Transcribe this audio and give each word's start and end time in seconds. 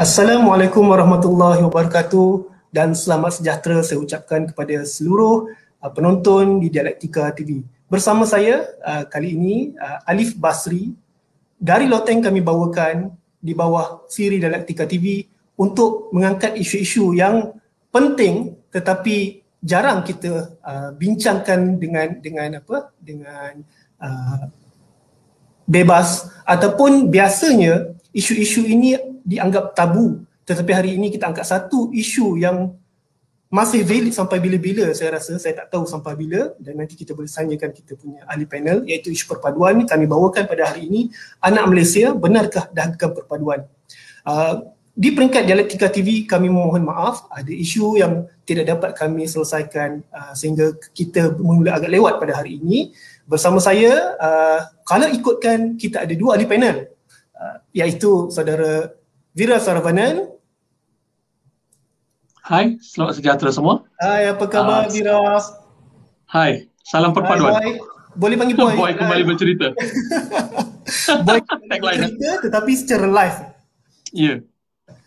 Assalamualaikum 0.00 0.88
warahmatullahi 0.88 1.60
wabarakatuh 1.60 2.48
dan 2.72 2.96
selamat 2.96 3.36
sejahtera 3.36 3.84
saya 3.84 4.00
ucapkan 4.00 4.48
kepada 4.48 4.80
seluruh 4.88 5.52
uh, 5.76 5.92
penonton 5.92 6.56
di 6.56 6.72
Dialektika 6.72 7.28
TV. 7.36 7.60
Bersama 7.84 8.24
saya 8.24 8.64
uh, 8.80 9.04
kali 9.04 9.36
ini 9.36 9.76
uh, 9.76 10.00
Alif 10.08 10.40
Basri 10.40 10.96
dari 11.60 11.84
Loteng 11.84 12.24
kami 12.24 12.40
bawakan 12.40 13.12
di 13.44 13.52
bawah 13.52 14.08
siri 14.08 14.40
Dialektika 14.40 14.88
TV 14.88 15.28
untuk 15.60 16.08
mengangkat 16.16 16.56
isu-isu 16.56 17.12
yang 17.12 17.52
penting 17.92 18.56
tetapi 18.72 19.44
jarang 19.60 20.00
kita 20.00 20.56
bincangkan 20.96 21.76
dengan 21.76 22.08
dengan 22.24 22.48
apa 22.56 22.88
dengan 22.96 23.60
bebas 25.68 26.32
ataupun 26.48 27.12
biasanya 27.12 27.92
isu-isu 28.16 28.64
ini 28.64 29.10
dianggap 29.30 29.78
tabu. 29.78 30.26
Tetapi 30.42 30.70
hari 30.74 30.90
ini 30.98 31.14
kita 31.14 31.30
angkat 31.30 31.46
satu 31.46 31.94
isu 31.94 32.34
yang 32.42 32.74
masih 33.50 33.82
valid 33.82 34.14
sampai 34.14 34.38
bila-bila. 34.38 34.90
Saya 34.94 35.18
rasa 35.18 35.38
saya 35.38 35.54
tak 35.62 35.74
tahu 35.74 35.86
sampai 35.86 36.18
bila. 36.18 36.54
Dan 36.58 36.78
nanti 36.78 36.98
kita 36.98 37.14
boleh 37.14 37.30
tanyakan 37.30 37.70
kita 37.70 37.94
punya 37.94 38.26
ahli 38.26 38.46
panel 38.46 38.82
iaitu 38.86 39.14
isu 39.14 39.30
perpaduan 39.30 39.86
kami 39.86 40.06
bawakan 40.10 40.46
pada 40.50 40.74
hari 40.74 40.90
ini. 40.90 41.10
Anak 41.38 41.70
Malaysia 41.70 42.10
benarkah 42.14 42.66
dahagakan 42.74 43.10
perpaduan? 43.14 43.60
Uh, 44.26 44.74
di 44.94 45.14
peringkat 45.14 45.46
dialektika 45.46 45.86
TV 45.90 46.26
kami 46.26 46.46
memohon 46.46 46.86
maaf. 46.86 47.26
Ada 47.30 47.50
isu 47.50 47.98
yang 47.98 48.26
tidak 48.46 48.70
dapat 48.70 48.90
kami 48.94 49.26
selesaikan 49.26 50.02
uh, 50.14 50.34
sehingga 50.34 50.74
kita 50.94 51.34
mula 51.38 51.78
agak 51.78 51.90
lewat 51.90 52.22
pada 52.22 52.38
hari 52.38 52.58
ini. 52.62 52.94
Bersama 53.26 53.62
saya 53.62 54.18
uh, 54.18 54.60
kalau 54.86 55.10
ikutkan 55.10 55.78
kita 55.78 56.06
ada 56.06 56.14
dua 56.14 56.38
ahli 56.38 56.46
panel. 56.46 56.86
Uh, 57.34 57.56
iaitu 57.72 58.28
saudara 58.28 58.99
Vira 59.30 59.62
Saravanan 59.62 60.26
Hai, 62.42 62.82
selamat 62.82 63.22
sejahtera 63.22 63.54
semua. 63.54 63.86
Hai, 64.02 64.26
apa 64.26 64.42
khabar 64.50 64.82
uh, 64.82 64.90
Vira? 64.90 65.14
Hai, 66.26 66.66
salam 66.82 67.14
perpaduan. 67.14 67.62
Hai, 67.62 67.78
Boleh 68.18 68.34
panggil 68.34 68.58
boy. 68.58 68.74
boy 68.74 68.90
kembali 68.98 69.22
bercerita. 69.22 69.70
boy 71.30 71.38
bercerita 71.70 72.42
tetapi 72.42 72.72
secara 72.74 73.06
live. 73.06 73.38
Ya. 74.10 74.26
Yeah. 74.26 74.38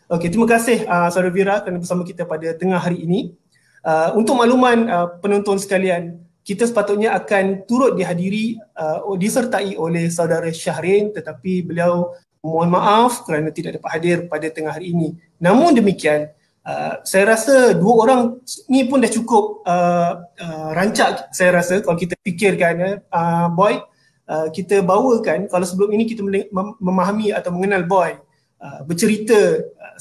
Okey, 0.08 0.32
terima 0.32 0.48
kasih 0.48 0.88
uh, 0.88 1.12
Saudara 1.12 1.36
Vira 1.36 1.60
kerana 1.60 1.84
bersama 1.84 2.08
kita 2.08 2.24
pada 2.24 2.56
tengah 2.56 2.80
hari 2.80 3.04
ini. 3.04 3.36
Uh, 3.84 4.16
untuk 4.16 4.40
makluman 4.40 4.88
uh, 4.88 5.08
penonton 5.20 5.60
sekalian, 5.60 6.24
kita 6.48 6.64
sepatutnya 6.64 7.12
akan 7.20 7.68
turut 7.68 8.00
dihadiri 8.00 8.56
uh, 8.80 9.04
disertai 9.20 9.76
oleh 9.76 10.08
Saudara 10.08 10.48
Syahrin 10.48 11.12
tetapi 11.12 11.68
beliau 11.68 12.16
mohon 12.44 12.70
maaf 12.70 13.24
kerana 13.24 13.50
tidak 13.56 13.80
dapat 13.80 13.90
hadir 13.96 14.18
pada 14.28 14.52
tengah 14.52 14.76
hari 14.76 14.92
ini. 14.92 15.16
Namun 15.40 15.74
demikian, 15.74 16.28
Uh, 16.64 17.04
saya 17.04 17.36
rasa 17.36 17.76
dua 17.76 18.08
orang 18.08 18.40
ni 18.72 18.88
pun 18.88 19.04
dah 19.04 19.12
cukup 19.12 19.68
uh, 19.68 20.16
uh, 20.16 20.72
rancak 20.72 21.28
saya 21.36 21.60
rasa 21.60 21.84
kalau 21.84 22.00
kita 22.00 22.16
fikirkan 22.24 22.74
ya 22.80 22.92
uh, 23.12 23.52
boy 23.52 23.84
uh, 24.32 24.48
kita 24.48 24.80
bawakan 24.80 25.52
kalau 25.52 25.68
sebelum 25.68 25.92
ini 25.92 26.08
kita 26.08 26.24
mem- 26.24 26.80
memahami 26.80 27.36
atau 27.36 27.52
mengenal 27.52 27.84
boy 27.84 28.16
uh, 28.64 28.80
bercerita 28.88 29.60
uh, 29.60 30.00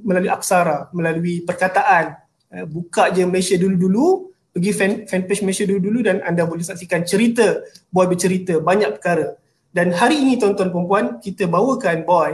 melalui 0.00 0.32
aksara 0.32 0.88
melalui 0.96 1.44
perkataan 1.44 2.16
uh, 2.56 2.64
buka 2.64 3.12
je 3.12 3.28
Malaysia 3.28 3.60
dulu-dulu 3.60 4.32
pergi 4.48 4.72
fan, 4.72 4.92
fanpage 5.04 5.44
Malaysia 5.44 5.68
dulu-dulu 5.68 6.08
dan 6.08 6.24
anda 6.24 6.48
boleh 6.48 6.64
saksikan 6.64 7.04
cerita 7.04 7.60
boy 7.92 8.08
bercerita 8.08 8.64
banyak 8.64 8.96
perkara 8.96 9.36
dan 9.72 9.90
hari 9.96 10.20
ini 10.20 10.36
tuan-tuan 10.36 10.68
perempuan 10.68 11.04
kita 11.18 11.48
bawakan 11.48 12.04
boy 12.04 12.30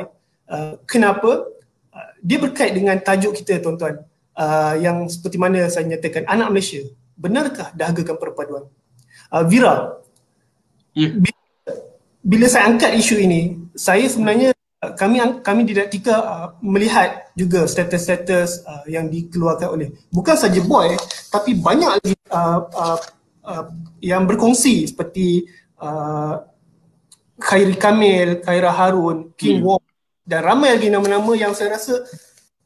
uh, 0.50 0.75
kenapa 0.84 1.47
dia 2.22 2.38
berkait 2.38 2.75
dengan 2.75 2.99
tajuk 2.99 3.34
kita 3.34 3.62
tuan-tuan 3.62 4.03
uh, 4.38 4.75
yang 4.78 5.06
seperti 5.10 5.37
mana 5.38 5.66
saya 5.71 5.87
nyatakan 5.87 6.26
anak 6.26 6.49
Malaysia 6.54 6.82
benarkah 7.19 7.75
dahagakan 7.75 8.16
perpaduan 8.19 8.65
uh, 9.34 9.44
Vira 9.47 9.99
yeah. 10.94 11.15
bila, 11.15 11.41
bila 12.22 12.47
saya 12.47 12.71
angkat 12.71 12.94
isu 12.99 13.16
ini 13.19 13.41
saya 13.75 14.06
sebenarnya 14.06 14.55
uh, 14.82 14.93
kami 14.94 15.19
kami 15.43 15.60
didaktika 15.66 16.15
uh, 16.15 16.49
melihat 16.62 17.31
juga 17.34 17.66
status-status 17.66 18.66
uh, 18.66 18.84
yang 18.87 19.10
dikeluarkan 19.10 19.69
oleh 19.75 19.88
bukan 20.15 20.38
saja 20.38 20.62
boy 20.62 20.94
tapi 21.31 21.59
banyak 21.59 21.91
lagi 21.99 22.15
uh, 22.31 22.60
uh, 22.70 22.99
uh, 23.47 23.65
yang 23.99 24.26
berkongsi 24.26 24.87
seperti 24.87 25.47
uh, 25.82 26.43
Khairi 27.38 27.78
Kamil, 27.78 28.43
Khaira 28.43 28.75
Harun, 28.75 29.31
King 29.38 29.62
yeah. 29.62 29.66
Wong. 29.66 29.84
Dan 30.28 30.41
ramai 30.44 30.76
lagi 30.76 30.93
nama-nama 30.93 31.32
yang 31.32 31.56
saya 31.56 31.78
rasa 31.78 32.04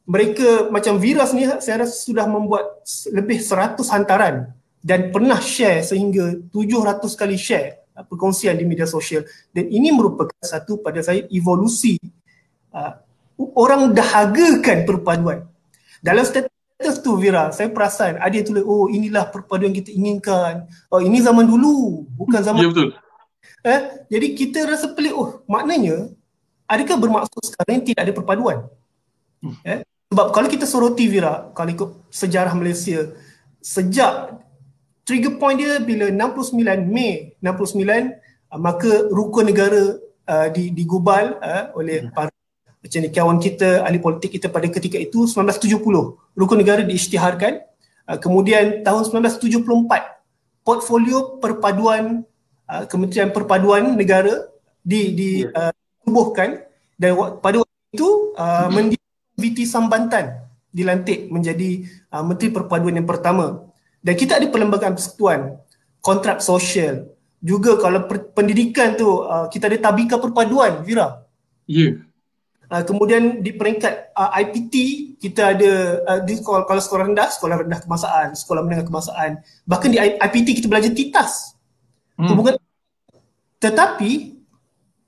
mereka 0.03 0.67
macam 0.67 0.99
Viras 0.99 1.31
ni 1.31 1.47
saya 1.63 1.87
rasa 1.87 1.95
sudah 1.95 2.27
membuat 2.27 2.83
lebih 3.15 3.39
100 3.39 3.79
hantaran 3.87 4.51
dan 4.83 5.15
pernah 5.15 5.39
share 5.39 5.79
sehingga 5.79 6.35
700 6.51 6.99
kali 7.15 7.39
share 7.39 7.87
uh, 7.95 8.03
perkongsian 8.03 8.59
di 8.59 8.67
media 8.67 8.83
sosial. 8.83 9.23
Dan 9.55 9.71
ini 9.71 9.95
merupakan 9.95 10.35
satu 10.43 10.83
pada 10.83 10.99
saya 10.99 11.23
evolusi 11.31 11.95
uh, 12.75 12.99
orang 13.55 13.95
dahagakan 13.95 14.83
perpaduan. 14.83 15.47
Dalam 16.03 16.27
status 16.27 16.99
tu 16.99 17.15
Vira 17.15 17.55
saya 17.55 17.71
perasan 17.71 18.19
ada 18.19 18.35
yang 18.35 18.43
tulis 18.43 18.67
oh 18.67 18.91
inilah 18.91 19.31
perpaduan 19.31 19.71
kita 19.71 19.87
inginkan. 19.95 20.67
Oh 20.91 20.99
ini 20.99 21.23
zaman 21.23 21.47
dulu 21.47 22.03
bukan 22.19 22.43
zaman 22.43 22.59
ya 22.59 22.67
betul 22.67 22.91
eh 23.63 23.79
jadi 24.11 24.27
kita 24.35 24.59
rasa 24.67 24.91
pelik 24.91 25.15
oh 25.15 25.41
maknanya 25.47 26.11
adakah 26.67 26.97
bermaksud 26.99 27.41
sekarang 27.43 27.83
tidak 27.83 28.01
ada 28.09 28.13
perpaduan? 28.15 28.57
Hmm. 29.43 29.55
Eh? 29.63 29.79
Sebab 30.13 30.29
kalau 30.29 30.47
kita 30.47 30.65
soroti 30.69 31.09
Vira, 31.09 31.49
kalau 31.57 31.69
ikut 31.73 31.89
sejarah 32.13 32.53
Malaysia, 32.53 33.11
sejak 33.59 34.39
trigger 35.03 35.35
point 35.39 35.59
dia 35.59 35.79
bila 35.81 36.07
69 36.11 36.59
Mei 36.87 37.35
69 37.43 38.13
uh, 38.51 38.59
maka 38.59 38.91
rukun 39.11 39.51
negara 39.51 39.99
uh, 40.27 40.47
digubal 40.51 41.39
uh, 41.43 41.71
oleh 41.75 42.07
hmm. 42.07 42.15
para 42.15 42.31
macam 42.83 42.99
kawan 43.07 43.39
kita 43.39 43.87
ahli 43.87 43.99
politik 43.99 44.35
kita 44.35 44.51
pada 44.51 44.67
ketika 44.67 44.99
itu 44.99 45.23
1970 45.27 45.79
rukun 46.35 46.59
negara 46.59 46.83
diisytiharkan 46.83 47.63
uh, 48.07 48.19
kemudian 48.19 48.83
tahun 48.83 49.07
1974 49.27 49.63
portfolio 50.63 51.39
perpaduan 51.39 52.23
uh, 52.69 52.83
Kementerian 52.87 53.29
Perpaduan 53.33 53.95
Negara 53.95 54.49
di 54.83 55.15
di 55.15 55.29
yeah. 55.47 55.71
uh, 55.71 56.53
dan 56.99 57.15
pada 57.39 57.63
waktu 57.63 57.77
itu 57.95 58.09
uh, 58.35 58.67
Mendiang 58.69 59.09
VT 59.39 59.65
Sambantan 59.65 60.43
dilantik 60.73 61.29
menjadi 61.29 61.85
uh, 62.09 62.23
Menteri 62.25 62.49
Perpaduan 62.49 62.97
yang 62.97 63.07
pertama. 63.07 63.69
Dan 64.03 64.19
kita 64.19 64.35
ada 64.41 64.47
perlembagaan 64.51 64.99
persekutuan 64.99 65.55
kontrak 66.03 66.43
sosial. 66.43 67.07
Juga 67.39 67.79
kalau 67.79 68.07
per- 68.07 68.31
pendidikan 68.35 68.95
tu 68.99 69.07
uh, 69.23 69.47
kita 69.47 69.67
ada 69.71 69.79
tabika 69.79 70.15
perpaduan 70.19 70.83
Vira 70.83 71.27
ya. 71.67 71.91
Yeah. 71.91 71.93
uh, 72.71 72.83
kemudian 72.87 73.43
di 73.43 73.51
peringkat 73.51 74.15
uh, 74.15 74.31
IPT 74.39 74.73
kita 75.19 75.55
ada 75.55 75.71
uh, 76.07 76.19
di 76.23 76.39
sekolah, 76.39 76.63
kalau 76.63 76.79
sekolah 76.79 77.03
rendah 77.11 77.27
sekolah 77.31 77.55
rendah 77.67 77.79
kemasaan 77.83 78.27
sekolah 78.35 78.61
menengah 78.63 78.87
kemasaan. 78.87 79.43
Bahkan 79.67 79.89
di 79.91 79.99
IPT 79.99 80.63
kita 80.63 80.67
belajar 80.71 80.91
titas 80.95 81.53
hmm. 82.19 82.27
hubungan 82.29 82.55
tetapi 83.63 84.11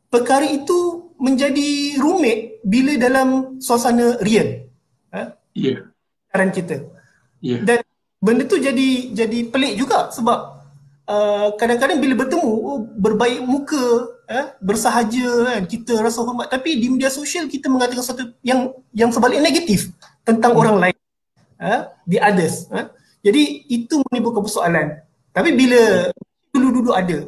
perkara 0.07 0.47
itu 0.47 1.11
menjadi 1.19 1.99
rumit 1.99 2.63
bila 2.63 2.96
dalam 2.96 3.59
suasana 3.59 4.19
real. 4.23 4.67
Ha? 5.11 5.35
Ya. 5.55 5.84
Yeah. 6.31 6.49
kita. 6.52 6.87
Yeah. 7.43 7.61
Dan 7.63 7.79
benda 8.23 8.43
tu 8.47 8.57
jadi 8.57 9.11
jadi 9.11 9.40
pelik 9.52 9.75
juga 9.75 10.09
sebab 10.11 10.40
uh, 11.05 11.47
kadang-kadang 11.59 12.02
bila 12.02 12.25
bertemu 12.25 12.52
oh, 12.52 12.79
berbaik 12.97 13.43
muka 13.46 14.16
eh, 14.25 14.46
bersahaja 14.58 15.28
kan 15.46 15.63
kita 15.69 15.93
rasa 16.01 16.25
hormat 16.25 16.49
tapi 16.49 16.81
di 16.81 16.90
media 16.90 17.13
sosial 17.13 17.46
kita 17.46 17.69
mengatakan 17.69 18.01
sesuatu 18.01 18.34
yang 18.41 18.73
yang 18.91 19.13
sebaliknya 19.13 19.46
negatif 19.46 19.93
tentang 20.25 20.58
hmm. 20.58 20.61
orang 20.66 20.78
lain 20.81 20.97
eh, 21.61 21.81
the 22.09 22.17
others 22.17 22.66
eh. 22.73 22.90
jadi 23.22 23.43
itu 23.69 24.01
menimbulkan 24.09 24.41
persoalan 24.41 24.87
tapi 25.29 25.53
bila 25.53 26.09
dulu-dulu 26.75 26.91
ada. 26.91 27.19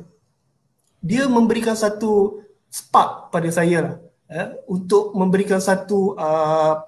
Dia 0.99 1.23
memberikan 1.31 1.71
satu 1.71 2.43
spark 2.67 3.31
pada 3.31 3.47
saya 3.47 3.77
lah 3.79 3.95
eh, 4.27 4.47
untuk 4.67 5.15
memberikan 5.15 5.63
satu 5.63 6.19
uh, 6.19 6.83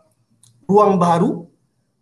ruang 0.68 1.00
baru. 1.00 1.48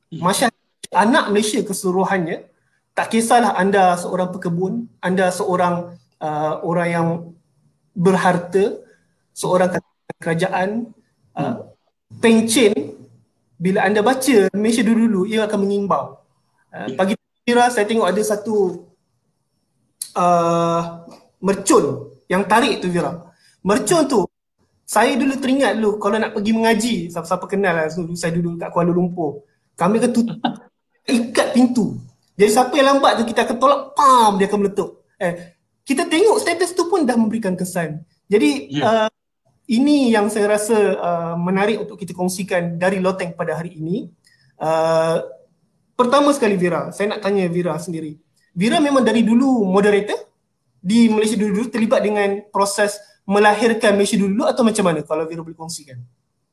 Hmm. 0.07 0.23
masyarakat 0.23 0.55
anak 0.95 1.35
Malaysia 1.35 1.59
keseluruhannya 1.67 2.47
tak 2.95 3.11
kisahlah 3.11 3.59
anda 3.59 3.99
seorang 3.99 4.31
pekebun 4.31 4.87
anda 5.03 5.27
seorang 5.35 5.99
uh, 6.23 6.63
orang 6.63 6.87
yang 6.87 7.09
berharta 7.91 8.79
seorang 9.35 9.83
kerajaan 10.15 10.95
uh, 11.35 11.59
pencen 12.23 12.95
bila 13.59 13.83
anda 13.83 13.99
baca 13.99 14.47
Malaysia 14.55 14.79
dulu-dulu 14.79 15.27
ia 15.27 15.43
akan 15.43 15.59
mengimbau. 15.59 16.23
Uh, 16.71 16.95
pagi 16.95 17.19
kira 17.43 17.67
saya 17.67 17.83
tengok 17.83 18.07
ada 18.07 18.21
satu 18.23 18.86
uh, 20.17 21.05
mercun 21.39 22.09
yang 22.25 22.43
tarik 22.49 22.81
tu 22.81 22.89
Vira 22.89 23.13
mercon 23.61 24.09
tu 24.09 24.25
saya 24.87 25.19
dulu 25.19 25.35
teringat 25.35 25.75
dulu 25.75 25.99
kalau 25.99 26.15
nak 26.15 26.31
pergi 26.31 26.51
mengaji, 26.55 26.95
siapa-siapa 27.11 27.43
kenal 27.43 27.75
lah, 27.75 27.91
so, 27.91 28.07
saya 28.15 28.31
duduk 28.39 28.55
kat 28.55 28.71
Kuala 28.71 28.95
Lumpur. 28.95 29.43
Kami 29.75 29.99
akan 29.99 30.11
tutup, 30.15 30.39
ikat 31.11 31.51
pintu. 31.51 31.99
Jadi 32.39 32.49
siapa 32.55 32.71
yang 32.79 32.95
lambat 32.95 33.19
tu 33.19 33.23
kita 33.27 33.43
akan 33.43 33.57
tolak, 33.59 33.91
pam, 33.91 34.39
dia 34.39 34.47
akan 34.47 34.59
meletup. 34.63 35.03
Eh, 35.19 35.59
kita 35.83 36.07
tengok 36.07 36.39
status 36.39 36.71
tu 36.71 36.87
pun 36.87 37.03
dah 37.03 37.19
memberikan 37.19 37.51
kesan. 37.59 37.99
Jadi 38.31 38.79
yeah. 38.79 39.11
uh, 39.11 39.11
ini 39.67 40.15
yang 40.15 40.31
saya 40.31 40.55
rasa 40.55 40.77
uh, 40.95 41.35
menarik 41.35 41.83
untuk 41.83 41.99
kita 41.99 42.15
kongsikan 42.15 42.79
dari 42.79 43.03
Loteng 43.03 43.35
pada 43.35 43.59
hari 43.59 43.75
ini. 43.75 44.07
Uh, 44.55 45.19
pertama 45.99 46.31
sekali 46.31 46.55
Vira, 46.55 46.95
saya 46.95 47.11
nak 47.11 47.27
tanya 47.27 47.43
Vira 47.51 47.75
sendiri. 47.75 48.23
Vira 48.57 48.81
memang 48.81 49.05
dari 49.05 49.21
dulu 49.21 49.69
moderator 49.69 50.17
di 50.81 51.05
Malaysia 51.13 51.37
dulu 51.37 51.69
terlibat 51.69 52.01
dengan 52.01 52.41
proses 52.49 52.97
melahirkan 53.21 53.93
Malaysia 53.93 54.17
dulu 54.17 54.49
atau 54.49 54.65
macam 54.65 54.81
mana 54.81 55.05
kalau 55.05 55.29
Vira 55.29 55.45
boleh 55.45 55.53
kongsikan? 55.53 56.01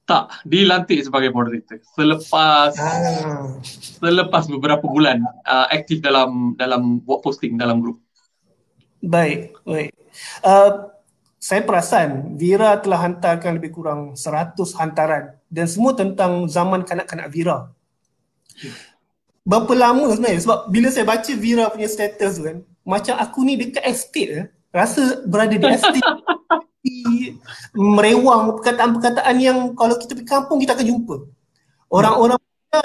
Tak, 0.04 0.44
dilantik 0.44 1.00
sebagai 1.00 1.32
moderator 1.32 1.80
selepas 1.96 2.76
ah. 2.76 3.56
selepas 4.04 4.44
beberapa 4.52 4.84
bulan 4.84 5.24
uh, 5.48 5.64
aktif 5.72 6.04
dalam 6.04 6.52
dalam 6.60 7.00
buat 7.00 7.24
posting 7.24 7.56
dalam 7.56 7.80
grup. 7.80 7.96
Baik, 9.00 9.56
baik. 9.64 9.96
Uh, 10.44 10.92
saya 11.40 11.64
perasan 11.64 12.36
Vira 12.36 12.76
telah 12.84 13.00
hantarkan 13.00 13.56
lebih 13.56 13.72
kurang 13.72 14.12
100 14.12 14.60
hantaran 14.76 15.40
dan 15.48 15.64
semua 15.72 15.96
tentang 15.96 16.52
zaman 16.52 16.84
kanak-kanak 16.84 17.32
Vira. 17.32 17.72
Berapa 19.44 19.73
lama 19.76 20.08
sebenarnya? 20.08 20.41
Sebab 20.41 20.58
bila 20.73 20.88
saya 20.88 21.05
baca 21.05 21.32
Vira 21.37 21.69
punya 21.69 21.88
status 21.88 22.41
tu 22.41 22.43
kan, 22.49 22.64
macam 22.81 23.14
aku 23.20 23.44
ni 23.44 23.61
dekat 23.61 23.85
estate 23.85 24.31
eh, 24.32 24.46
rasa 24.73 25.20
berada 25.29 25.52
di 25.52 25.67
estate 25.69 26.00
merewang 27.76 28.56
perkataan-perkataan 28.61 29.37
yang 29.41 29.58
kalau 29.76 30.00
kita 30.00 30.17
pergi 30.17 30.29
kampung 30.29 30.58
kita 30.64 30.73
akan 30.73 30.87
jumpa. 30.88 31.17
Orang-orang 31.93 32.41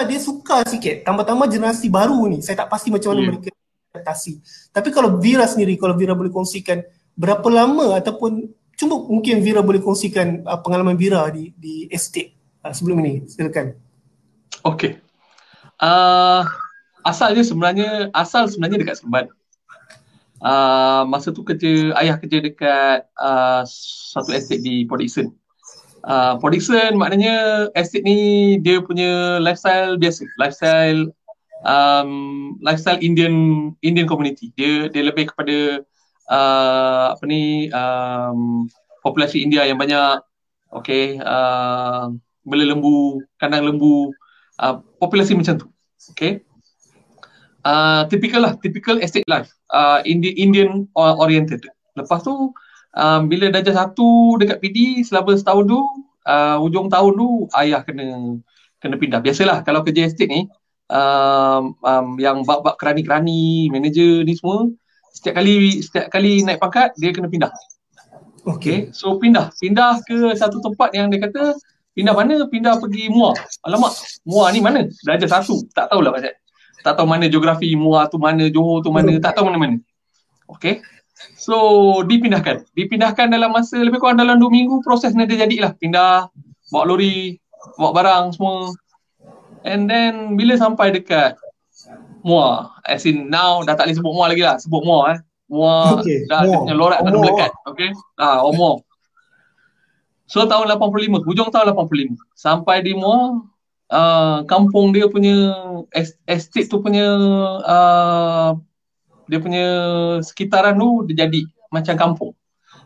dia 0.06 0.20
suka 0.22 0.62
sikit. 0.68 1.02
Tambah-tambah 1.02 1.50
generasi 1.50 1.90
baru 1.90 2.28
ni, 2.30 2.44
saya 2.44 2.62
tak 2.62 2.70
pasti 2.70 2.94
macam 2.94 3.16
mana 3.16 3.20
yeah. 3.24 3.28
mereka 3.32 3.48
adaptasi. 3.90 4.32
Tapi 4.70 4.88
kalau 4.94 5.18
Vira 5.18 5.48
sendiri, 5.50 5.74
kalau 5.74 5.98
Vira 5.98 6.14
boleh 6.14 6.30
kongsikan 6.30 6.84
berapa 7.18 7.44
lama 7.50 7.98
ataupun 7.98 8.52
cuma 8.78 9.02
mungkin 9.02 9.42
Vira 9.42 9.60
boleh 9.60 9.82
kongsikan 9.82 10.46
uh, 10.46 10.60
pengalaman 10.62 10.94
Vira 10.94 11.26
di 11.34 11.50
di 11.58 11.90
estate 11.90 12.36
uh, 12.62 12.70
sebelum 12.70 13.02
ini. 13.02 13.26
Silakan. 13.26 13.74
Okay. 14.62 15.09
Uh, 15.80 16.44
asalnya 17.08 17.40
sebenarnya 17.40 18.12
asal 18.12 18.44
sebenarnya 18.44 18.84
dekat 18.84 19.00
Seremban 19.00 19.32
uh, 20.44 21.02
masa 21.06 21.30
tu 21.30 21.44
kerja 21.44 21.94
ayah 22.00 22.16
kerja 22.16 22.40
dekat 22.42 23.06
uh, 23.20 23.62
satu 24.12 24.32
estate 24.34 24.64
di 24.64 24.84
Port 24.88 25.00
Dickson. 25.00 25.32
Uh, 26.00 26.40
Port 26.40 26.56
Dickson 26.56 26.96
maknanya 26.96 27.68
estate 27.76 28.04
ni 28.04 28.18
dia 28.60 28.80
punya 28.80 29.40
lifestyle 29.40 30.00
biasa, 30.00 30.24
lifestyle 30.40 31.12
um, 31.64 32.56
lifestyle 32.64 33.00
Indian 33.00 33.68
Indian 33.84 34.08
community. 34.08 34.52
Dia 34.56 34.88
dia 34.88 35.04
lebih 35.04 35.32
kepada 35.32 35.84
uh, 36.32 37.04
apa 37.16 37.24
ni 37.28 37.68
um, 37.72 38.64
populasi 39.04 39.44
India 39.44 39.68
yang 39.68 39.76
banyak 39.76 40.24
okay 40.72 41.20
uh, 41.20 42.08
bela 42.48 42.64
lembu, 42.64 43.20
kandang 43.36 43.68
lembu, 43.68 44.08
uh, 44.60 44.84
populasi 45.00 45.32
macam 45.34 45.56
tu. 45.56 45.66
Okay. 46.12 46.44
Uh, 47.60 48.08
typical 48.08 48.40
lah, 48.40 48.56
typical 48.56 48.96
estate 49.04 49.28
life 49.28 49.52
uh, 49.72 50.00
Indian, 50.04 50.34
Indian 50.36 50.70
oriented. 50.96 51.64
Lepas 51.96 52.24
tu 52.24 52.52
um, 52.96 53.20
bila 53.28 53.52
darjah 53.52 53.86
satu 53.86 54.36
dekat 54.40 54.60
PD 54.64 55.04
selama 55.04 55.36
setahun 55.36 55.64
tu 55.68 55.80
uh, 56.24 56.56
ujung 56.64 56.88
tahun 56.88 57.12
tu 57.16 57.28
ayah 57.60 57.84
kena 57.84 58.38
kena 58.80 58.96
pindah. 58.96 59.20
Biasalah 59.20 59.60
kalau 59.64 59.84
kerja 59.84 60.08
estate 60.08 60.30
ni 60.30 60.40
um, 60.88 61.76
um, 61.84 62.06
yang 62.16 62.42
bab-bab 62.44 62.80
kerani-kerani, 62.80 63.68
manager 63.68 64.24
ni 64.24 64.34
semua 64.36 64.68
setiap 65.10 65.42
kali 65.42 65.82
setiap 65.82 66.06
kali 66.08 66.40
naik 66.46 66.62
pangkat 66.62 66.94
dia 66.96 67.10
kena 67.12 67.28
pindah. 67.28 67.52
Okay, 68.40 68.88
so 68.96 69.20
pindah, 69.20 69.52
pindah 69.60 70.00
ke 70.08 70.32
satu 70.32 70.64
tempat 70.64 70.96
yang 70.96 71.12
dia 71.12 71.20
kata 71.20 71.60
pindah 71.96 72.14
mana? 72.14 72.34
Pindah 72.46 72.78
pergi 72.78 73.10
Muar. 73.10 73.36
Alamak, 73.66 73.94
Muar 74.26 74.50
ni 74.54 74.60
mana? 74.62 74.86
Darjah 75.06 75.40
satu, 75.40 75.64
tak 75.74 75.90
tahulah 75.90 76.14
macam 76.14 76.34
tak 76.80 76.96
tahu 76.96 77.06
mana 77.06 77.28
geografi 77.28 77.68
Muar 77.76 78.08
tu 78.08 78.16
mana, 78.16 78.48
Johor 78.48 78.80
tu 78.80 78.90
mana, 78.92 79.12
tak 79.20 79.36
tahu 79.36 79.48
mana-mana. 79.48 79.76
Okay. 80.48 80.80
So 81.36 82.00
dipindahkan. 82.08 82.64
Dipindahkan 82.72 83.28
dalam 83.28 83.52
masa 83.52 83.76
lebih 83.76 84.00
kurang 84.00 84.16
dalam 84.16 84.40
2 84.40 84.48
minggu 84.48 84.80
proses 84.80 85.12
ni 85.12 85.28
dia 85.28 85.44
jadilah. 85.44 85.76
Pindah, 85.76 86.32
bawa 86.72 86.84
lori, 86.88 87.36
bawa 87.76 87.90
barang 87.92 88.24
semua. 88.36 88.72
And 89.68 89.84
then 89.84 90.34
bila 90.40 90.56
sampai 90.56 90.96
dekat 90.96 91.36
Muar, 92.24 92.76
as 92.84 93.08
in 93.08 93.32
now 93.32 93.64
dah 93.64 93.76
tak 93.76 93.88
boleh 93.88 93.96
sebut 93.96 94.12
Muar 94.16 94.28
lagi 94.32 94.42
lah. 94.44 94.56
Sebut 94.56 94.82
Muar 94.84 95.02
eh. 95.16 95.18
Muar 95.52 96.00
okay. 96.00 96.24
dah 96.28 96.48
Muar. 96.48 96.64
dia 96.64 96.74
lorak 96.76 97.00
dah 97.04 97.12
melekat. 97.12 97.50
Okay. 97.68 97.90
Ah, 98.16 98.40
Muar. 98.48 98.80
So 100.30 100.46
tahun 100.46 100.70
85, 100.78 101.26
hujung 101.26 101.50
tahun 101.50 101.74
85. 101.74 102.14
Sampai 102.38 102.86
di 102.86 102.94
Muar, 102.94 103.42
uh, 103.90 104.46
kampung 104.46 104.94
dia 104.94 105.10
punya 105.10 105.50
estate 106.30 106.70
tu 106.70 106.78
punya 106.78 107.10
uh, 107.66 108.54
dia 109.26 109.42
punya 109.42 109.66
sekitaran 110.22 110.78
tu 110.78 111.02
dia 111.10 111.26
jadi 111.26 111.42
macam 111.74 111.94
kampung. 111.98 112.32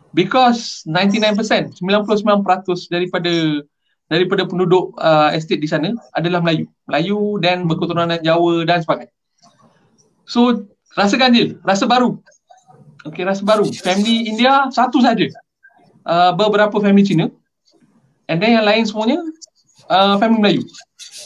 Because 0.09 0.81
99%, 0.89 1.77
99% 1.77 2.41
daripada 2.89 3.33
daripada 4.09 4.43
penduduk 4.49 4.97
uh, 4.97 5.29
estate 5.29 5.61
di 5.61 5.69
sana 5.69 5.93
adalah 6.17 6.41
Melayu. 6.41 6.65
Melayu 6.89 7.37
dan 7.45 7.69
berketurunan 7.69 8.17
Jawa 8.25 8.65
dan 8.65 8.81
sebagainya. 8.81 9.13
So, 10.25 10.65
rasa 10.97 11.13
ganjil, 11.21 11.61
rasa 11.61 11.85
baru. 11.85 12.17
Okay, 13.05 13.21
rasa 13.21 13.45
baru. 13.45 13.69
Family 13.69 14.25
India 14.33 14.65
satu 14.73 14.97
saja. 14.97 15.29
Uh, 16.05 16.31
beberapa 16.37 16.77
family 16.77 17.01
Cina. 17.01 17.33
And 18.29 18.37
then 18.37 18.57
yang 18.57 18.65
lain 18.65 18.85
semuanya 18.85 19.21
uh, 19.89 20.15
family 20.21 20.39
Melayu. 20.41 20.61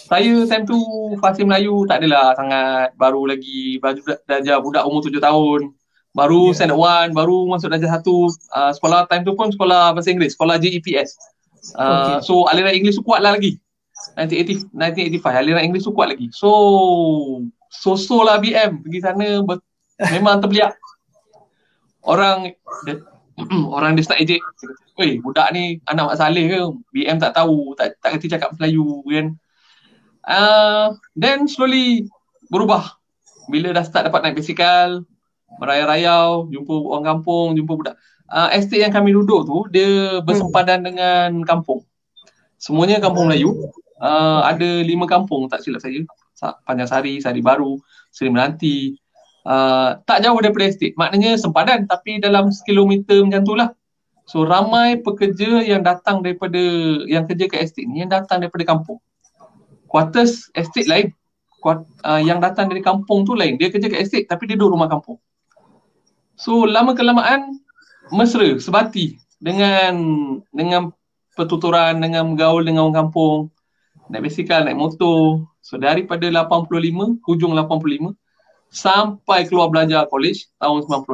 Saya 0.10 0.48
time 0.50 0.66
tu 0.66 0.80
fasih 1.22 1.46
Melayu 1.46 1.86
tak 1.86 2.02
adalah 2.02 2.34
sangat. 2.34 2.96
Baru 2.96 3.28
lagi 3.28 3.78
baju 3.78 4.02
darjah 4.26 4.58
budak 4.58 4.84
umur 4.88 5.04
tujuh 5.06 5.22
tahun. 5.22 5.76
Baru 6.16 6.50
yeah. 6.50 6.56
standard 6.58 6.82
one 6.82 7.12
baru 7.14 7.46
masuk 7.46 7.70
darjah 7.70 8.00
satu. 8.00 8.32
Uh, 8.56 8.72
sekolah 8.74 9.06
time 9.12 9.28
tu 9.28 9.38
pun 9.38 9.54
sekolah 9.54 9.94
bahasa 9.94 10.10
Inggeris 10.10 10.34
sekolah 10.34 10.58
GEPS 10.58 11.20
uh, 11.76 11.86
okay. 11.86 12.18
so 12.26 12.48
aliran 12.50 12.74
Inggeris 12.76 12.98
tu 12.98 13.06
kuat 13.06 13.22
lah 13.22 13.36
lagi. 13.36 13.60
1980, 14.16 14.72
1985 14.72 15.42
aliran 15.44 15.64
Inggeris 15.68 15.86
tu 15.86 15.94
kuat 15.94 16.08
lagi. 16.16 16.28
So 16.32 16.50
so-so 17.70 18.26
lah 18.26 18.42
BM 18.42 18.82
pergi 18.82 19.00
sana 19.04 19.46
ber- 19.46 19.64
memang 20.16 20.42
terbeliak 20.42 20.74
orang 22.02 22.56
orang 23.76 23.96
dia 23.96 24.04
start 24.06 24.20
ejek 24.22 24.42
Weh, 25.00 25.24
budak 25.24 25.56
ni 25.56 25.80
anak 25.88 26.12
Mak 26.12 26.18
Saleh 26.20 26.46
ke? 26.52 26.60
BM 26.92 27.24
tak 27.24 27.32
tahu, 27.32 27.72
tak 27.80 27.96
tak 28.04 28.20
kerti 28.20 28.28
cakap 28.28 28.52
Melayu 28.60 29.00
kan. 29.08 29.28
Uh, 30.28 30.88
then 31.16 31.48
slowly 31.48 32.04
berubah. 32.52 33.00
Bila 33.48 33.72
dah 33.72 33.88
start 33.88 34.12
dapat 34.12 34.28
naik 34.28 34.44
basikal, 34.44 35.08
merayau-rayau, 35.56 36.52
jumpa 36.52 36.74
orang 36.92 37.06
kampung, 37.16 37.56
jumpa 37.56 37.74
budak. 37.80 37.96
Uh, 38.28 38.52
estate 38.52 38.84
yang 38.84 38.94
kami 38.94 39.16
duduk 39.16 39.48
tu, 39.48 39.58
dia 39.72 40.20
bersempadan 40.22 40.84
hmm. 40.84 40.88
dengan 40.92 41.30
kampung. 41.48 41.82
Semuanya 42.60 43.00
kampung 43.00 43.32
Melayu. 43.32 43.56
Uh, 44.04 44.44
ada 44.44 44.84
lima 44.84 45.08
kampung, 45.08 45.48
tak 45.48 45.64
silap 45.64 45.80
saya. 45.80 46.04
Panjang 46.68 46.92
Sari, 46.92 47.24
Sari 47.24 47.40
Baru, 47.40 47.80
Seri 48.12 48.30
Melanti. 48.30 49.00
Uh, 49.48 49.96
tak 50.04 50.22
jauh 50.22 50.38
daripada 50.44 50.68
estate. 50.68 50.96
Maknanya 51.00 51.40
sempadan 51.40 51.88
tapi 51.88 52.20
dalam 52.20 52.52
sekilometer 52.52 53.24
macam 53.24 53.42
tu 53.48 53.56
lah. 53.56 53.70
So 54.30 54.46
ramai 54.46 55.02
pekerja 55.02 55.66
yang 55.66 55.82
datang 55.82 56.22
daripada, 56.22 56.60
yang 57.10 57.26
kerja 57.26 57.50
kat 57.50 57.66
estate 57.66 57.90
ni, 57.90 58.06
yang 58.06 58.12
datang 58.14 58.46
daripada 58.46 58.62
kampung. 58.68 59.02
Quarters 59.90 60.54
estate 60.54 60.86
lain. 60.86 61.08
Kuat, 61.60 61.84
uh, 62.06 62.22
yang 62.22 62.40
datang 62.40 62.70
dari 62.70 62.80
kampung 62.80 63.26
tu 63.26 63.34
lain. 63.34 63.58
Dia 63.58 63.74
kerja 63.74 63.90
kat 63.90 64.06
estate 64.06 64.30
tapi 64.30 64.46
dia 64.46 64.56
duduk 64.56 64.78
rumah 64.78 64.88
kampung. 64.92 65.18
So 66.40 66.64
lama 66.64 66.96
kelamaan 66.96 67.60
mesra 68.16 68.56
sebati 68.56 69.20
dengan 69.44 69.96
dengan 70.56 70.94
pertuturan 71.36 72.00
dengan 72.00 72.36
bergaul 72.36 72.64
dengan 72.64 72.88
orang 72.88 73.08
kampung. 73.08 73.52
Naik 74.08 74.30
basikal 74.30 74.64
naik 74.64 74.80
motor. 74.80 75.44
So 75.60 75.76
daripada 75.82 76.30
85 76.32 77.20
hujung 77.28 77.54
85 77.58 78.16
sampai 78.70 79.50
keluar 79.50 79.74
belajar 79.74 80.06
college 80.08 80.50
tahun 80.62 80.86
96 80.86 81.10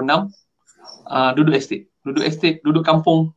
uh, 1.07 1.31
duduk 1.35 1.55
estate 1.55 1.87
duduk 2.03 2.23
estate 2.27 2.59
duduk 2.61 2.83
kampung 2.83 3.31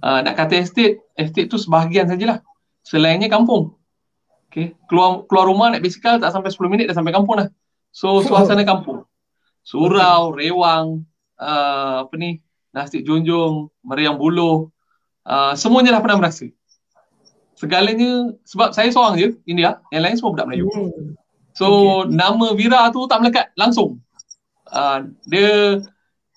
uh, 0.00 0.20
nak 0.24 0.34
kata 0.36 0.64
estate 0.64 1.04
estate 1.14 1.48
tu 1.52 1.60
sebahagian 1.60 2.08
sajalah 2.08 2.40
selainnya 2.82 3.28
kampung 3.28 3.76
Okay. 4.52 4.76
Keluar 4.84 5.24
keluar 5.24 5.48
rumah 5.48 5.72
naik 5.72 5.80
basikal 5.80 6.20
tak 6.20 6.28
sampai 6.28 6.52
10 6.52 6.68
minit 6.68 6.84
dah 6.84 6.92
sampai 6.92 7.16
kampung 7.16 7.40
dah. 7.40 7.48
So 7.88 8.20
suasana 8.20 8.68
kampung. 8.68 9.08
Surau, 9.64 10.36
rewang, 10.36 11.08
uh, 11.40 12.04
apa 12.04 12.14
ni, 12.20 12.44
nasi 12.76 13.00
junjung, 13.00 13.72
meriang 13.80 14.20
buluh. 14.20 14.68
uh, 15.24 15.56
semuanya 15.56 15.96
dah 15.96 16.02
pernah 16.04 16.20
merasa. 16.20 16.52
Segalanya 17.56 18.36
sebab 18.44 18.76
saya 18.76 18.92
seorang 18.92 19.16
je 19.16 19.28
India, 19.48 19.80
yang 19.88 20.04
lain 20.04 20.20
semua 20.20 20.36
budak 20.36 20.52
Melayu. 20.52 20.68
Hmm. 20.68 21.16
So 21.52 21.66
okay. 22.04 22.16
nama 22.16 22.46
Vira 22.56 22.88
tu 22.88 23.04
tak 23.04 23.20
melekat 23.20 23.52
langsung. 23.56 24.00
Uh, 24.72 25.12
dia 25.28 25.80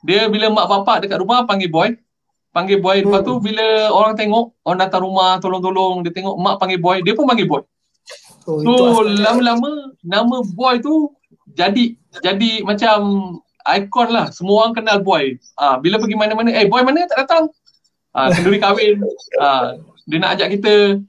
dia 0.03 0.27
bila 0.27 0.51
mak 0.51 0.67
bapak 0.67 1.07
dekat 1.07 1.23
rumah 1.23 1.47
panggil 1.47 1.71
boy. 1.71 1.95
Panggil 2.51 2.79
boy 2.79 2.99
hmm. 2.99 3.03
lepas 3.07 3.21
tu 3.23 3.33
bila 3.39 3.91
orang 3.91 4.15
tengok 4.15 4.55
orang 4.63 4.79
datang 4.87 5.03
rumah 5.03 5.39
tolong-tolong 5.39 6.03
dia 6.03 6.11
tengok 6.11 6.35
mak 6.39 6.55
panggil 6.59 6.79
boy, 6.79 6.99
dia 7.03 7.15
pun 7.15 7.27
panggil 7.27 7.47
boy. 7.47 7.63
Oh, 8.45 8.61
so 8.61 9.01
lama-lama 9.01 9.97
nama 10.05 10.37
boy 10.53 10.77
tu 10.77 11.09
jadi 11.49 11.97
jadi 12.21 12.61
macam 12.61 12.97
ikon 13.65 14.09
lah. 14.13 14.29
Semua 14.29 14.67
orang 14.67 14.75
kenal 14.77 14.99
boy. 15.01 15.39
Ah 15.57 15.79
bila 15.81 15.97
pergi 15.97 16.15
mana-mana, 16.15 16.53
eh 16.53 16.67
boy 16.69 16.83
mana 16.85 17.07
tak 17.09 17.25
datang? 17.25 17.49
Ah 18.11 18.29
kenduri 18.31 18.59
kahwin. 18.59 18.99
Ah 19.41 19.79
dia 20.05 20.21
nak 20.21 20.37
ajak 20.37 20.59
kita 20.59 21.01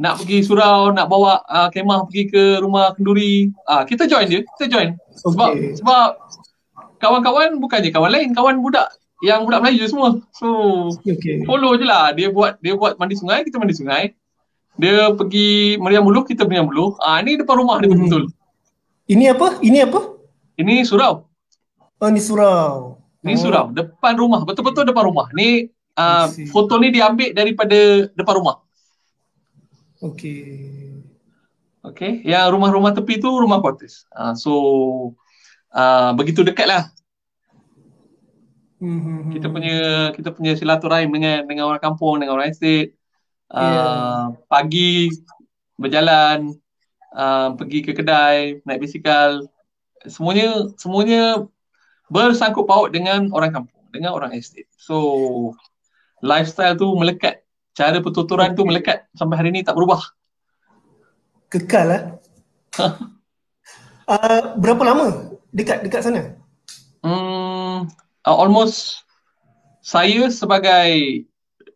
nak 0.00 0.16
pergi 0.16 0.40
surau, 0.40 0.96
nak 0.96 1.12
bawa 1.12 1.44
uh, 1.44 1.68
kemah 1.68 2.08
pergi 2.08 2.32
ke 2.32 2.42
rumah 2.64 2.96
kenduri. 2.96 3.52
Ah, 3.68 3.84
kita 3.84 4.08
join 4.08 4.24
dia, 4.24 4.40
kita 4.56 4.64
join. 4.72 4.96
Sebab 5.12 5.50
okay. 5.52 5.76
sebab 5.76 6.08
kawan-kawan 6.96 7.60
bukannya 7.60 7.92
kawan 7.92 8.08
lain, 8.08 8.32
kawan 8.32 8.64
budak 8.64 8.88
yang 9.20 9.44
budak 9.44 9.60
Melayu 9.60 9.84
semua. 9.92 10.16
So 10.32 10.48
okay. 11.04 11.44
follow 11.44 11.76
je 11.76 11.84
lah. 11.84 12.16
Dia 12.16 12.32
buat 12.32 12.56
dia 12.64 12.72
buat 12.80 12.96
mandi 12.96 13.20
sungai, 13.20 13.44
kita 13.44 13.60
mandi 13.60 13.76
sungai. 13.76 14.16
Dia 14.80 15.12
pergi 15.12 15.76
meriam 15.76 16.08
buluh, 16.08 16.24
kita 16.24 16.48
meriam 16.48 16.64
buluh. 16.64 16.96
Ah, 17.04 17.20
ni 17.20 17.36
depan 17.36 17.60
rumah 17.60 17.76
dia 17.84 17.92
hmm. 17.92 18.00
betul. 18.00 18.24
Ini 19.04 19.36
apa? 19.36 19.60
Ini 19.60 19.78
apa? 19.84 20.00
Ini 20.56 20.74
surau. 20.88 21.28
Oh, 22.00 22.08
ni 22.08 22.24
surau. 22.24 22.96
Ni 23.20 23.36
oh. 23.36 23.40
surau, 23.40 23.68
depan 23.76 24.16
rumah. 24.16 24.48
Betul-betul 24.48 24.88
depan 24.88 25.12
rumah. 25.12 25.28
Ni 25.36 25.68
uh, 26.00 26.24
foto 26.48 26.80
ni 26.80 26.88
diambil 26.88 27.36
daripada 27.36 28.08
depan 28.16 28.40
rumah. 28.40 28.64
Okey. 30.00 30.96
Okey, 31.80 32.24
yang 32.28 32.52
rumah-rumah 32.52 32.92
tepi 32.92 33.20
tu 33.20 33.28
rumah 33.28 33.60
quarters. 33.64 34.04
Uh, 34.12 34.36
so 34.36 34.52
uh, 35.72 36.12
begitu 36.12 36.44
dekat 36.44 36.68
lah. 36.68 36.84
Hmm. 38.80 39.28
Kita 39.28 39.52
punya 39.52 40.08
kita 40.16 40.32
punya 40.32 40.56
silaturahim 40.56 41.12
dengan 41.12 41.44
dengan 41.44 41.68
orang 41.68 41.80
kampung, 41.80 42.20
dengan 42.20 42.40
orang 42.40 42.52
estate. 42.52 42.96
Uh, 43.52 43.60
yeah. 43.60 44.20
Pagi 44.48 45.12
berjalan, 45.76 46.56
uh, 47.12 47.56
pergi 47.56 47.80
ke 47.84 47.92
kedai, 47.92 48.60
naik 48.64 48.80
bisikal. 48.84 49.44
Semuanya 50.08 50.68
semuanya 50.80 51.44
bersangkut 52.08 52.64
paut 52.64 52.88
dengan 52.88 53.28
orang 53.36 53.52
kampung, 53.52 53.84
dengan 53.92 54.16
orang 54.16 54.32
estate. 54.36 54.68
So 54.76 54.96
lifestyle 56.20 56.76
tu 56.76 56.92
melekat 56.96 57.39
cara 57.74 57.98
pertuturan 58.02 58.52
tu 58.52 58.66
melekat 58.66 59.06
sampai 59.14 59.36
hari 59.38 59.50
ni 59.54 59.62
tak 59.62 59.78
berubah. 59.78 60.00
Kekal 61.50 61.86
lah. 61.86 62.02
uh, 64.10 64.42
berapa 64.58 64.82
lama 64.86 65.34
dekat 65.50 65.82
dekat 65.82 66.06
sana? 66.06 66.38
Hmm, 67.02 67.90
uh, 68.26 68.36
almost 68.36 69.06
saya 69.80 70.28
sebagai 70.30 71.24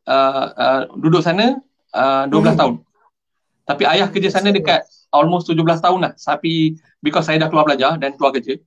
uh, 0.07 0.47
uh, 0.55 0.81
duduk 1.01 1.25
sana 1.25 1.59
uh, 1.97 2.25
12 2.31 2.31
hmm. 2.31 2.59
tahun. 2.59 2.75
Tapi 3.65 3.83
ayah 3.89 4.13
kerja 4.13 4.29
sana 4.29 4.53
dekat 4.53 4.85
almost 5.09 5.49
17 5.49 5.65
tahun 5.81 6.01
lah. 6.05 6.13
Tapi 6.15 6.77
because 7.01 7.27
saya 7.27 7.41
dah 7.41 7.49
keluar 7.49 7.65
belajar 7.65 7.97
dan 7.97 8.15
keluar 8.15 8.37
kerja. 8.37 8.61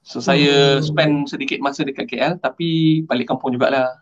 So 0.00 0.24
saya 0.24 0.80
hmm. 0.80 0.84
spend 0.84 1.14
sedikit 1.28 1.60
masa 1.60 1.84
dekat 1.84 2.08
KL 2.08 2.40
tapi 2.40 3.02
balik 3.04 3.28
kampung 3.28 3.52
jugalah 3.52 4.00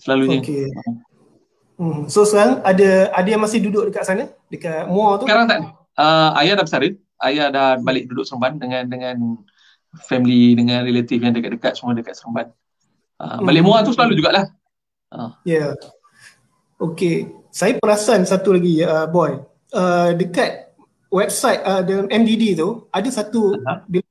selalunya. 0.00 0.40
Okay. 0.40 0.72
Hmm. 1.74 2.06
So 2.06 2.22
sekarang 2.22 2.62
ada 2.62 3.10
ada 3.10 3.28
yang 3.28 3.42
masih 3.42 3.58
duduk 3.58 3.90
dekat 3.90 4.06
sana 4.06 4.30
dekat 4.46 4.86
Muar 4.86 5.18
tu? 5.18 5.26
Sekarang 5.26 5.50
tak. 5.50 5.58
Uh, 5.98 6.30
ayah 6.42 6.54
dah 6.58 6.64
bersara. 6.66 6.88
Ayah 7.22 7.46
dah 7.50 7.68
balik 7.82 8.10
duduk 8.10 8.26
Seremban 8.26 8.58
dengan 8.58 8.86
dengan 8.86 9.16
family 10.06 10.54
dengan 10.58 10.82
relatif 10.82 11.18
yang 11.18 11.34
dekat-dekat 11.34 11.74
semua 11.74 11.98
dekat 11.98 12.14
Seremban. 12.14 12.50
Uh, 13.18 13.42
balik 13.42 13.62
hmm. 13.62 13.70
Muar 13.70 13.82
tu 13.82 13.90
selalu 13.94 14.18
jugalah. 14.22 14.46
Uh. 15.10 15.34
Ya. 15.42 15.74
Yeah. 15.74 15.74
Okay. 16.78 17.30
Saya 17.54 17.78
perasan 17.78 18.26
satu 18.26 18.54
lagi 18.54 18.82
uh, 18.82 19.06
boy. 19.06 19.42
Uh, 19.74 20.14
dekat 20.14 20.74
website 21.10 21.62
uh, 21.62 21.82
dalam 21.82 22.06
MDD 22.10 22.58
tu 22.58 22.86
ada 22.90 23.06
satu 23.10 23.58
uh-huh. 23.58 24.02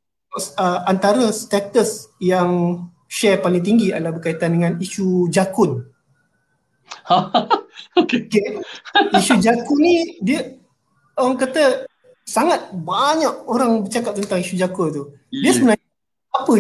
uh, 0.60 0.80
antara 0.88 1.28
status 1.32 2.12
yang 2.20 2.80
share 3.12 3.44
paling 3.44 3.64
tinggi 3.64 3.92
adalah 3.92 4.16
berkaitan 4.16 4.56
dengan 4.56 4.72
isu 4.80 5.28
jakun. 5.28 5.93
okay. 8.00 8.20
okay. 8.28 8.48
Isu 9.18 9.40
Jaku 9.42 9.74
ni 9.80 10.18
dia 10.24 10.58
orang 11.18 11.38
kata 11.38 11.86
sangat 12.24 12.72
banyak 12.72 13.34
orang 13.46 13.84
bercakap 13.84 14.16
tentang 14.16 14.40
isu 14.42 14.56
Jaku 14.56 14.84
tu. 14.90 15.04
Dia 15.30 15.52
yeah. 15.52 15.54
sebenarnya 15.54 15.88
apa 16.34 16.54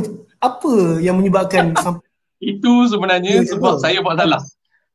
apa 0.43 0.73
yang 1.01 1.15
menyebabkan 1.17 1.73
sampai 1.83 2.05
itu 2.43 2.91
sebenarnya 2.91 3.43
yeah, 3.43 3.47
sebab 3.47 3.79
saya 3.79 3.97
buat 4.03 4.19
salah. 4.19 4.43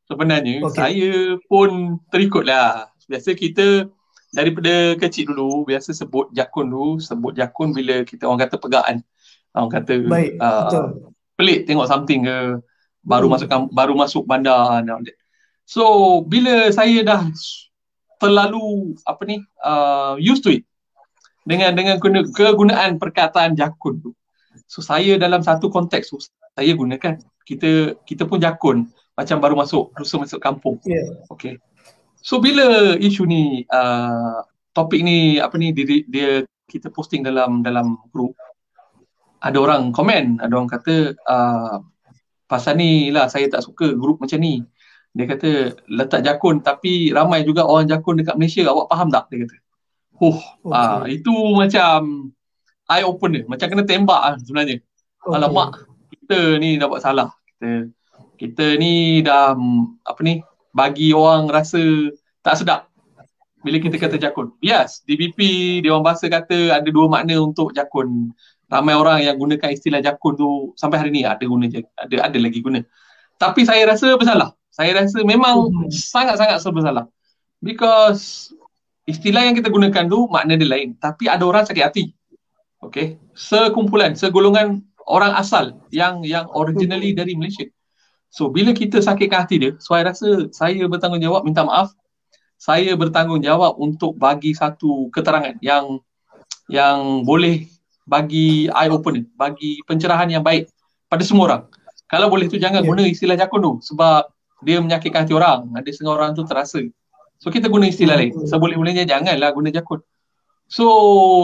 Sebenarnya 0.08 0.64
okay. 0.64 0.76
saya 0.76 1.12
pun 1.48 2.00
terikutlah. 2.12 2.92
Biasa 3.08 3.32
kita 3.32 3.88
daripada 4.36 4.92
kecil 5.00 5.32
dulu 5.32 5.64
biasa 5.64 5.96
sebut 5.96 6.28
jakun 6.36 6.68
dulu, 6.68 7.00
sebut 7.00 7.32
jakun 7.32 7.72
bila 7.72 8.04
kita 8.04 8.28
orang 8.28 8.44
kata 8.44 8.56
pegaan. 8.60 8.96
Orang 9.56 9.72
kata 9.72 10.04
Baik, 10.04 10.36
uh, 10.36 10.92
pelik 11.40 11.64
tengok 11.64 11.88
something 11.88 12.28
ke 12.28 12.60
baru 13.00 13.26
hmm. 13.30 13.32
masuk 13.32 13.48
baru 13.72 13.92
masuk 13.96 14.22
bandar 14.28 14.84
So 15.68 15.84
bila 16.24 16.72
saya 16.72 17.04
dah 17.04 17.28
terlalu 18.16 18.96
apa 19.04 19.20
ni 19.28 19.44
uh, 19.60 20.16
used 20.16 20.40
to 20.48 20.56
it 20.56 20.64
dengan 21.44 21.76
dengan 21.76 22.00
guna, 22.00 22.24
kegunaan 22.24 22.96
perkataan 22.96 23.52
jakun 23.52 24.00
tu. 24.00 24.16
So 24.64 24.80
saya 24.80 25.20
dalam 25.20 25.44
satu 25.44 25.68
konteks 25.68 26.08
tu 26.08 26.16
saya 26.56 26.72
gunakan 26.72 27.20
kita 27.44 28.00
kita 28.08 28.24
pun 28.24 28.40
jakun 28.40 28.88
macam 29.12 29.36
baru 29.44 29.60
masuk 29.60 29.92
rusa 29.92 30.16
masuk 30.16 30.40
kampung. 30.40 30.80
Yeah. 30.88 31.20
Okay. 31.28 31.60
So 32.24 32.40
bila 32.40 32.96
isu 32.96 33.28
ni 33.28 33.68
uh, 33.68 34.40
topik 34.72 35.04
ni 35.04 35.36
apa 35.36 35.52
ni 35.60 35.76
dia, 35.76 36.00
dia 36.08 36.30
kita 36.64 36.88
posting 36.88 37.20
dalam 37.20 37.60
dalam 37.60 38.00
group 38.08 38.32
ada 39.44 39.60
orang 39.60 39.92
komen, 39.92 40.40
ada 40.40 40.52
orang 40.56 40.72
kata 40.72 41.12
uh, 41.28 41.76
pasal 42.48 42.80
ni 42.80 43.12
lah 43.12 43.28
saya 43.28 43.52
tak 43.52 43.60
suka 43.60 43.92
grup 43.92 44.16
macam 44.24 44.40
ni 44.40 44.64
dia 45.18 45.26
kata 45.26 45.50
letak 45.90 46.22
jakun. 46.22 46.62
Tapi 46.62 47.10
ramai 47.10 47.42
juga 47.42 47.66
orang 47.66 47.90
jakun 47.90 48.22
dekat 48.22 48.38
Malaysia. 48.38 48.62
Awak 48.70 48.86
faham 48.86 49.10
tak? 49.10 49.26
Dia 49.34 49.42
kata. 49.42 49.56
Huh 50.18 50.38
okay. 50.66 50.74
ah 50.74 51.02
itu 51.06 51.34
macam 51.54 52.30
eye 52.90 53.06
opener 53.06 53.46
macam 53.46 53.66
kena 53.70 53.82
tembak 53.86 54.22
lah 54.22 54.34
sebenarnya. 54.42 54.78
Okay. 55.22 55.34
alamak 55.34 55.86
kita 56.14 56.38
ni 56.62 56.78
dah 56.78 56.86
buat 56.86 57.02
salah. 57.02 57.30
Kita 57.58 57.70
kita 58.38 58.66
ni 58.78 59.22
dah 59.26 59.58
apa 60.06 60.20
ni 60.22 60.42
bagi 60.70 61.10
orang 61.10 61.50
rasa 61.50 61.82
tak 62.42 62.62
sedap 62.62 62.90
bila 63.62 63.78
kita 63.82 63.98
kata 63.98 64.18
jakun. 64.22 64.54
Yes 64.62 65.02
DBP 65.06 65.38
orang 65.86 66.06
bahasa 66.06 66.30
kata 66.30 66.78
ada 66.78 66.88
dua 66.90 67.10
makna 67.10 67.38
untuk 67.38 67.74
jakun. 67.74 68.34
Ramai 68.70 68.94
orang 68.94 69.22
yang 69.22 69.38
gunakan 69.38 69.70
istilah 69.70 70.02
jakun 70.02 70.34
tu 70.34 70.74
sampai 70.74 70.98
hari 70.98 71.10
ni 71.14 71.22
ada 71.22 71.42
guna 71.42 71.70
ada 71.70 72.16
ada 72.26 72.38
lagi 72.38 72.58
guna 72.58 72.82
tapi 73.38 73.64
saya 73.64 73.86
rasa 73.88 74.12
bersalah 74.18 74.58
saya 74.78 75.02
rasa 75.02 75.26
memang 75.26 75.74
hmm. 75.74 75.90
sangat-sangat 75.90 76.62
serba 76.62 76.80
salah. 76.86 77.04
Because 77.58 78.54
istilah 79.10 79.42
yang 79.42 79.58
kita 79.58 79.74
gunakan 79.74 80.06
tu 80.06 80.30
makna 80.30 80.54
dia 80.54 80.70
lain. 80.70 80.94
Tapi 80.94 81.26
ada 81.26 81.42
orang 81.42 81.66
sakit 81.66 81.82
hati. 81.82 82.14
Okay. 82.78 83.18
Sekumpulan, 83.34 84.14
segolongan 84.14 84.86
orang 85.10 85.34
asal 85.34 85.74
yang 85.90 86.22
yang 86.22 86.46
originally 86.54 87.10
dari 87.10 87.34
Malaysia. 87.34 87.66
So 88.30 88.54
bila 88.54 88.70
kita 88.70 89.02
sakitkan 89.02 89.50
hati 89.50 89.58
dia, 89.58 89.74
so 89.82 89.98
saya 89.98 90.14
rasa 90.14 90.46
saya 90.54 90.86
bertanggungjawab 90.86 91.42
minta 91.42 91.66
maaf. 91.66 91.90
Saya 92.54 92.94
bertanggungjawab 92.94 93.82
untuk 93.82 94.14
bagi 94.14 94.54
satu 94.54 95.10
keterangan 95.10 95.58
yang 95.58 95.98
yang 96.70 97.26
boleh 97.26 97.66
bagi 98.06 98.70
eye 98.70 98.94
opener, 98.94 99.26
bagi 99.34 99.82
pencerahan 99.82 100.30
yang 100.30 100.46
baik 100.46 100.70
pada 101.10 101.26
semua 101.26 101.44
orang. 101.50 101.62
Kalau 102.08 102.32
boleh 102.32 102.48
tu 102.48 102.56
jangan 102.56 102.80
yeah. 102.80 102.88
guna 102.88 103.02
istilah 103.04 103.36
jakun 103.36 103.60
tu 103.60 103.72
sebab 103.84 104.32
dia 104.64 104.80
menyakitkan 104.80 105.28
hati 105.28 105.36
orang. 105.36 105.68
Ada 105.76 105.88
setengah 105.92 106.14
orang 106.16 106.30
tu 106.32 106.42
terasa. 106.48 106.80
So 107.38 107.52
kita 107.52 107.68
guna 107.68 107.86
istilah 107.86 108.16
lain. 108.16 108.34
So 108.48 108.56
boleh-bolehnya 108.56 109.04
janganlah 109.04 109.52
guna 109.52 109.68
jakun. 109.68 110.00
So 110.66 110.88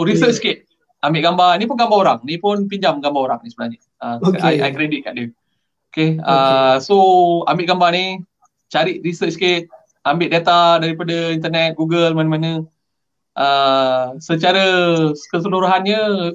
research 0.03 0.41
yeah. 0.41 0.41
sikit. 0.41 0.57
Ambil 1.05 1.21
gambar. 1.21 1.61
Ni 1.61 1.69
pun 1.69 1.77
gambar 1.77 1.97
orang. 2.01 2.19
Ni 2.25 2.35
pun 2.41 2.65
pinjam 2.65 2.97
gambar 2.97 3.21
orang 3.29 3.39
ni 3.45 3.53
sebenarnya. 3.53 3.79
Uh, 4.01 4.17
okay. 4.25 4.57
I, 4.57 4.67
I 4.67 4.71
credit 4.73 5.05
kat 5.05 5.13
dia. 5.13 5.27
Okay. 5.93 6.17
Uh, 6.17 6.25
okay. 6.25 6.89
So 6.89 6.95
ambil 7.45 7.65
gambar 7.69 7.89
ni. 7.93 8.05
Cari 8.73 9.05
research 9.05 9.37
sikit. 9.37 9.69
Ambil 10.01 10.33
data 10.33 10.81
daripada 10.81 11.33
internet, 11.33 11.77
Google, 11.77 12.17
mana-mana. 12.17 12.65
Uh, 13.37 14.15
secara 14.17 14.63
keseluruhannya 15.11 16.33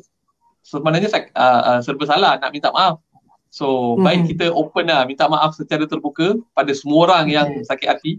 sebenarnya 0.61 1.09
uh, 1.33 1.63
uh, 1.67 1.79
serba 1.83 2.05
salah 2.07 2.39
nak 2.39 2.55
minta 2.55 2.71
maaf. 2.71 3.03
So 3.51 3.99
hmm. 3.99 4.07
baik 4.07 4.23
kita 4.31 4.47
open 4.55 4.87
lah 4.87 5.03
minta 5.03 5.27
maaf 5.27 5.59
secara 5.59 5.83
terbuka 5.85 6.39
pada 6.55 6.71
semua 6.71 7.11
orang 7.11 7.27
yang 7.27 7.49
sakit 7.67 7.89
hati 7.91 8.13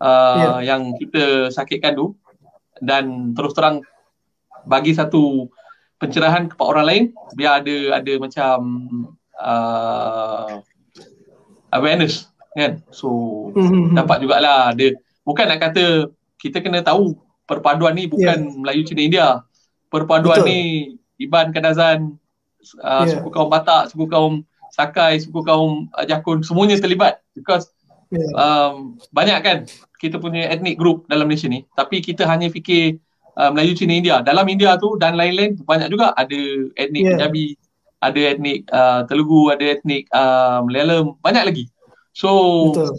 uh, 0.00 0.60
yeah. 0.64 0.74
yang 0.74 0.96
kita 0.96 1.52
sakitkan 1.52 1.92
tu 1.92 2.16
dan 2.80 3.36
terus 3.36 3.52
terang 3.52 3.84
bagi 4.64 4.96
satu 4.96 5.52
pencerahan 6.00 6.48
kepada 6.48 6.68
orang 6.74 6.86
lain 6.88 7.04
biar 7.36 7.60
ada 7.60 7.76
ada 8.00 8.12
macam 8.16 8.58
uh, 9.36 10.58
awareness 11.70 12.32
kan 12.56 12.80
so 12.88 13.08
hmm. 13.52 13.92
dapat 13.92 14.24
jugalah 14.24 14.72
ada 14.72 14.96
bukan 15.26 15.44
nak 15.44 15.60
kata 15.60 16.08
kita 16.40 16.64
kena 16.64 16.80
tahu 16.80 17.16
perpaduan 17.44 17.96
ni 17.96 18.08
bukan 18.08 18.48
yeah. 18.48 18.56
Melayu 18.56 18.82
Cina 18.88 19.02
India 19.04 19.28
perpaduan 19.92 20.40
Betul. 20.40 20.48
ni 20.48 20.60
Iban 21.20 21.52
Kadazan 21.52 22.16
uh, 22.80 23.04
yeah. 23.04 23.10
suku 23.10 23.28
kaum 23.28 23.52
Batak 23.52 23.92
suku 23.92 24.08
kaum 24.08 24.42
Sakai, 24.74 25.22
suku 25.22 25.46
kaum 25.46 25.86
uh, 25.94 26.02
Jakun, 26.02 26.42
semuanya 26.42 26.74
terlibat 26.82 27.22
because 27.30 27.70
yeah. 28.10 28.26
um, 28.34 28.98
banyak 29.14 29.38
kan 29.38 29.58
kita 30.02 30.18
punya 30.18 30.50
etnik 30.50 30.74
group 30.74 31.06
dalam 31.06 31.30
Malaysia 31.30 31.46
ni 31.46 31.62
tapi 31.78 32.02
kita 32.02 32.26
hanya 32.26 32.50
fikir 32.50 32.98
uh, 33.38 33.54
Melayu, 33.54 33.78
Cina, 33.78 33.94
India. 33.94 34.18
Dalam 34.18 34.50
India 34.50 34.74
tu 34.82 34.98
dan 34.98 35.14
lain-lain 35.14 35.54
banyak 35.62 35.94
juga 35.94 36.10
ada 36.18 36.40
etnik 36.74 37.02
yeah. 37.06 37.14
Punjabi, 37.14 37.46
ada 38.02 38.20
etnik 38.34 38.58
uh, 38.74 39.06
Telugu, 39.06 39.54
ada 39.54 39.64
etnik 39.78 40.10
uh, 40.10 40.66
Malayalam, 40.66 41.14
banyak 41.22 41.44
lagi. 41.46 41.64
So 42.10 42.30
Betul. 42.74 42.90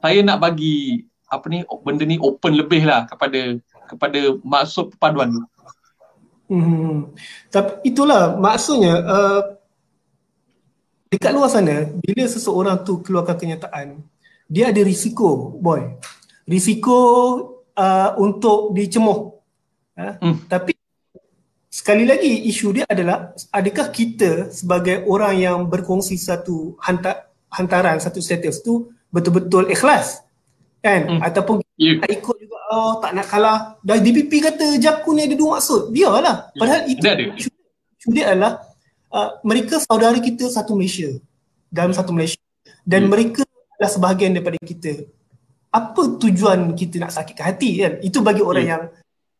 saya 0.00 0.18
nak 0.24 0.40
bagi 0.40 1.04
apa 1.30 1.46
ni 1.46 1.62
benda 1.84 2.02
ni 2.08 2.16
open 2.18 2.58
lebih 2.58 2.88
lah 2.88 3.06
kepada 3.06 3.60
kepada 3.86 4.20
maksud 4.42 4.96
perpaduan 4.96 5.36
tu. 5.36 5.42
Hmm. 6.50 7.14
Tapi 7.54 7.94
itulah 7.94 8.34
maksudnya 8.34 8.98
uh, 9.06 9.59
dekat 11.10 11.34
luar 11.34 11.50
sana 11.50 11.90
bila 11.98 12.24
seseorang 12.30 12.86
tu 12.86 13.02
keluarkan 13.02 13.34
kenyataan 13.34 13.98
dia 14.46 14.70
ada 14.70 14.82
risiko 14.82 15.58
boy. 15.58 15.98
Risiko 16.46 16.98
uh, 17.74 18.10
untuk 18.18 18.74
dicemuh 18.74 19.18
uh, 19.98 20.14
hmm. 20.22 20.46
tapi 20.46 20.74
sekali 21.70 22.06
lagi 22.06 22.50
isu 22.50 22.78
dia 22.78 22.84
adalah 22.86 23.34
adakah 23.50 23.90
kita 23.90 24.50
sebagai 24.54 25.02
orang 25.06 25.34
yang 25.38 25.58
berkongsi 25.66 26.18
satu 26.18 26.78
hantar, 26.82 27.30
hantaran 27.50 27.98
satu 27.98 28.22
status 28.22 28.62
tu 28.62 28.94
betul-betul 29.10 29.66
ikhlas? 29.70 30.22
Kan? 30.80 31.06
Hmm. 31.06 31.20
ataupun 31.20 31.60
yeah. 31.76 32.00
ikut 32.08 32.36
juga 32.40 32.58
oh 32.70 33.02
tak 33.02 33.12
nak 33.18 33.26
kalah. 33.28 33.58
Dah 33.82 33.98
DPP 33.98 34.32
kata 34.40 34.78
Jakun 34.78 35.18
ni 35.18 35.28
ada 35.28 35.36
dua 35.36 35.58
maksud. 35.58 35.92
Biarlah. 35.92 36.54
Padahal 36.56 36.88
yeah. 36.88 36.94
itu 36.94 37.02
isu, 37.36 37.50
isu 38.00 38.08
dia 38.14 38.32
adalah 38.32 38.69
uh, 39.10 39.38
mereka 39.42 39.82
saudara 39.82 40.16
kita 40.18 40.48
satu 40.48 40.78
Malaysia 40.78 41.18
dalam 41.70 41.94
satu 41.94 42.14
Malaysia 42.14 42.40
dan 42.86 43.06
hmm. 43.06 43.10
mereka 43.10 43.42
adalah 43.76 43.90
sebahagian 43.90 44.30
daripada 44.34 44.58
kita 44.62 45.06
apa 45.70 46.02
tujuan 46.18 46.74
kita 46.74 46.98
nak 46.98 47.14
sakitkan 47.14 47.54
hati 47.54 47.70
kan 47.78 47.92
itu 48.02 48.18
bagi 48.22 48.42
orang 48.42 48.64
yeah. 48.66 48.72
yang 48.74 48.82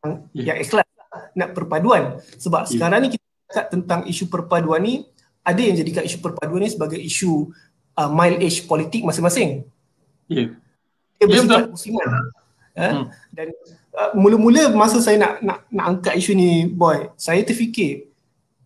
yang, 0.00 0.12
yeah. 0.30 0.46
yang 0.54 0.56
ikhlas 0.62 0.86
nak 1.34 1.50
perpaduan 1.54 2.22
sebab 2.38 2.66
yeah. 2.66 2.70
sekarang 2.70 2.98
ni 3.02 3.08
kita 3.18 3.26
cakap 3.50 3.66
tentang 3.74 4.00
isu 4.06 4.30
perpaduan 4.30 4.80
ni 4.82 4.94
ada 5.42 5.58
yang 5.58 5.74
jadikan 5.74 6.06
isu 6.06 6.22
perpaduan 6.22 6.62
ni 6.62 6.70
sebagai 6.70 7.00
isu 7.02 7.50
uh, 7.98 8.10
mile 8.10 8.38
age 8.38 8.62
politik 8.70 9.02
masing-masing 9.02 9.66
ya 10.30 10.46
yeah. 10.46 10.48
dia 11.18 11.42
yeah, 11.42 11.66
musiman 11.66 12.06
uh, 12.06 12.22
hmm. 12.78 13.04
dan 13.34 13.46
uh, 13.98 14.10
mula-mula 14.14 14.70
masa 14.70 15.02
saya 15.02 15.18
nak 15.18 15.42
nak 15.42 15.58
nak 15.68 15.84
angkat 15.98 16.14
isu 16.14 16.32
ni 16.38 16.70
boy 16.70 17.10
saya 17.18 17.42
terfikir 17.42 18.09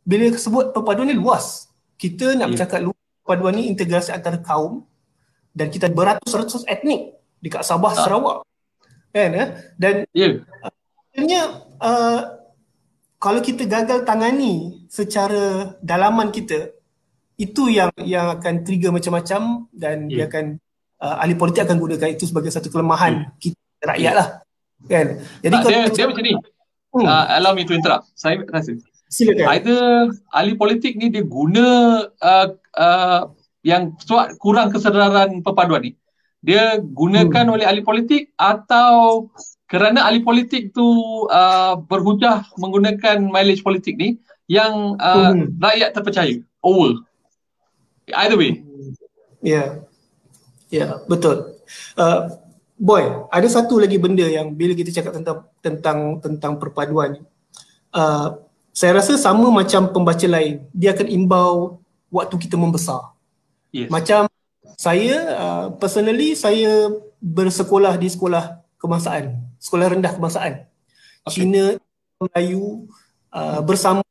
bila 0.04 0.30
sebut 0.36 0.70
perpaduan 0.70 1.08
ni 1.08 1.16
luas. 1.16 1.72
Kita 1.96 2.36
nak 2.36 2.38
yeah. 2.38 2.50
bercakap 2.52 2.80
luas 2.84 3.00
perpaduan 3.24 3.56
ni 3.56 3.72
integrasi 3.72 4.12
antara 4.12 4.38
kaum 4.44 4.84
dan 5.56 5.72
kita 5.72 5.88
beratus-ratus 5.88 6.68
etnik 6.68 7.16
dekat 7.40 7.64
Sabah, 7.64 7.92
ah. 7.92 7.98
Sarawak. 7.98 8.38
Kan 9.10 9.32
eh? 9.32 9.48
Dan 9.80 9.94
yeah. 10.12 10.44
akhirnya 11.12 11.42
uh, 11.80 12.20
kalau 13.24 13.40
kita 13.40 13.64
gagal 13.64 14.04
tangani 14.04 14.84
secara 14.92 15.74
dalaman 15.80 16.28
kita 16.28 16.76
itu 17.34 17.66
yang 17.72 17.90
yang 18.04 18.38
akan 18.38 18.62
trigger 18.62 18.94
macam-macam 18.94 19.66
dan 19.74 20.06
yeah. 20.06 20.22
dia 20.22 20.24
akan 20.30 20.44
uh, 21.02 21.22
ahli 21.24 21.34
politik 21.34 21.66
akan 21.66 21.80
gunakan 21.80 22.14
itu 22.14 22.28
sebagai 22.30 22.52
satu 22.52 22.70
kelemahan 22.70 23.26
yeah. 23.26 23.40
kita 23.42 23.82
rakyat 23.82 24.14
lah 24.14 24.28
kan 24.86 25.06
jadi 25.42 25.54
kalau 25.58 25.70
dia, 25.72 25.90
dia 25.90 26.06
macam 26.06 26.22
ni 26.22 26.34
hmm. 26.36 27.06
uh, 27.08 27.24
allow 27.34 27.52
me 27.56 27.66
to 27.66 27.74
interrupt 27.74 28.06
saya 28.14 28.38
rasa 28.46 28.78
Silakan. 29.14 29.46
Either 29.54 30.10
ahli 30.34 30.58
politik 30.58 30.98
ni 30.98 31.06
dia 31.06 31.22
guna 31.22 31.66
uh, 32.10 32.48
uh, 32.74 33.30
yang 33.62 33.94
kurang 34.42 34.74
kesedaran 34.74 35.38
perpaduan 35.46 35.86
ni. 35.86 35.92
Dia 36.42 36.82
gunakan 36.82 37.46
hmm. 37.46 37.54
oleh 37.54 37.64
ahli 37.64 37.86
politik 37.86 38.34
atau 38.34 39.30
kerana 39.70 40.02
ahli 40.10 40.20
politik 40.26 40.74
tu 40.74 40.84
uh, 41.30 41.78
berhujah 41.86 42.42
menggunakan 42.58 43.22
mileage 43.22 43.62
politik 43.62 43.94
ni 43.94 44.18
yang 44.50 44.98
uh, 44.98 45.30
hmm. 45.30 45.62
rakyat 45.62 45.94
terpercaya. 45.94 46.36
Over. 46.58 47.06
Either 48.10 48.36
way. 48.36 48.60
Ya. 49.40 49.54
Yeah. 49.54 49.68
Ya, 50.74 50.78
yeah, 50.80 50.92
betul. 51.06 51.54
Uh, 51.94 52.34
boy, 52.74 53.30
ada 53.30 53.46
satu 53.46 53.78
lagi 53.78 53.94
benda 53.94 54.26
yang 54.26 54.50
bila 54.58 54.74
kita 54.74 54.90
cakap 54.90 55.22
tentang 55.22 55.46
tentang 55.62 55.98
tentang 56.18 56.52
perpaduan 56.58 57.22
uh, 57.94 58.42
saya 58.74 58.98
rasa 58.98 59.14
sama 59.14 59.54
macam 59.54 59.86
pembaca 59.94 60.26
lain 60.26 60.66
dia 60.74 60.90
akan 60.90 61.06
imbau 61.06 61.78
waktu 62.10 62.34
kita 62.42 62.58
membesar 62.58 63.14
yes. 63.70 63.86
macam 63.86 64.26
saya 64.74 65.14
uh, 65.38 65.66
personally 65.78 66.34
saya 66.34 66.90
bersekolah 67.22 67.94
di 67.94 68.10
sekolah 68.10 68.58
kebangsaan 68.82 69.38
sekolah 69.62 69.94
rendah 69.94 70.10
kebangsaan 70.10 70.66
okay. 71.22 71.46
Cina 71.46 71.78
Melayu 72.18 72.90
uh, 73.30 73.62
bersama 73.62 74.02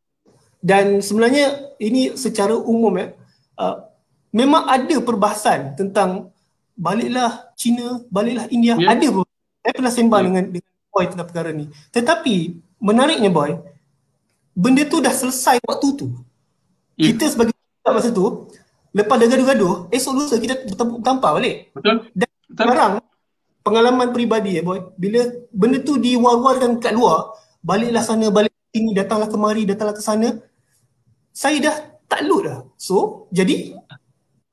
dan 0.63 1.03
sebenarnya 1.03 1.75
ini 1.83 2.15
secara 2.15 2.55
umum 2.55 2.95
ya 2.95 3.11
uh, 3.59 3.83
memang 4.31 4.63
ada 4.71 4.95
perbahasan 5.03 5.75
tentang 5.75 6.31
baliklah 6.79 7.51
Cina 7.59 7.99
baliklah 8.07 8.47
India 8.47 8.79
yeah. 8.79 8.95
ada 8.95 9.27
saya 9.59 9.73
pernah 9.75 9.91
sembang 9.91 10.21
yeah. 10.23 10.27
dengan 10.31 10.43
dengan 10.55 10.73
boy 10.87 11.05
tentang 11.11 11.27
perkara 11.27 11.49
ni 11.51 11.67
tetapi 11.91 12.63
menariknya 12.79 13.27
boy 13.27 13.72
benda 14.53 14.85
tu 14.85 15.01
dah 15.01 15.11
selesai 15.11 15.57
waktu 15.65 15.87
tu. 15.97 16.07
Yeah. 16.95 17.13
Kita 17.13 17.33
sebagai 17.33 17.53
masa 17.83 18.13
tu, 18.13 18.47
lepas 18.93 19.17
dah 19.17 19.27
gaduh-gaduh, 19.27 19.89
esok 19.89 20.13
lusa 20.13 20.37
kita 20.37 20.63
bertampar 20.69 21.35
balik. 21.35 21.73
Betul. 21.73 22.07
Dan 22.13 22.29
Betul. 22.29 22.53
sekarang, 22.53 22.93
pengalaman 23.65 24.07
peribadi 24.13 24.61
ya 24.61 24.61
boy, 24.61 24.93
bila 24.95 25.25
benda 25.49 25.81
tu 25.81 25.97
diwar-warkan 25.97 26.77
kat 26.77 26.93
luar, 26.93 27.33
baliklah 27.65 28.05
sana, 28.05 28.29
balik 28.29 28.53
sini, 28.69 28.93
datanglah 28.93 29.27
kemari, 29.27 29.65
datanglah 29.65 29.97
ke 29.97 30.03
sana, 30.05 30.37
saya 31.33 31.57
dah 31.59 31.75
tak 32.05 32.21
load 32.29 32.45
dah. 32.45 32.59
So, 32.77 33.27
jadi, 33.33 33.73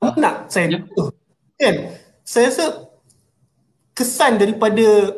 apa 0.01 0.17
nak 0.17 0.35
saya 0.49 0.81
yeah. 0.81 0.81
Kan? 1.61 1.75
Saya 2.25 2.49
rasa 2.49 2.65
kesan 3.93 4.41
daripada 4.41 5.13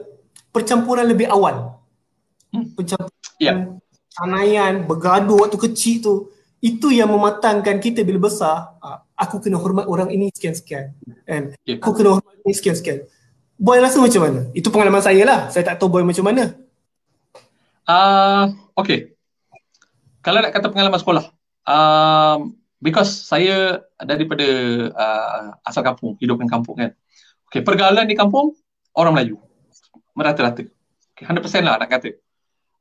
percampuran 0.52 1.08
lebih 1.08 1.32
awal. 1.32 1.80
Hmm. 2.52 2.68
Percampuran 2.76 3.32
yeah 3.40 3.80
canaian, 4.14 4.86
bergaduh 4.86 5.46
waktu 5.46 5.58
kecil 5.58 5.96
tu 6.02 6.14
itu 6.64 6.96
yang 6.96 7.12
mematangkan 7.12 7.82
kita 7.84 8.08
bila 8.08 8.30
besar 8.30 8.80
ah, 8.80 9.04
aku 9.20 9.44
kena 9.44 9.60
hormat 9.60 9.84
orang 9.90 10.14
ini 10.14 10.32
sekian-sekian. 10.32 10.96
Kan? 11.28 11.58
Yeah. 11.68 11.82
aku 11.84 11.92
kena 11.98 12.18
hormat 12.18 12.36
ini 12.46 12.54
sekian-sekian. 12.56 13.04
Boy 13.60 13.82
rasa 13.82 14.00
macam 14.00 14.22
mana? 14.24 14.42
Itu 14.56 14.72
pengalaman 14.72 15.04
saya 15.04 15.24
lah. 15.28 15.40
Saya 15.52 15.68
tak 15.68 15.82
tahu 15.82 15.92
boy 15.92 16.04
macam 16.06 16.26
mana. 16.26 16.56
Uh, 17.84 18.56
okay 18.80 19.14
kalau 20.24 20.40
nak 20.40 20.56
kata 20.56 20.72
pengalaman 20.72 21.00
sekolah 21.04 21.26
um, 21.68 22.56
because 22.80 23.12
saya 23.12 23.84
daripada 24.00 24.48
uh, 24.96 25.68
asal 25.68 25.84
kampung 25.84 26.16
hidupkan 26.18 26.48
kampung 26.48 26.80
kan. 26.80 26.96
Okay 27.52 27.60
pergaulan 27.60 28.08
di 28.08 28.16
kampung 28.16 28.56
orang 28.96 29.14
Melayu. 29.14 29.38
Merata-rata. 30.16 30.64
Okay, 31.14 31.28
100% 31.28 31.62
lah 31.62 31.78
nak 31.78 31.92
kata 31.92 32.23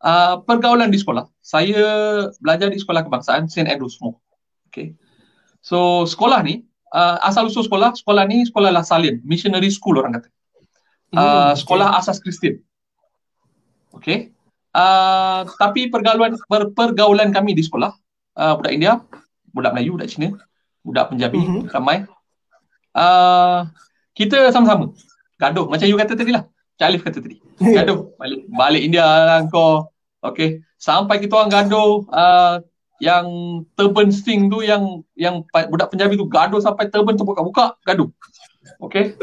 uh, 0.02 0.42
pergaulan 0.42 0.90
di 0.90 0.98
sekolah. 0.98 1.30
Saya 1.40 1.82
belajar 2.42 2.68
di 2.68 2.78
sekolah 2.78 3.06
kebangsaan 3.06 3.46
St. 3.48 3.70
Andrews 3.70 3.96
Small. 3.96 4.18
Okay. 4.68 4.98
So 5.62 6.04
sekolah 6.04 6.42
ni, 6.42 6.66
uh, 6.90 7.22
asal 7.22 7.48
usul 7.48 7.64
sekolah, 7.64 7.94
sekolah 7.94 8.26
ni 8.26 8.44
sekolah 8.44 8.74
La 8.74 8.82
Saline, 8.82 9.22
missionary 9.22 9.70
school 9.70 10.02
orang 10.02 10.20
kata. 10.20 10.28
Uh, 11.12 11.52
hmm, 11.52 11.52
sekolah 11.60 11.88
okay. 11.92 11.98
asas 12.02 12.18
Kristian. 12.18 12.58
Okay. 13.94 14.34
Uh, 14.72 15.44
tapi 15.60 15.92
pergaulan 15.92 16.34
per, 16.48 16.72
pergaulan 16.72 17.28
kami 17.28 17.52
di 17.52 17.60
sekolah, 17.60 17.92
uh, 18.40 18.52
budak 18.56 18.72
India, 18.72 19.04
budak 19.52 19.76
Melayu, 19.76 20.00
budak 20.00 20.08
Cina, 20.08 20.32
budak 20.80 21.12
Punjabi, 21.12 21.38
mm-hmm. 21.44 21.68
ramai. 21.68 22.08
Uh, 22.96 23.68
kita 24.16 24.48
sama-sama 24.52 24.92
gaduh 25.36 25.68
macam 25.68 25.84
you 25.84 26.00
kata 26.00 26.16
tadi 26.16 26.32
lah. 26.32 26.48
Cik 26.80 26.86
Alif 26.88 27.02
kata 27.04 27.20
tadi. 27.20 27.36
Gaduh 27.76 28.16
balik, 28.16 28.48
balik 28.48 28.82
India 28.82 29.04
lah 29.04 29.44
kau 29.52 29.91
Okay. 30.22 30.62
Sampai 30.78 31.18
kita 31.18 31.34
orang 31.34 31.50
gaduh, 31.50 32.06
uh, 32.14 32.62
yang 33.02 33.26
turban 33.74 34.14
sting 34.14 34.46
tu 34.46 34.62
yang 34.62 35.02
yang 35.18 35.42
budak 35.50 35.90
Punjabi 35.90 36.14
tu 36.14 36.30
gaduh 36.30 36.62
sampai 36.62 36.86
turban 36.86 37.18
terbuka-buka 37.18 37.74
gaduh. 37.82 38.06
Okay. 38.78 39.18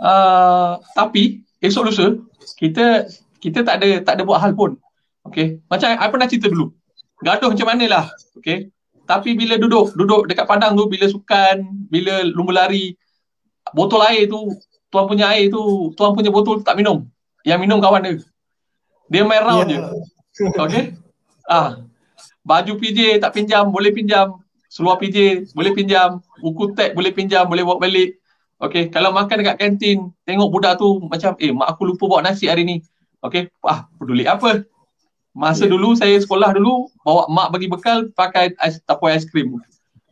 Uh, 0.00 0.80
tapi 0.96 1.44
esok 1.60 1.92
lusa 1.92 2.16
kita 2.56 3.04
kita 3.42 3.60
tak 3.68 3.84
ada 3.84 4.00
tak 4.00 4.16
ada 4.16 4.22
buat 4.24 4.40
hal 4.40 4.56
pun. 4.56 4.80
Okay. 5.28 5.60
Macam 5.68 5.92
I 5.92 6.08
pernah 6.08 6.24
cerita 6.24 6.48
dulu. 6.48 6.72
Gaduh 7.20 7.52
macam 7.52 7.68
mana 7.68 7.84
lah. 7.84 8.04
Okay. 8.40 8.72
Tapi 9.04 9.36
bila 9.36 9.60
duduk 9.60 9.92
duduk 9.92 10.24
dekat 10.24 10.48
padang 10.48 10.72
tu 10.72 10.88
bila 10.88 11.04
sukan, 11.04 11.68
bila 11.92 12.24
lumba 12.32 12.64
lari 12.64 12.96
botol 13.76 14.00
air 14.08 14.24
tu 14.24 14.56
tuan 14.88 15.04
punya 15.04 15.28
air 15.36 15.52
tu 15.52 15.92
tuan 15.92 16.16
punya 16.16 16.32
botol 16.32 16.60
tu 16.60 16.64
tak 16.64 16.80
minum. 16.80 17.04
Yang 17.44 17.60
minum 17.60 17.76
kawan 17.84 18.00
dia. 18.08 18.24
Dia 19.12 19.22
main 19.28 19.44
round 19.44 19.68
yeah. 19.68 19.92
je. 19.92 20.16
Okay. 20.38 20.94
Ah, 21.48 21.82
baju 22.46 22.72
PJ 22.78 23.18
tak 23.18 23.34
pinjam, 23.34 23.68
boleh 23.72 23.90
pinjam. 23.90 24.38
Seluar 24.68 25.00
PJ 25.00 25.48
boleh 25.56 25.72
pinjam. 25.74 26.20
Buku 26.38 26.76
tag 26.76 26.94
boleh 26.94 27.10
pinjam, 27.10 27.48
boleh 27.48 27.64
bawa 27.64 27.80
balik. 27.82 28.20
Okay, 28.58 28.90
kalau 28.90 29.14
makan 29.14 29.38
dekat 29.38 29.56
kantin, 29.58 30.10
tengok 30.26 30.50
budak 30.50 30.82
tu 30.82 30.98
macam, 31.06 31.38
eh 31.38 31.54
mak 31.54 31.78
aku 31.78 31.94
lupa 31.94 32.04
bawa 32.10 32.20
nasi 32.26 32.50
hari 32.50 32.66
ni. 32.66 32.76
Okay, 33.22 33.50
ah 33.62 33.86
peduli 33.98 34.26
apa. 34.26 34.66
Masa 35.30 35.66
yeah. 35.66 35.70
dulu 35.70 35.94
saya 35.94 36.18
sekolah 36.18 36.58
dulu, 36.58 36.90
bawa 37.06 37.30
mak 37.30 37.54
bagi 37.54 37.70
bekal 37.70 38.10
pakai 38.10 38.58
ais, 38.58 38.82
tapoi 38.82 39.14
aiskrim. 39.14 39.62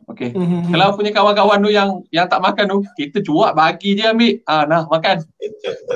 Okay, 0.07 0.31
mm-hmm. 0.31 0.71
kalau 0.71 0.95
punya 0.95 1.11
kawan-kawan 1.11 1.59
tu 1.59 1.67
yang 1.67 1.99
yang 2.15 2.31
tak 2.31 2.39
makan 2.39 2.71
tu, 2.71 2.79
kita 2.95 3.19
cuak 3.19 3.51
bagi 3.51 3.99
je 3.99 4.07
ambil. 4.07 4.39
Ah, 4.47 4.63
nah 4.63 4.87
makan. 4.87 5.27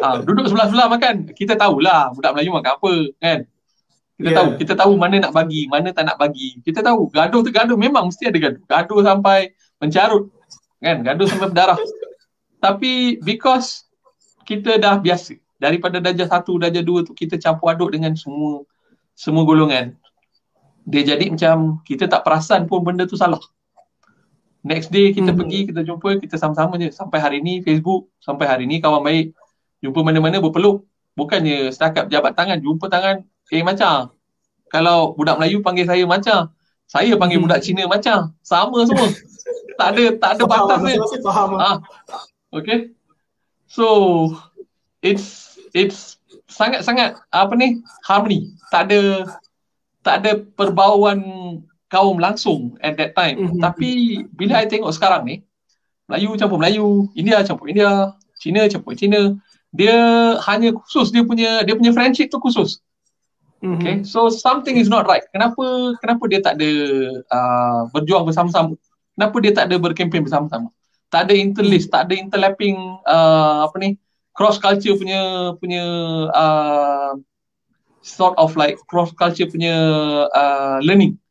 Ah, 0.04 0.20
duduk 0.20 0.52
sebelah-sebelah 0.52 0.92
makan. 0.92 1.32
Kita 1.32 1.56
tahulah 1.56 2.12
budak 2.12 2.36
Melayu 2.36 2.52
makan 2.52 2.72
apa 2.76 2.94
kan. 3.24 3.40
Kita 4.22 4.30
yeah. 4.30 4.38
tahu, 4.38 4.50
kita 4.62 4.74
tahu 4.78 4.94
mana 5.02 5.18
nak 5.18 5.34
bagi, 5.34 5.66
mana 5.66 5.90
tak 5.90 6.06
nak 6.06 6.22
bagi. 6.22 6.62
Kita 6.62 6.86
tahu, 6.86 7.10
gaduh 7.10 7.42
tu 7.42 7.50
gaduh 7.50 7.74
memang 7.74 8.14
mesti 8.14 8.30
ada 8.30 8.38
gaduh. 8.38 8.62
Gaduh 8.70 9.02
sampai 9.02 9.58
mencarut. 9.82 10.30
Kan? 10.78 11.02
Gaduh 11.02 11.26
sampai 11.26 11.50
berdarah. 11.50 11.80
Tapi 12.62 13.18
because 13.26 13.90
kita 14.46 14.78
dah 14.78 15.02
biasa 15.02 15.42
daripada 15.58 15.98
darjah 15.98 16.30
satu, 16.30 16.62
darjah 16.62 16.86
dua 16.86 17.02
tu 17.02 17.18
kita 17.18 17.42
campur 17.42 17.74
aduk 17.74 17.90
dengan 17.98 18.14
semua 18.14 18.62
semua 19.18 19.42
golongan. 19.42 19.98
Dia 20.86 21.02
jadi 21.02 21.34
macam 21.34 21.82
kita 21.82 22.06
tak 22.06 22.22
perasan 22.22 22.70
pun 22.70 22.86
benda 22.86 23.10
tu 23.10 23.18
salah. 23.18 23.42
Next 24.62 24.94
day 24.94 25.10
kita 25.10 25.34
hmm. 25.34 25.40
pergi, 25.42 25.60
kita 25.74 25.82
jumpa, 25.82 26.22
kita 26.22 26.38
sama-sama 26.38 26.78
je. 26.78 26.94
Sampai 26.94 27.18
hari 27.18 27.42
ni 27.42 27.66
Facebook, 27.66 28.14
sampai 28.22 28.46
hari 28.46 28.70
ni 28.70 28.78
kawan 28.78 29.02
baik. 29.02 29.34
Jumpa 29.82 30.06
mana-mana 30.06 30.38
berpeluk. 30.38 30.86
Bukannya 31.18 31.74
setakat 31.74 32.08
jabat 32.08 32.38
tangan, 32.38 32.62
jumpa 32.62 32.88
tangan, 32.88 33.26
Eh 33.52 33.62
macam 33.62 34.16
kalau 34.72 35.12
budak 35.14 35.36
Melayu 35.36 35.60
panggil 35.60 35.84
saya 35.84 36.08
macam 36.08 36.50
saya 36.88 37.16
panggil 37.20 37.40
hmm. 37.40 37.46
budak 37.48 37.62
Cina 37.64 37.84
macam 37.88 38.32
sama 38.44 38.88
semua. 38.88 39.08
tak 39.80 39.88
ada 39.96 40.04
tak 40.16 40.32
ada 40.40 40.44
batas 40.48 40.80
ni. 40.84 40.96
Ah. 41.60 41.78
Okay. 42.56 42.96
So 43.68 43.88
it's 45.04 45.56
it's 45.72 46.20
sangat-sangat 46.52 47.20
apa 47.32 47.54
ni 47.56 47.84
harmony. 48.08 48.56
Tak 48.72 48.88
ada 48.92 49.28
tak 50.04 50.16
ada 50.24 50.32
perbauan 50.56 51.20
kaum 51.92 52.20
langsung 52.20 52.80
at 52.80 52.96
that 52.96 53.16
time. 53.16 53.36
Mm-hmm. 53.40 53.60
Tapi 53.60 53.92
bila 54.32 54.64
I 54.64 54.68
tengok 54.68 54.96
sekarang 54.96 55.28
ni 55.28 55.44
Melayu 56.08 56.36
campur 56.36 56.60
Melayu, 56.60 57.08
India 57.16 57.44
campur 57.44 57.72
India, 57.72 58.16
Cina 58.40 58.68
campur 58.68 58.96
Cina, 58.96 59.36
dia 59.72 59.96
hanya 60.52 60.76
khusus 60.76 61.12
dia 61.16 61.24
punya 61.24 61.64
dia 61.64 61.76
punya 61.76 61.96
friendship 61.96 62.28
tu 62.28 62.40
khusus. 62.40 62.84
Mm-hmm. 63.62 63.78
Okay, 63.78 63.96
so 64.02 64.26
something 64.34 64.74
is 64.74 64.90
not 64.90 65.06
right. 65.06 65.22
Kenapa 65.30 65.94
kenapa 66.02 66.24
dia 66.26 66.42
tak 66.42 66.58
ada 66.58 66.72
uh, 67.30 67.80
berjuang 67.94 68.26
bersama-sama? 68.26 68.74
Kenapa 69.14 69.38
dia 69.38 69.54
tak 69.54 69.70
ada 69.70 69.78
berkempen 69.78 70.26
bersama-sama? 70.26 70.74
Tak 71.14 71.30
ada 71.30 71.38
interlist, 71.38 71.94
tak 71.94 72.10
ada 72.10 72.18
interlapping 72.18 72.74
uh, 73.06 73.70
apa 73.70 73.76
ni 73.78 74.02
cross 74.34 74.58
culture 74.58 74.98
punya 74.98 75.54
punya 75.62 75.86
uh, 76.34 77.14
sort 78.02 78.34
of 78.42 78.58
like 78.58 78.82
cross 78.90 79.14
culture 79.14 79.46
punya 79.46 79.78
uh, 80.34 80.82
learning. 80.82 81.22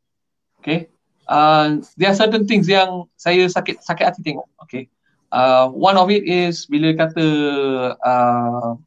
Okay, 0.63 0.87
uh, 1.27 1.83
there 1.99 2.15
are 2.15 2.19
certain 2.19 2.47
things 2.47 2.71
yang 2.71 3.11
saya 3.19 3.51
sakit 3.51 3.83
sakit 3.83 4.05
hati 4.07 4.21
tengok. 4.23 4.47
Okay, 4.71 4.87
uh, 5.35 5.67
one 5.67 5.99
of 5.99 6.07
it 6.15 6.23
is 6.23 6.63
bila 6.71 6.95
kata 6.95 7.27
uh, 7.99 8.79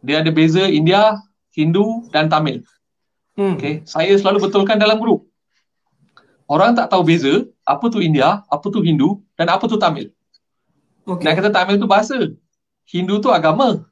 dia 0.00 0.24
ada 0.24 0.32
beza 0.32 0.64
India 0.64 1.20
Hindu 1.56 2.04
dan 2.12 2.28
Tamil. 2.28 2.60
Hmm. 3.34 3.56
Okay. 3.56 3.80
Saya 3.88 4.12
selalu 4.20 4.48
betulkan 4.48 4.76
dalam 4.76 5.00
grup. 5.00 5.24
Orang 6.46 6.76
tak 6.76 6.92
tahu 6.92 7.02
beza 7.02 7.48
apa 7.66 7.88
tu 7.88 7.98
India, 7.98 8.44
apa 8.46 8.66
tu 8.68 8.84
Hindu 8.84 9.24
dan 9.34 9.48
apa 9.50 9.64
tu 9.66 9.80
Tamil. 9.80 10.12
Okay. 11.08 11.24
Nak 11.24 11.32
kata 11.40 11.50
Tamil 11.50 11.80
tu 11.80 11.88
bahasa. 11.88 12.18
Hindu 12.86 13.18
tu 13.18 13.32
agama. 13.32 13.82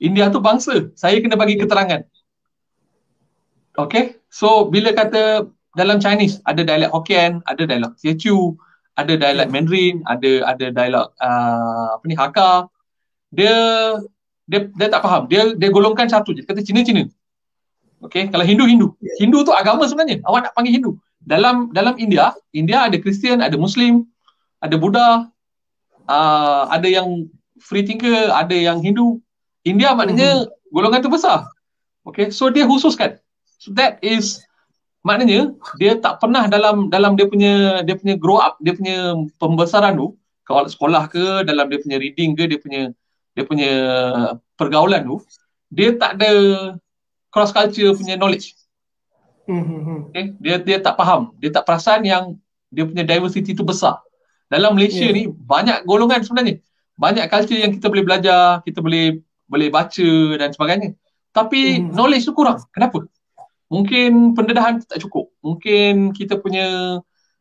India 0.00 0.32
tu 0.32 0.40
bangsa. 0.42 0.90
Saya 0.98 1.20
kena 1.22 1.38
bagi 1.38 1.60
keterangan. 1.60 2.02
Okay. 3.76 4.18
So 4.32 4.66
bila 4.72 4.90
kata 4.96 5.46
dalam 5.78 6.00
Chinese 6.02 6.40
ada 6.48 6.64
dialek 6.64 6.90
Hokkien, 6.90 7.44
ada 7.46 7.62
dialek 7.62 7.94
Teochew, 8.00 8.58
ada 8.94 9.14
dialek 9.14 9.50
Mandarin, 9.50 10.02
ada 10.06 10.46
ada 10.50 10.66
dialek 10.70 11.06
uh, 11.22 11.86
apa 11.98 12.04
ni 12.06 12.14
Hakka. 12.18 12.50
Dia 13.34 13.54
dia 14.44 14.68
dia 14.76 14.88
tak 14.92 15.00
faham. 15.04 15.24
Dia 15.28 15.56
dia 15.56 15.68
golongkan 15.72 16.08
satu 16.08 16.36
je. 16.36 16.44
Kata 16.44 16.60
Cina 16.60 16.84
Cina. 16.84 17.08
Okey, 18.04 18.28
kalau 18.28 18.44
Hindu 18.44 18.68
Hindu. 18.68 18.92
Hindu 19.16 19.48
tu 19.48 19.52
agama 19.56 19.88
sebenarnya. 19.88 20.20
Awak 20.28 20.50
nak 20.50 20.52
panggil 20.52 20.76
Hindu. 20.76 21.00
Dalam 21.24 21.72
dalam 21.72 21.96
India, 21.96 22.36
India 22.52 22.84
ada 22.84 23.00
Kristian, 23.00 23.40
ada 23.40 23.56
Muslim, 23.56 24.04
ada 24.60 24.76
Buddha, 24.76 25.32
uh, 26.04 26.62
ada 26.68 26.84
yang 26.84 27.32
free 27.56 27.80
thinker, 27.80 28.28
ada 28.28 28.52
yang 28.52 28.84
Hindu. 28.84 29.24
India 29.64 29.96
maknanya 29.96 30.44
mm-hmm. 30.44 30.68
golongan 30.68 31.00
tu 31.00 31.08
besar. 31.08 31.48
Okey, 32.04 32.28
so 32.28 32.52
dia 32.52 32.68
khususkan. 32.68 33.16
So 33.56 33.72
that 33.72 33.96
is 34.04 34.44
maknanya 35.00 35.56
dia 35.80 35.96
tak 35.96 36.20
pernah 36.20 36.44
dalam 36.44 36.92
dalam 36.92 37.16
dia 37.16 37.24
punya 37.24 37.80
dia 37.88 37.96
punya 37.96 38.20
grow 38.20 38.36
up, 38.36 38.60
dia 38.60 38.76
punya 38.76 39.16
pembesaran 39.40 39.96
tu, 39.96 40.12
kalau 40.44 40.68
sekolah 40.68 41.08
ke, 41.08 41.48
dalam 41.48 41.72
dia 41.72 41.80
punya 41.80 41.96
reading 41.96 42.36
ke, 42.36 42.44
dia 42.44 42.60
punya 42.60 42.92
dia 43.34 43.44
punya 43.44 43.70
pergaulan 44.54 45.02
tu 45.04 45.18
dia 45.74 45.90
tak 45.98 46.22
ada 46.22 46.30
cross 47.34 47.50
culture 47.50 47.90
punya 47.98 48.14
knowledge. 48.14 48.54
Mm-hmm. 49.50 49.98
Okay? 50.14 50.24
Dia 50.38 50.62
dia 50.62 50.78
tak 50.78 50.94
faham, 50.94 51.34
dia 51.42 51.50
tak 51.50 51.66
perasan 51.66 52.06
yang 52.06 52.38
dia 52.70 52.86
punya 52.86 53.02
diversity 53.02 53.52
tu 53.52 53.66
besar. 53.66 53.98
Dalam 54.46 54.78
Malaysia 54.78 55.02
yeah. 55.02 55.14
ni 55.14 55.22
banyak 55.26 55.82
golongan 55.82 56.22
sebenarnya. 56.22 56.62
Banyak 56.94 57.26
culture 57.26 57.58
yang 57.58 57.74
kita 57.74 57.90
boleh 57.90 58.06
belajar, 58.06 58.62
kita 58.62 58.78
boleh 58.78 59.18
boleh 59.50 59.68
baca 59.68 60.10
dan 60.38 60.54
sebagainya. 60.54 60.94
Tapi 61.34 61.82
mm. 61.82 61.90
knowledge 61.90 62.30
tu 62.30 62.32
kurang. 62.32 62.62
Kenapa? 62.70 63.02
Mungkin 63.66 64.38
pendedahan 64.38 64.78
tak 64.86 65.02
cukup. 65.02 65.34
Mungkin 65.42 66.14
kita 66.14 66.38
punya 66.38 67.00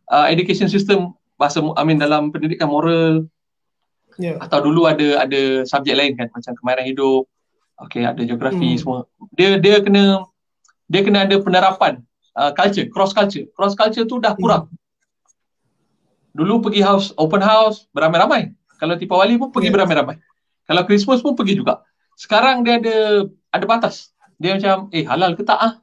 uh, 0.09 0.25
education 0.25 0.65
system 0.65 1.13
bahasa 1.37 1.61
I 1.61 1.83
mean 1.85 2.01
dalam 2.01 2.33
pendidikan 2.33 2.73
moral 2.73 3.29
yeah. 4.19 4.37
atau 4.41 4.59
dulu 4.61 4.85
ada 4.89 5.25
ada 5.25 5.63
subjek 5.63 5.95
lain 5.95 6.13
kan 6.17 6.27
macam 6.33 6.53
kemahiran 6.57 6.85
hidup 6.85 7.23
okey 7.87 8.03
ada 8.05 8.21
geografi 8.21 8.75
hmm. 8.75 8.79
semua. 8.79 8.99
Dia 9.33 9.57
dia 9.57 9.81
kena 9.81 10.25
dia 10.87 11.01
kena 11.01 11.25
ada 11.25 11.35
penerapan 11.41 12.01
uh, 12.37 12.51
culture 12.53 12.87
cross 12.89 13.11
culture. 13.15 13.49
Cross 13.53 13.73
culture 13.77 14.05
tu 14.05 14.17
dah 14.21 14.35
kurang. 14.37 14.69
Hmm. 14.69 14.81
dulu 16.33 16.65
pergi 16.65 16.81
house 16.81 17.13
open 17.17 17.41
house 17.45 17.85
beramai-ramai. 17.93 18.53
Kalau 18.81 18.97
Tipawali 18.97 19.37
pun 19.37 19.53
pergi 19.53 19.69
yeah. 19.69 19.75
beramai-ramai. 19.77 20.17
Kalau 20.65 20.81
Christmas 20.89 21.21
pun 21.21 21.37
pergi 21.37 21.61
juga. 21.61 21.85
Sekarang 22.17 22.65
dia 22.65 22.81
ada 22.81 23.27
ada 23.53 23.65
batas. 23.69 24.11
Dia 24.41 24.57
macam 24.57 24.89
eh 24.89 25.05
halal 25.05 25.37
ke 25.37 25.45
tak 25.45 25.59
ah? 25.61 25.73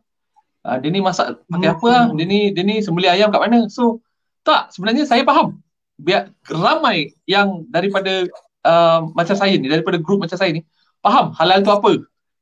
Uh, 0.60 0.76
dia 0.76 0.92
ni 0.92 1.00
masak 1.00 1.40
pakai 1.48 1.70
hmm. 1.70 1.76
apa 1.78 1.88
ah? 1.94 2.06
Dia 2.12 2.26
ni 2.26 2.40
dia 2.50 2.62
ni 2.66 2.82
sembelih 2.82 3.14
ayam 3.14 3.30
kat 3.30 3.40
mana? 3.40 3.70
So 3.70 4.02
tak. 4.42 4.74
Sebenarnya 4.74 5.06
saya 5.06 5.22
faham 5.22 5.62
biar 6.00 6.32
ramai 6.48 7.12
yang 7.28 7.68
daripada 7.68 8.26
uh, 8.64 9.06
macam 9.12 9.36
saya 9.36 9.54
ni 9.56 9.68
daripada 9.68 10.00
grup 10.00 10.24
macam 10.24 10.36
saya 10.36 10.50
ni 10.52 10.64
faham 11.04 11.32
halal 11.36 11.60
tu 11.60 11.72
apa 11.72 11.92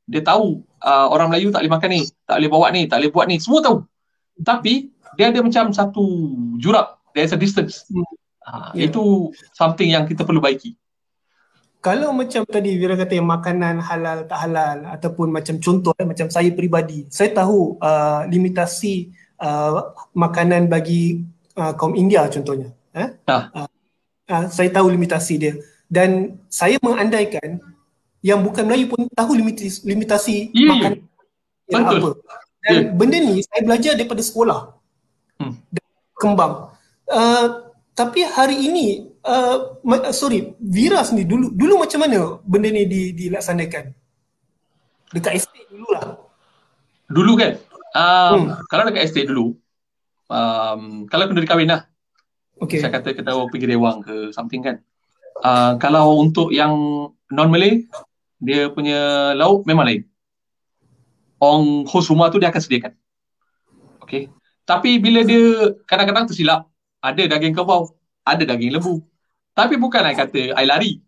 dia 0.08 0.24
tahu 0.24 0.64
uh, 0.82 1.06
orang 1.12 1.28
Melayu 1.28 1.52
tak 1.52 1.62
boleh 1.62 1.74
makan 1.74 1.90
ni 1.92 2.02
tak 2.24 2.36
boleh 2.40 2.50
bawa 2.50 2.66
ni 2.72 2.82
tak 2.86 2.96
boleh 3.02 3.10
buat 3.12 3.26
ni 3.28 3.36
semua 3.42 3.60
tahu 3.60 3.76
tapi 4.42 4.94
dia 5.18 5.34
ada 5.34 5.42
macam 5.42 5.74
satu 5.74 6.04
jurak 6.62 6.98
there's 7.12 7.34
a 7.34 7.38
distance 7.38 7.86
hmm. 7.90 8.06
uh, 8.46 8.70
yeah. 8.72 8.86
itu 8.86 9.34
something 9.54 9.90
yang 9.90 10.06
kita 10.06 10.22
perlu 10.22 10.38
baiki 10.38 10.78
kalau 11.78 12.10
macam 12.10 12.42
tadi 12.42 12.74
Vira 12.74 12.98
kata 12.98 13.14
yang 13.14 13.30
makanan 13.30 13.78
halal 13.78 14.26
tak 14.26 14.50
halal 14.50 14.82
ataupun 14.98 15.30
macam 15.30 15.62
contoh 15.62 15.94
eh, 15.94 16.06
macam 16.06 16.26
saya 16.26 16.50
peribadi 16.50 17.06
saya 17.10 17.30
tahu 17.30 17.78
uh, 17.78 18.26
limitasi 18.26 19.14
uh, 19.38 19.94
makanan 20.14 20.66
bagi 20.66 21.22
uh, 21.54 21.74
kaum 21.78 21.94
India 21.94 22.26
contohnya 22.26 22.74
Eh? 22.98 23.10
Ah. 23.30 23.42
Uh, 23.54 23.68
uh, 24.26 24.44
saya 24.50 24.68
tahu 24.74 24.90
limitasi 24.90 25.34
dia 25.38 25.54
dan 25.86 26.36
saya 26.50 26.76
mengandaikan 26.82 27.62
yang 28.20 28.42
bukan 28.42 28.66
Melayu 28.66 28.90
pun 28.90 29.06
tahu 29.14 29.38
limitasi, 29.38 29.86
limitasi 29.86 30.36
yeah, 30.50 30.68
makan 30.74 30.92
yeah. 31.70 31.80
apa. 31.86 32.10
Dan 32.58 32.74
yeah. 32.74 32.82
benda 32.92 33.16
ni 33.22 33.40
saya 33.46 33.60
belajar 33.62 33.92
daripada 33.94 34.22
sekolah. 34.22 34.60
Hmm. 35.38 35.54
kembang. 36.18 36.74
Uh, 37.06 37.70
tapi 37.94 38.26
hari 38.26 38.66
ini 38.66 39.06
uh, 39.26 39.74
sorry 40.14 40.54
Vira 40.62 41.02
sendiri 41.02 41.26
dulu 41.26 41.50
dulu 41.50 41.74
macam 41.82 41.98
mana 42.06 42.38
benda 42.46 42.70
ni 42.70 42.86
di, 42.86 43.10
dilaksanakan 43.10 43.90
dekat 45.10 45.32
estate 45.42 45.66
dulu 45.66 45.88
lah 45.90 46.14
dulu 47.10 47.32
kan 47.34 47.52
um, 47.96 48.38
hmm. 48.38 48.46
kalau 48.70 48.82
dekat 48.86 49.02
estate 49.02 49.26
dulu 49.26 49.58
um, 50.30 51.10
kalau 51.10 51.26
kena 51.26 51.42
dikahwin 51.42 51.70
lah 51.74 51.87
okay. 52.62 52.78
saya 52.78 52.94
kata 52.94 53.14
kita 53.14 53.30
pergi 53.48 53.66
rewang 53.70 54.02
ke 54.02 54.34
something 54.34 54.62
kan 54.62 54.76
uh, 55.42 55.78
kalau 55.78 56.18
untuk 56.18 56.50
yang 56.50 56.74
non 57.30 57.48
Malay 57.50 57.86
dia 58.38 58.70
punya 58.70 59.32
lauk 59.34 59.66
memang 59.66 59.86
lain 59.86 60.02
orang 61.38 61.86
host 61.86 62.10
rumah 62.10 62.30
tu 62.30 62.42
dia 62.42 62.50
akan 62.50 62.62
sediakan 62.62 62.92
okay 64.02 64.30
tapi 64.68 65.00
bila 65.00 65.24
dia 65.24 65.72
kadang-kadang 65.88 66.28
tersilap 66.28 66.68
ada 67.00 67.22
daging 67.24 67.56
kerbau, 67.56 67.96
ada 68.20 68.44
daging 68.44 68.76
lembu. 68.76 69.00
Tapi 69.56 69.80
bukan 69.80 70.04
I 70.04 70.12
kata 70.12 70.52
I 70.52 70.68
lari. 70.68 71.00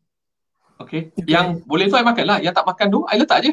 Okay. 0.80 1.12
okay. 1.12 1.28
Yang 1.28 1.68
boleh 1.68 1.92
tu 1.92 2.00
I 2.00 2.06
makan 2.06 2.24
lah. 2.24 2.38
Yang 2.40 2.54
tak 2.56 2.66
makan 2.66 2.86
tu 2.88 3.00
I 3.04 3.20
letak 3.20 3.38
je. 3.44 3.52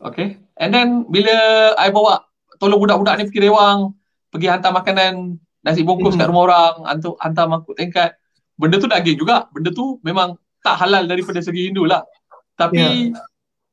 Okay. 0.00 0.40
And 0.56 0.72
then 0.72 0.88
bila 1.12 1.36
I 1.76 1.92
bawa 1.92 2.24
tolong 2.56 2.80
budak-budak 2.80 3.20
ni 3.20 3.24
pergi 3.28 3.52
rewang, 3.52 3.92
pergi 4.32 4.48
hantar 4.48 4.72
makanan 4.72 5.36
nasi 5.66 5.82
bungkus 5.82 6.14
hmm. 6.14 6.22
kat 6.22 6.30
rumah 6.30 6.42
orang, 6.46 6.74
hantar, 6.86 7.18
hantar 7.18 7.44
mangkuk 7.50 7.74
tingkat. 7.74 8.14
Benda 8.54 8.78
tu 8.78 8.86
daging 8.86 9.18
juga. 9.18 9.50
Benda 9.50 9.74
tu 9.74 9.98
memang 10.06 10.38
tak 10.62 10.78
halal 10.86 11.10
daripada 11.10 11.42
segi 11.42 11.68
Hindu 11.68 11.82
lah. 11.84 12.06
Tapi 12.54 13.10
yeah. 13.10 13.26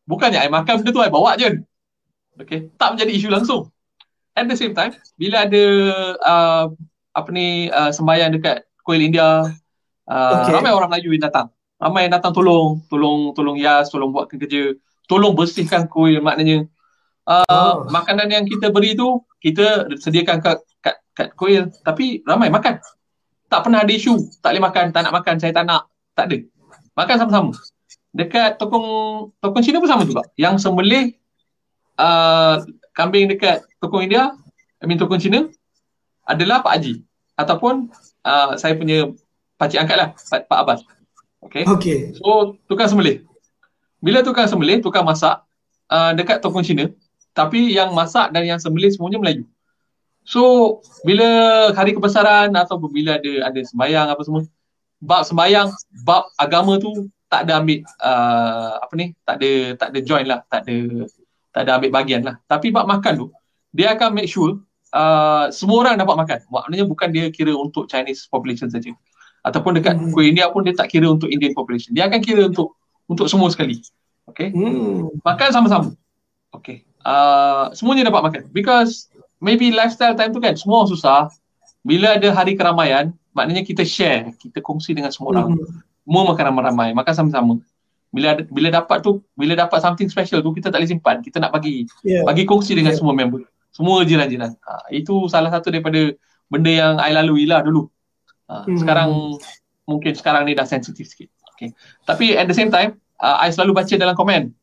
bukannya 0.09 0.41
I 0.41 0.49
makan 0.49 0.81
benda 0.81 0.91
tu 0.91 1.05
I 1.05 1.13
bawa 1.13 1.37
je. 1.37 1.61
Okay. 2.41 2.73
Tak 2.81 2.97
menjadi 2.97 3.11
isu 3.13 3.29
langsung. 3.29 3.69
At 4.33 4.49
the 4.49 4.57
same 4.57 4.73
time, 4.73 4.97
bila 5.13 5.45
ada 5.45 5.63
uh, 6.17 6.65
apa 7.13 7.29
ni 7.29 7.69
uh, 7.69 7.93
sembahyang 7.93 8.33
dekat 8.33 8.65
kuil 8.81 9.05
India. 9.05 9.45
Uh, 10.09 10.41
okay. 10.41 10.51
Ramai 10.57 10.73
orang 10.73 10.89
Melayu 10.89 11.13
yang 11.13 11.29
datang. 11.29 11.47
Ramai 11.77 12.09
yang 12.09 12.17
datang 12.17 12.33
tolong, 12.33 12.81
tolong 12.89 13.31
tolong 13.37 13.55
hias, 13.61 13.93
tolong 13.93 14.09
buatkan 14.09 14.41
kerja, 14.41 14.73
tolong 15.05 15.37
bersihkan 15.37 15.85
kuil 15.85 16.19
maknanya. 16.19 16.65
Uh, 17.23 17.43
oh. 17.47 17.73
Makanan 17.87 18.27
yang 18.27 18.43
kita 18.43 18.67
beri 18.67 18.99
tu 18.99 19.23
kita 19.39 19.87
sediakan 19.95 20.43
kat, 20.43 20.59
kat, 20.83 20.95
kat 21.15 21.27
kuil 21.39 21.71
tapi 21.83 22.19
ramai 22.27 22.51
makan. 22.51 22.79
Tak 23.47 23.69
pernah 23.69 23.85
ada 23.85 23.93
isu, 23.93 24.17
tak 24.41 24.55
boleh 24.55 24.63
makan, 24.65 24.85
tak 24.91 25.01
nak 25.05 25.13
makan, 25.13 25.35
saya 25.37 25.53
tak 25.53 25.65
nak. 25.69 25.87
Tak 26.17 26.25
ada. 26.29 26.37
Makan 26.97 27.15
sama-sama. 27.21 27.51
Dekat 28.13 28.57
tokong 28.57 28.87
tokong 29.41 29.63
Cina 29.65 29.77
pun 29.81 29.89
sama 29.89 30.03
juga. 30.05 30.25
Yang 30.37 30.65
sembelih 30.65 31.15
uh, 31.97 32.65
kambing 32.97 33.29
dekat 33.29 33.65
tokong 33.77 34.09
India, 34.09 34.33
I 34.81 34.85
mean 34.85 34.97
tokong 34.97 35.21
Cina, 35.21 35.47
adalah 36.25 36.63
Pak 36.65 36.73
Haji 36.79 36.93
ataupun 37.39 37.89
uh, 38.25 38.53
saya 38.57 38.77
punya 38.77 39.09
pakcik 39.57 39.81
angkat 39.81 39.97
lah, 39.97 40.09
Pak, 40.13 40.49
Pak 40.49 40.59
Abbas. 40.59 40.79
Okay. 41.43 41.63
okay. 41.67 41.99
So, 42.15 42.55
tukang 42.71 42.87
sembelih. 42.87 43.27
Bila 43.99 44.23
tukang 44.23 44.47
sembelih, 44.47 44.79
tukang 44.79 45.03
masak 45.03 45.43
uh, 45.91 46.11
dekat 46.15 46.39
toko 46.39 46.63
Cina, 46.63 46.89
tapi 47.33 47.73
yang 47.73 47.91
masak 47.97 48.29
dan 48.29 48.45
yang 48.45 48.61
sembelih 48.61 48.93
semuanya 48.93 49.17
Melayu. 49.19 49.45
So, 50.23 50.79
bila 51.03 51.27
hari 51.75 51.91
kebesaran 51.91 52.55
atau 52.55 52.79
bila 52.79 53.19
ada 53.19 53.51
ada 53.51 53.59
sembahyang 53.59 54.07
apa 54.07 54.21
semua, 54.23 54.41
bab 55.03 55.27
sembahyang, 55.27 55.67
bab 56.07 56.31
agama 56.39 56.79
tu 56.79 57.11
tak 57.27 57.49
ada 57.49 57.59
ambil 57.59 57.83
uh, 57.99 58.79
apa 58.79 58.93
ni, 58.95 59.11
tak 59.27 59.35
ada 59.41 59.51
tak 59.75 59.87
ada 59.91 59.99
join 59.99 60.25
lah, 60.29 60.39
tak 60.47 60.63
ada 60.63 60.75
tak 61.51 61.61
ada 61.67 61.71
ambil 61.75 61.91
bagian 61.91 62.21
lah. 62.23 62.39
Tapi 62.47 62.71
bab 62.71 62.87
makan 62.87 63.13
tu, 63.19 63.27
dia 63.75 63.91
akan 63.97 64.15
make 64.15 64.31
sure 64.31 64.63
uh, 64.95 65.51
semua 65.51 65.83
orang 65.83 65.99
dapat 65.99 66.15
makan. 66.15 66.39
Maknanya 66.47 66.85
bukan 66.87 67.09
dia 67.11 67.27
kira 67.33 67.51
untuk 67.51 67.91
Chinese 67.91 68.29
population 68.29 68.71
saja. 68.71 68.93
Ataupun 69.43 69.75
dekat 69.75 69.99
hmm. 69.99 70.15
kuih 70.15 70.31
India 70.31 70.47
pun 70.47 70.63
dia 70.63 70.71
tak 70.71 70.87
kira 70.87 71.11
untuk 71.11 71.27
Indian 71.27 71.51
population. 71.51 71.91
Dia 71.91 72.07
akan 72.07 72.23
kira 72.23 72.47
untuk 72.47 72.79
untuk 73.11 73.27
semua 73.27 73.51
sekali. 73.51 73.83
Okay. 74.31 74.55
Hmm. 74.55 75.11
Makan 75.19 75.49
sama-sama. 75.51 75.91
Okay. 76.55 76.87
Uh, 77.03 77.69
semuanya 77.75 78.07
dapat 78.07 78.21
makan. 78.23 78.41
Because 78.55 79.11
maybe 79.43 79.69
lifestyle 79.69 80.15
time 80.15 80.31
tu 80.31 80.41
kan 80.41 80.55
semua 80.55 80.87
susah. 80.87 81.29
Bila 81.83 82.15
ada 82.15 82.31
hari 82.31 82.55
keramaian, 82.55 83.11
maknanya 83.35 83.67
kita 83.67 83.83
share. 83.83 84.31
Kita 84.39 84.63
kongsi 84.63 84.95
dengan 84.95 85.11
semua 85.11 85.35
orang. 85.35 85.59
Hmm. 85.59 85.83
Semua 86.03 86.23
makan 86.31 86.43
ramai-ramai. 86.51 86.89
Makan 86.95 87.13
sama-sama. 87.13 87.59
Bila 88.13 88.39
bila 88.49 88.69
dapat 88.69 89.03
tu, 89.03 89.19
bila 89.35 89.57
dapat 89.57 89.83
something 89.83 90.07
special 90.07 90.39
tu, 90.39 90.55
kita 90.55 90.71
tak 90.71 90.79
boleh 90.79 90.91
simpan. 90.91 91.19
Kita 91.19 91.43
nak 91.43 91.51
bagi. 91.51 91.85
Yeah. 92.07 92.23
Bagi 92.23 92.47
kongsi 92.47 92.77
dengan 92.77 92.95
yeah. 92.95 92.99
semua 92.99 93.15
member 93.15 93.43
semua 93.73 94.05
jiran-jiran. 94.05 94.53
Ha, 94.53 94.93
itu 94.93 95.25
salah 95.27 95.49
satu 95.49 95.73
daripada 95.73 96.13
benda 96.47 96.71
yang 96.71 96.93
I 97.01 97.11
lalui 97.11 97.49
lah 97.49 97.65
dulu. 97.65 97.89
Ha, 98.47 98.69
hmm. 98.69 98.77
Sekarang 98.77 99.09
mungkin 99.89 100.13
sekarang 100.13 100.45
ni 100.45 100.53
dah 100.53 100.69
sensitif 100.69 101.09
sikit. 101.09 101.33
Okay. 101.57 101.73
Tapi 102.05 102.37
at 102.37 102.45
the 102.45 102.55
same 102.55 102.69
time, 102.69 103.01
uh, 103.19 103.41
I 103.41 103.49
selalu 103.49 103.73
baca 103.73 103.93
dalam 103.97 104.13
komen. 104.13 104.53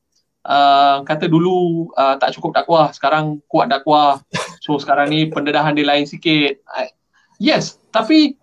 Uh, 0.41 1.05
kata 1.05 1.29
dulu 1.29 1.89
uh, 2.01 2.17
tak 2.17 2.33
cukup 2.33 2.57
dakwah, 2.57 2.89
sekarang 2.97 3.45
kuat 3.45 3.69
dakwah. 3.69 4.25
So 4.65 4.77
sekarang 4.81 5.13
ni 5.13 5.29
pendedahan 5.29 5.77
dia 5.77 5.89
lain 5.89 6.05
sikit. 6.09 6.61
I, 6.69 6.93
yes, 7.41 7.81
tapi 7.93 8.37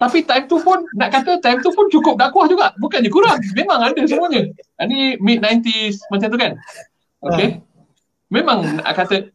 tapi 0.00 0.24
time 0.24 0.48
tu 0.48 0.56
pun 0.64 0.80
nak 0.96 1.12
kata 1.12 1.44
time 1.44 1.60
tu 1.60 1.68
pun 1.76 1.86
cukup 1.92 2.16
dakwah 2.16 2.48
juga. 2.48 2.72
Bukannya 2.80 3.12
kurang. 3.12 3.36
Memang 3.52 3.84
ada 3.84 4.00
semuanya. 4.08 4.48
Ini 4.80 5.20
mid 5.20 5.44
90s 5.44 6.00
macam 6.08 6.28
tu 6.32 6.38
kan. 6.40 6.52
Okay. 7.20 7.60
Memang 8.32 8.80
nak 8.80 8.96
kata 8.96 9.28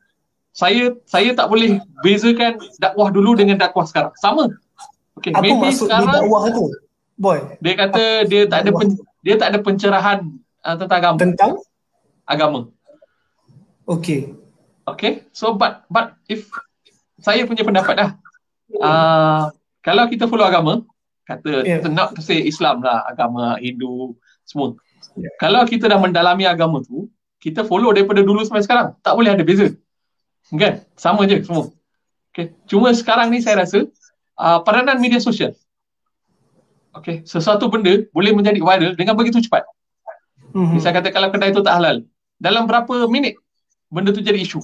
saya 0.55 0.95
saya 1.05 1.35
tak 1.35 1.51
boleh 1.51 1.77
bezakan 2.01 2.57
dakwah 2.81 3.11
dulu 3.13 3.37
dengan 3.37 3.61
dakwah 3.61 3.85
sekarang. 3.85 4.15
Sama. 4.17 4.49
Okay, 5.21 5.31
Apa 5.35 5.43
maybe 5.43 5.69
maksud 5.69 5.85
sekarang, 5.85 6.11
dakwah 6.11 6.43
tu? 6.49 6.65
Boy. 7.19 7.39
Dia 7.59 7.73
kata 7.75 8.03
dia 8.25 8.41
tak 8.49 8.65
ada 8.65 8.71
pen, 8.71 8.89
dia 9.21 9.35
tak 9.37 9.47
ada 9.53 9.59
pencerahan 9.61 10.19
uh, 10.65 10.75
tentang 10.79 10.97
agama. 10.97 11.17
Tentang 11.21 11.51
agama. 12.25 12.69
Okay. 13.85 14.33
Okay. 14.85 15.25
So 15.31 15.53
but 15.53 15.85
but 15.89 16.17
if 16.25 16.49
saya 17.21 17.45
punya 17.47 17.63
pendapat 17.63 17.95
dah. 17.95 18.11
Uh, 18.75 19.53
kalau 19.85 20.09
kita 20.09 20.25
follow 20.25 20.43
agama, 20.43 20.81
kata 21.29 21.63
yeah. 21.63 21.85
not 21.85 22.17
to 22.17 22.21
say 22.25 22.41
Islam 22.41 22.81
lah, 22.81 23.05
agama 23.05 23.61
Hindu 23.61 24.17
semua. 24.43 24.73
Yeah. 25.15 25.31
Kalau 25.37 25.63
kita 25.69 25.85
dah 25.85 26.01
mendalami 26.01 26.49
agama 26.49 26.81
tu, 26.81 27.07
kita 27.39 27.61
follow 27.61 27.93
daripada 27.93 28.25
dulu 28.25 28.41
sampai 28.41 28.65
sekarang. 28.65 28.97
Tak 29.05 29.13
boleh 29.13 29.37
ada 29.37 29.45
beza. 29.45 29.69
Kan? 30.49 30.81
Sama 30.97 31.29
je 31.29 31.45
semua. 31.45 31.69
Okay. 32.33 32.51
Cuma 32.65 32.91
sekarang 32.91 33.31
ni 33.31 33.39
saya 33.39 33.63
rasa 33.63 33.85
uh, 34.35 34.59
peranan 34.65 34.97
media 34.97 35.21
sosial. 35.21 35.53
Okay. 36.97 37.21
Sesuatu 37.23 37.69
benda 37.69 38.01
boleh 38.11 38.33
menjadi 38.33 38.59
viral 38.59 38.97
dengan 38.97 39.13
begitu 39.13 39.39
cepat. 39.45 39.63
Mm-hmm. 40.55 40.79
Saya 40.81 40.93
kata 40.99 41.11
kalau 41.11 41.29
kedai 41.29 41.51
itu 41.53 41.61
tak 41.61 41.75
halal. 41.77 42.03
Dalam 42.41 42.67
berapa 42.67 43.07
minit 43.07 43.39
benda 43.89 44.11
tu 44.11 44.21
jadi 44.21 44.39
isu. 44.39 44.61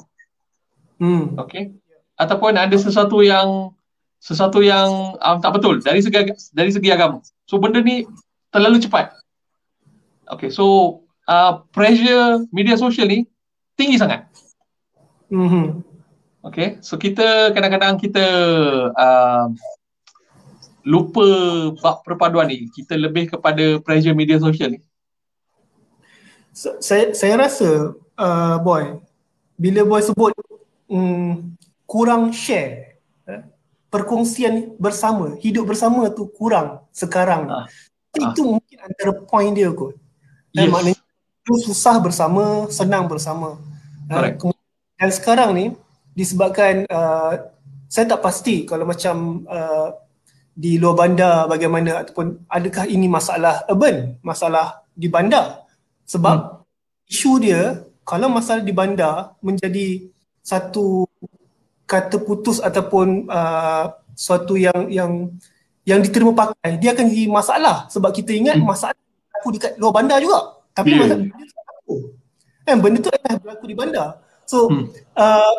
Mm. 1.01 1.39
Okay. 1.41 1.75
Ataupun 2.19 2.57
ada 2.57 2.75
sesuatu 2.77 3.23
yang 3.25 3.73
sesuatu 4.21 4.61
yang 4.61 5.17
um, 5.17 5.37
tak 5.41 5.57
betul 5.57 5.81
dari 5.81 6.03
segi 6.03 6.33
dari 6.53 6.69
segi 6.69 6.89
agama. 6.93 7.23
So 7.49 7.57
benda 7.57 7.81
ni 7.81 8.05
terlalu 8.53 8.83
cepat. 8.83 9.17
Okay. 10.29 10.53
So 10.53 10.99
uh, 11.25 11.65
pressure 11.73 12.45
media 12.53 12.77
sosial 12.77 13.09
ni 13.09 13.25
tinggi 13.79 13.97
sangat. 13.97 14.27
Mm-hmm. 15.31 15.91
Okay, 16.41 16.81
so 16.81 16.97
kita 16.97 17.53
kadang-kadang 17.53 18.01
kita 18.01 18.25
uh, 18.97 19.45
lupa 20.81 21.25
bab 21.77 22.01
perpaduan 22.01 22.49
ni. 22.49 22.65
Kita 22.73 22.97
lebih 22.97 23.29
kepada 23.37 23.77
pressure 23.79 24.17
media 24.17 24.41
sosial 24.41 24.73
ni. 24.73 24.81
Saya 26.51 27.15
saya 27.15 27.33
rasa 27.39 27.95
uh, 28.19 28.55
boy 28.59 28.99
bila 29.55 29.85
boy 29.85 30.01
sebut 30.03 30.33
um, 30.89 31.53
kurang 31.85 32.33
share 32.33 32.97
eh, 33.29 33.45
perkongsian 33.93 34.75
bersama 34.81 35.37
hidup 35.37 35.69
bersama 35.69 36.09
tu 36.09 36.27
kurang 36.33 36.81
sekarang 36.89 37.45
ah. 37.47 37.65
itu 38.17 38.41
ah. 38.41 38.47
mungkin 38.57 38.77
antara 38.81 39.11
point 39.21 39.53
dia 39.53 39.69
kot 39.69 39.93
eh, 40.57 40.65
yes. 40.65 40.65
eh, 40.65 40.67
maknanya 40.67 41.03
itu 41.45 41.53
susah 41.69 42.01
bersama 42.01 42.65
senang 42.73 43.05
bersama 43.05 43.61
eh, 44.09 44.33
dan 44.97 45.09
sekarang 45.13 45.49
ni 45.53 45.65
disebabkan 46.17 46.89
uh, 46.89 47.53
saya 47.91 48.05
tak 48.07 48.23
pasti 48.23 48.63
kalau 48.63 48.87
macam 48.87 49.43
uh, 49.47 49.91
di 50.51 50.75
luar 50.77 50.95
bandar 51.07 51.47
bagaimana 51.47 52.03
ataupun 52.03 52.43
adakah 52.51 52.85
ini 52.87 53.07
masalah 53.07 53.63
urban, 53.71 54.19
masalah 54.19 54.83
di 54.91 55.07
bandar. 55.07 55.60
Sebab 56.11 56.37
hmm. 56.37 57.07
isu 57.07 57.31
dia 57.39 57.87
kalau 58.03 58.27
masalah 58.27 58.59
di 58.59 58.75
bandar 58.75 59.39
menjadi 59.39 60.11
satu 60.43 61.07
kata 61.87 62.19
putus 62.19 62.59
ataupun 62.59 63.31
uh, 63.31 63.95
suatu 64.11 64.59
yang 64.59 64.91
yang 64.91 65.31
yang 65.87 65.99
diterima 66.03 66.35
pakai, 66.35 66.77
dia 66.77 66.91
akan 66.91 67.07
jadi 67.07 67.25
masalah 67.31 67.87
sebab 67.87 68.11
kita 68.11 68.35
ingat 68.35 68.59
hmm. 68.59 68.67
masalah 68.67 68.97
aku 69.39 69.55
dekat 69.55 69.79
luar 69.79 69.95
bandar 69.95 70.19
juga. 70.19 70.59
Tapi 70.75 70.91
yeah. 70.91 70.99
masalah 70.99 71.17
benda 71.23 71.43
tu 71.47 71.55
berlaku. 71.55 71.95
Kan 72.61 72.77
benda 72.83 72.97
tu 72.99 73.09
adalah 73.09 73.35
berlaku 73.39 73.63
di 73.65 73.75
bandar. 73.75 74.09
So 74.43 74.67
hmm. 74.67 74.83
uh, 75.15 75.57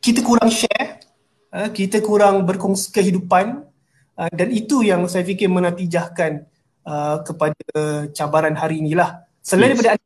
kita 0.00 0.20
kurang 0.24 0.48
share 0.48 1.04
uh, 1.52 1.68
kita 1.70 2.02
kurang 2.02 2.42
berkongsi 2.42 2.90
kehidupan 2.90 3.62
uh, 4.18 4.30
dan 4.34 4.48
itu 4.50 4.82
yang 4.82 5.06
saya 5.06 5.22
fikir 5.22 5.46
menatijahkan 5.46 6.44
uh, 6.86 7.20
kepada 7.24 7.64
cabaran 8.12 8.54
hari 8.54 8.80
inilah. 8.80 9.24
Selain 9.44 9.72
yes. 9.72 9.80
daripada 9.80 10.00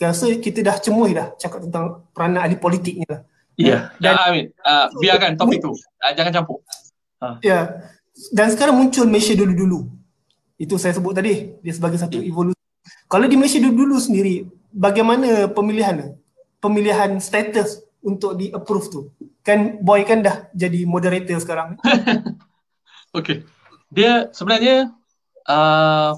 rasa 0.00 0.26
kita 0.38 0.60
dah 0.64 0.76
cemuh 0.80 1.06
dah 1.14 1.28
cakap 1.38 1.62
tentang 1.68 2.02
peranan 2.10 2.42
ahli 2.42 2.56
politik 2.56 2.98
ni 2.98 3.06
lah. 3.06 3.22
Ya, 3.52 3.68
yeah. 3.68 3.80
dan 4.00 4.14
uh, 4.16 4.26
Amin. 4.32 4.46
Uh, 4.64 4.86
biarkan 4.98 5.36
topik 5.36 5.60
tu. 5.60 5.72
Uh, 6.02 6.10
jangan 6.18 6.34
campur. 6.34 6.58
Uh. 7.22 7.38
Ya. 7.38 7.46
Yeah. 7.46 7.62
Dan 8.34 8.50
sekarang 8.50 8.74
muncul 8.74 9.06
Malaysia 9.06 9.38
dulu-dulu. 9.38 9.86
Itu 10.58 10.82
saya 10.82 10.98
sebut 10.98 11.14
tadi. 11.14 11.54
Dia 11.62 11.70
sebagai 11.70 11.94
satu 11.94 12.18
yeah. 12.18 12.26
evolusi. 12.26 12.58
Kalau 13.06 13.30
di 13.30 13.38
Malaysia 13.38 13.62
dulu-dulu 13.62 14.02
sendiri, 14.02 14.50
bagaimana 14.74 15.46
pemilihan 15.46 16.18
pemilihan 16.58 17.22
status 17.22 17.86
untuk 18.02 18.34
di 18.34 18.50
approve 18.50 18.86
tu? 18.90 19.00
Kan 19.46 19.78
boy 19.78 20.02
kan 20.02 20.26
dah 20.26 20.50
jadi 20.50 20.82
moderator 20.90 21.38
sekarang. 21.38 21.78
okay. 23.18 23.46
Dia 23.94 24.26
sebenarnya 24.34 24.90
uh, 25.48 26.12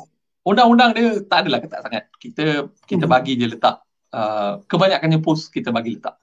undang-undang 0.44 0.92
dia 0.92 1.20
tak 1.24 1.46
adalah 1.46 1.60
ketat 1.64 1.80
sangat. 1.84 2.04
Kita 2.20 2.68
kita 2.84 3.04
hmm. 3.08 3.12
bagi 3.12 3.32
je 3.40 3.46
letak 3.48 3.84
uh, 4.12 4.60
kebanyakannya 4.68 5.18
post 5.24 5.50
kita 5.52 5.72
bagi 5.72 5.96
letak. 5.96 6.16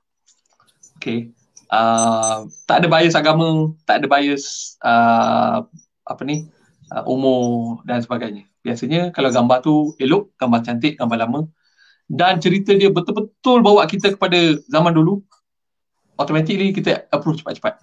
Okay. 1.02 1.34
Uh, 1.72 2.52
tak 2.68 2.84
ada 2.84 2.88
bias 2.92 3.16
agama, 3.16 3.72
tak 3.88 4.04
ada 4.04 4.08
bias 4.12 4.76
uh, 4.84 5.64
apa 6.04 6.22
ni 6.28 6.52
uh, 6.92 7.04
umur 7.08 7.80
dan 7.88 8.04
sebagainya. 8.04 8.46
Biasanya 8.62 9.10
kalau 9.16 9.32
gambar 9.32 9.58
tu 9.64 9.96
elok, 9.98 10.36
gambar 10.38 10.62
cantik, 10.62 11.00
gambar 11.00 11.18
lama 11.26 11.42
dan 12.12 12.44
cerita 12.44 12.76
dia 12.76 12.92
betul-betul 12.92 13.64
bawa 13.64 13.88
kita 13.88 14.20
kepada 14.20 14.60
zaman 14.68 14.92
dulu, 14.92 15.24
automatically 16.20 16.76
kita 16.76 17.08
approve 17.08 17.40
cepat-cepat. 17.40 17.80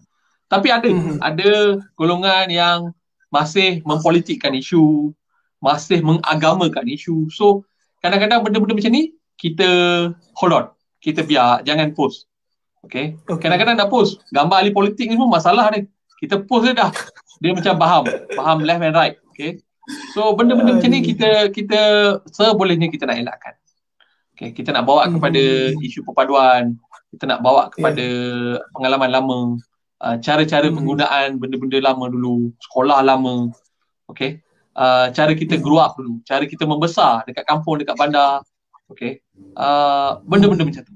Tapi 0.52 0.68
ada, 0.68 0.88
mm-hmm. 0.88 1.16
ada 1.24 1.50
golongan 1.96 2.46
yang 2.52 2.78
masih 3.28 3.84
mempolitikkan 3.84 4.52
isu, 4.56 5.12
masih 5.60 6.00
mengagamakan 6.00 6.86
isu. 6.88 7.28
So 7.32 7.64
kadang-kadang 8.00 8.44
benda-benda 8.44 8.74
macam 8.76 8.92
ni 8.94 9.12
kita 9.38 9.68
hold 10.38 10.52
on. 10.52 10.66
Kita 10.98 11.22
biar 11.22 11.62
jangan 11.62 11.94
post. 11.94 12.26
Okay. 12.82 13.14
okay. 13.26 13.38
Kadang-kadang 13.38 13.78
nak 13.78 13.90
post. 13.90 14.22
Gambar 14.34 14.62
ahli 14.62 14.72
politik 14.74 15.06
ni 15.06 15.14
pun 15.14 15.30
masalah 15.30 15.70
ni. 15.74 15.86
Kita 16.18 16.42
post 16.42 16.66
dia 16.70 16.74
dah. 16.74 16.90
Dia 17.38 17.54
macam 17.54 17.74
faham. 17.78 18.04
Faham 18.34 18.58
left 18.66 18.82
and 18.82 18.96
right. 18.98 19.14
Okay. 19.30 19.62
So 20.12 20.34
benda-benda 20.34 20.74
macam 20.74 20.90
ni 20.90 21.00
kita 21.06 21.54
kita 21.54 21.80
sebolehnya 22.34 22.90
kita 22.90 23.06
nak 23.06 23.18
elakkan. 23.22 23.54
Okay. 24.34 24.50
Kita 24.50 24.74
nak 24.74 24.86
bawa 24.86 25.06
kepada 25.06 25.42
hmm. 25.70 25.86
isu 25.86 26.02
perpaduan. 26.02 26.74
Kita 27.14 27.24
nak 27.30 27.40
bawa 27.40 27.70
kepada 27.70 28.02
yeah. 28.02 28.62
pengalaman 28.74 29.10
lama. 29.10 29.38
Uh, 29.98 30.16
cara-cara 30.22 30.70
hmm. 30.70 30.76
penggunaan 30.78 31.28
benda-benda 31.42 31.78
lama 31.82 32.06
dulu. 32.06 32.54
Sekolah 32.62 33.02
lama. 33.02 33.50
Okay 34.08 34.42
uh, 34.78 35.06
cara 35.10 35.32
kita 35.34 35.58
grow 35.58 35.82
up 35.82 35.98
dulu, 35.98 36.22
cara 36.22 36.46
kita 36.46 36.62
membesar 36.62 37.26
dekat 37.26 37.44
kampung, 37.44 37.82
dekat 37.82 37.98
bandar. 37.98 38.46
Okay. 38.88 39.20
Uh, 39.58 40.22
benda-benda 40.24 40.64
macam 40.64 40.82
tu. 40.86 40.92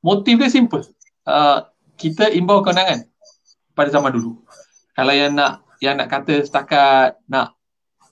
Motif 0.00 0.34
dia 0.40 0.50
simple. 0.50 0.82
Uh, 1.28 1.68
kita 2.00 2.32
imbau 2.32 2.64
keundangan 2.64 3.04
pada 3.76 3.92
zaman 3.92 4.10
dulu. 4.16 4.40
Kalau 4.96 5.12
yang 5.12 5.36
nak 5.36 5.62
yang 5.78 6.00
nak 6.00 6.08
kata 6.10 6.42
setakat 6.42 7.20
nak 7.28 7.54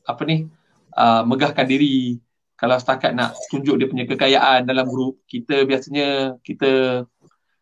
apa 0.07 0.23
ni 0.25 0.47
uh, 0.95 1.25
megahkan 1.25 1.67
diri 1.69 2.17
kalau 2.57 2.79
setakat 2.81 3.13
nak 3.13 3.37
tunjuk 3.53 3.77
dia 3.77 3.91
punya 3.91 4.05
kekayaan 4.09 4.65
dalam 4.65 4.89
grup 4.89 5.21
kita 5.29 5.69
biasanya 5.69 6.39
kita 6.41 7.05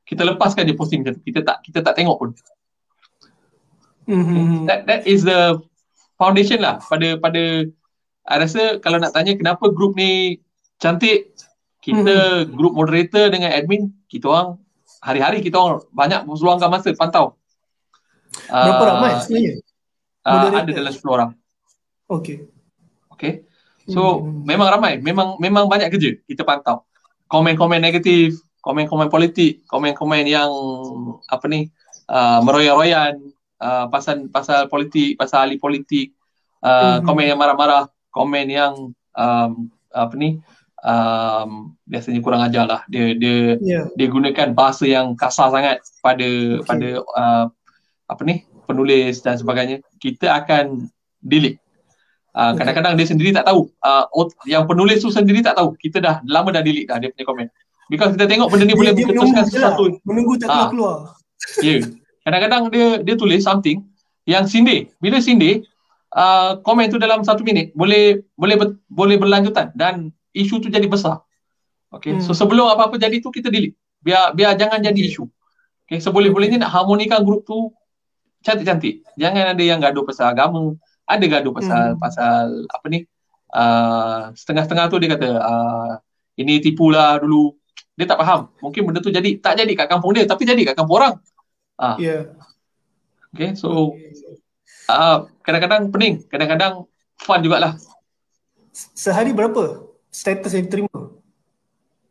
kita 0.07 0.23
lepaskan 0.23 0.63
je 0.63 0.79
posting 0.79 1.03
macam 1.03 1.19
tu 1.19 1.27
kita 1.27 1.43
tak 1.43 1.59
kita 1.67 1.83
tak 1.83 1.99
tengok 1.99 2.17
pun 2.23 2.31
mm-hmm. 4.07 4.67
that 4.71 4.87
that 4.87 5.03
is 5.07 5.27
the 5.27 5.59
foundation 6.17 6.65
lah. 6.65 6.81
Pada 6.83 7.21
pada 7.21 7.67
I 8.27 8.37
rasa 8.43 8.83
kalau 8.83 8.99
nak 8.99 9.15
tanya 9.15 9.39
kenapa 9.39 9.71
grup 9.71 9.95
ni 9.95 10.43
cantik 10.83 11.31
kita 11.79 12.43
hmm. 12.43 12.59
grup 12.59 12.75
moderator 12.75 13.31
dengan 13.31 13.55
admin 13.55 13.95
kita 14.11 14.27
orang 14.27 14.59
hari-hari 14.99 15.39
kita 15.39 15.55
orang 15.55 15.87
banyak 15.95 16.27
meluangkan 16.27 16.67
masa 16.67 16.91
pantau. 16.99 17.39
Berapa 18.51 18.83
uh, 18.83 18.89
ramai 18.91 19.11
sebenarnya? 19.23 19.63
uh, 20.27 20.51
ada 20.51 20.71
dalam 20.75 20.91
10 20.91 21.07
orang. 21.07 21.31
Okey 22.11 22.51
okey 23.15 23.47
so 23.87 24.27
hmm. 24.27 24.43
memang 24.43 24.75
ramai. 24.75 24.99
Memang 24.99 25.39
memang 25.39 25.71
banyak 25.71 25.87
kerja 25.95 26.19
kita 26.27 26.43
pantau. 26.43 26.83
Komen-komen 27.31 27.79
negatif 27.79 28.43
komen-komen 28.67 29.07
politik 29.07 29.63
komen-komen 29.71 30.27
yang 30.27 30.51
apa 31.31 31.47
ni 31.47 31.71
uh, 32.11 32.43
meroyan-royan 32.43 33.15
uh, 33.61 33.87
pasal 33.89 34.29
pasal 34.29 34.69
politik, 34.69 35.17
pasal 35.17 35.49
ahli 35.49 35.57
politik, 35.57 36.13
uh, 36.65 37.01
mm-hmm. 37.01 37.05
komen 37.05 37.25
yang 37.25 37.39
marah-marah, 37.41 37.85
komen 38.13 38.47
yang 38.49 38.73
um, 39.17 39.51
apa 39.93 40.15
ni 40.17 40.41
um, 40.85 41.73
biasanya 41.89 42.21
kurang 42.21 42.45
ajar 42.45 42.65
lah. 42.69 42.81
Dia 42.89 43.17
dia 43.17 43.57
yeah. 43.61 43.85
dia 43.97 44.07
gunakan 44.09 44.53
bahasa 44.53 44.85
yang 44.85 45.17
kasar 45.17 45.53
sangat 45.53 45.81
pada 46.05 46.27
okay. 46.61 46.65
pada 46.65 46.89
uh, 47.17 47.45
apa 48.07 48.23
ni 48.25 48.45
penulis 48.69 49.25
dan 49.25 49.41
sebagainya. 49.41 49.81
Kita 49.99 50.37
akan 50.45 50.91
delete. 51.23 51.63
Uh, 52.37 52.53
okay. 52.53 52.69
Kadang-kadang 52.69 53.01
dia 53.01 53.07
sendiri 53.09 53.31
tak 53.33 53.49
tahu. 53.49 53.73
Uh, 53.81 54.05
yang 54.45 54.69
penulis 54.69 55.01
tu 55.01 55.09
sendiri 55.09 55.41
tak 55.41 55.57
tahu. 55.57 55.73
Kita 55.81 56.03
dah 56.03 56.21
lama 56.29 56.53
dah 56.53 56.61
delete 56.61 56.93
dah 56.93 57.01
dia 57.01 57.09
punya 57.13 57.25
komen. 57.25 57.49
Because 57.87 58.19
kita 58.19 58.27
tengok 58.27 58.51
benda 58.51 58.67
ni 58.67 58.75
dia, 58.75 58.79
boleh 58.83 58.93
mencetuskan 58.99 59.45
sesuatu. 59.47 59.85
Menunggu 60.03 60.35
tak 60.43 60.51
keluar. 60.51 60.69
keluar. 60.75 60.97
Ya. 61.63 61.79
Yeah 61.79 62.06
kadang-kadang 62.27 62.63
dia 62.75 62.87
dia 63.07 63.15
tulis 63.15 63.47
something 63.47 63.87
yang 64.27 64.51
sindir. 64.51 64.91
Bila 64.99 65.23
sindir, 65.23 65.63
uh, 66.11 66.59
komen 66.67 66.91
tu 66.91 66.99
dalam 66.99 67.23
satu 67.23 67.47
minit 67.47 67.71
boleh 67.79 68.27
boleh 68.35 68.59
ber, 68.59 68.69
boleh 68.91 69.15
berlanjutan 69.15 69.71
dan 69.79 70.11
isu 70.35 70.59
tu 70.59 70.67
jadi 70.67 70.91
besar. 70.91 71.23
Okay, 71.95 72.19
hmm. 72.19 72.23
so 72.27 72.35
sebelum 72.35 72.67
apa-apa 72.67 72.99
jadi 72.99 73.23
tu 73.23 73.31
kita 73.31 73.47
delete. 73.47 73.79
Biar 74.03 74.35
biar 74.35 74.59
jangan 74.59 74.83
jadi 74.83 74.99
isu. 75.07 75.23
Okay, 75.87 76.03
seboleh-bolehnya 76.03 76.67
nak 76.67 76.75
harmonikan 76.75 77.23
grup 77.23 77.47
tu 77.47 77.71
cantik-cantik. 78.43 79.07
Jangan 79.15 79.55
ada 79.55 79.63
yang 79.63 79.79
gaduh 79.79 80.03
pasal 80.03 80.35
agama, 80.35 80.75
ada 81.07 81.25
gaduh 81.31 81.55
pasal 81.55 81.95
hmm. 81.95 82.03
pasal 82.03 82.67
apa 82.67 82.87
ni? 82.91 83.07
Uh, 83.55 84.35
setengah-setengah 84.35 84.91
tu 84.91 84.99
dia 84.99 85.15
kata 85.15 85.29
uh, 85.39 85.93
ini 86.35 86.59
tipulah 86.59 87.23
dulu. 87.23 87.55
Dia 87.95 88.11
tak 88.11 88.19
faham. 88.19 88.51
Mungkin 88.61 88.83
benda 88.83 88.99
tu 88.99 89.15
jadi 89.15 89.39
tak 89.39 89.63
jadi 89.63 89.73
kat 89.79 89.87
kampung 89.89 90.13
dia 90.13 90.27
tapi 90.27 90.43
jadi 90.43 90.59
kat 90.67 90.75
kampung 90.75 90.99
orang. 90.99 91.15
Ah. 91.77 91.97
Yeah. 92.01 92.33
Okay, 93.37 93.53
so 93.53 93.93
uh, 94.89 95.29
kadang-kadang 95.45 95.93
pening, 95.93 96.25
kadang-kadang 96.25 96.89
fun 97.21 97.45
jugalah. 97.45 97.77
Sehari 98.73 99.37
berapa 99.37 99.93
status 100.09 100.57
yang 100.57 100.69
terima? 100.73 101.13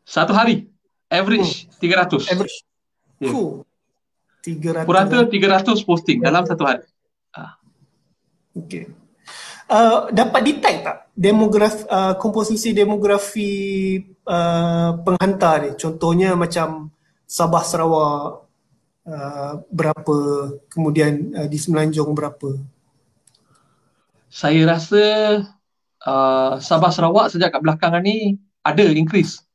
Satu 0.06 0.38
hari. 0.38 0.69
Average 1.10 1.69
hmm. 1.69 2.30
300. 2.30 2.34
Average. 2.34 2.58
Yeah. 3.17 3.34
Cool. 3.34 3.65
300. 4.45 4.86
Kurata 4.86 5.17
300 5.25 5.82
posting 5.82 6.21
yeah. 6.21 6.25
dalam 6.30 6.45
satu 6.45 6.63
hari. 6.65 6.86
Ah. 7.34 7.58
Okay. 8.54 8.86
Uh, 9.65 10.13
dapat 10.13 10.45
detect 10.45 10.80
tak 10.86 10.97
demografi 11.17 11.89
uh, 11.89 12.13
komposisi 12.21 12.69
demografi 12.69 13.49
uh, 14.30 14.93
penghantar 15.01 15.65
ni 15.65 15.69
contohnya 15.73 16.38
macam 16.38 16.93
Sabah 17.25 17.65
Sarawak 17.65 18.44
Uh, 19.05 19.61
berapa 19.69 20.17
kemudian 20.73 21.29
uh, 21.37 21.45
di 21.45 21.61
Semenanjung 21.61 22.09
berapa? 22.17 22.57
Saya 24.34 24.65
rasa 24.65 25.03
uh, 26.01 26.57
Sabah 26.57 26.89
Sarawak 26.89 27.30
sejak 27.30 27.53
kat 27.53 27.61
belakangan 27.61 28.01
ni 28.01 28.41
ada 28.65 28.82
increase. 28.89 29.45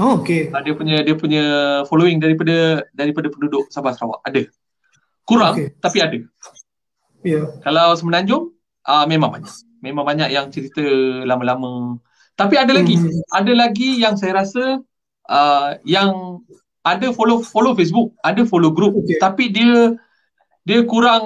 Oh 0.00 0.24
okey. 0.24 0.48
Uh, 0.48 0.62
dia 0.64 0.72
punya 0.72 0.96
dia 1.04 1.12
punya 1.12 1.44
following 1.84 2.16
daripada 2.16 2.80
daripada 2.96 3.28
penduduk 3.28 3.68
Sabah 3.68 3.92
Sarawak 3.92 4.24
ada. 4.24 4.48
Kurang 5.28 5.54
okay. 5.60 5.76
tapi 5.76 5.98
ada. 6.00 6.18
Ya. 7.20 7.44
Yeah. 7.44 7.46
kalau 7.60 7.92
Semenanjung 7.92 8.56
uh, 8.88 9.04
memang 9.04 9.36
banyak. 9.36 9.52
Memang 9.84 10.04
banyak 10.08 10.32
yang 10.32 10.48
cerita 10.48 10.80
lama-lama. 11.28 12.00
Tapi 12.40 12.56
ada 12.56 12.72
lagi. 12.72 12.96
Hmm. 12.96 13.20
ada 13.36 13.52
lagi 13.52 14.00
yang 14.00 14.16
saya 14.16 14.40
rasa 14.40 14.80
uh, 15.28 15.76
yang 15.84 16.40
ada 16.82 17.06
follow 17.14 17.40
follow 17.46 17.72
Facebook, 17.78 18.14
ada 18.26 18.42
follow 18.42 18.74
group, 18.74 18.98
okay. 18.98 19.18
tapi 19.22 19.54
dia 19.54 19.94
dia 20.66 20.82
kurang 20.82 21.24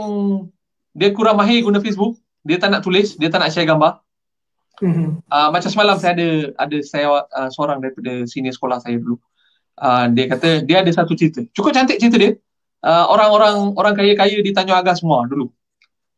dia 0.93 1.13
kurang 1.13 1.41
mahir 1.41 1.65
guna 1.65 1.81
Facebook. 1.81 2.21
Dia 2.47 2.63
tak 2.63 2.71
nak 2.71 2.87
tulis, 2.87 3.19
dia 3.19 3.27
tak 3.27 3.43
nak 3.43 3.51
share 3.51 3.67
gambar. 3.67 3.99
Mm-hmm. 4.79 5.09
Uh, 5.27 5.49
macam 5.51 5.71
semalam 5.73 5.97
saya 5.97 6.13
ada 6.15 6.29
ada 6.61 6.77
saya 6.85 7.25
uh, 7.25 7.49
seorang 7.49 7.81
daripada 7.81 8.29
senior 8.29 8.53
sekolah 8.53 8.79
saya 8.85 9.01
dulu. 9.01 9.17
Uh, 9.77 10.13
dia 10.13 10.29
kata 10.29 10.63
dia 10.63 10.85
ada 10.85 10.91
satu 10.93 11.17
cerita. 11.17 11.43
Cukup 11.57 11.73
cantik 11.73 11.99
cerita 11.99 12.21
dia. 12.21 12.33
Uh, 12.85 13.09
orang-orang 13.09 13.73
orang 13.75 13.95
kaya-kaya 13.97 14.39
di 14.45 14.53
Tanjung 14.53 14.77
Agas 14.77 15.01
semua 15.01 15.25
dulu. 15.27 15.49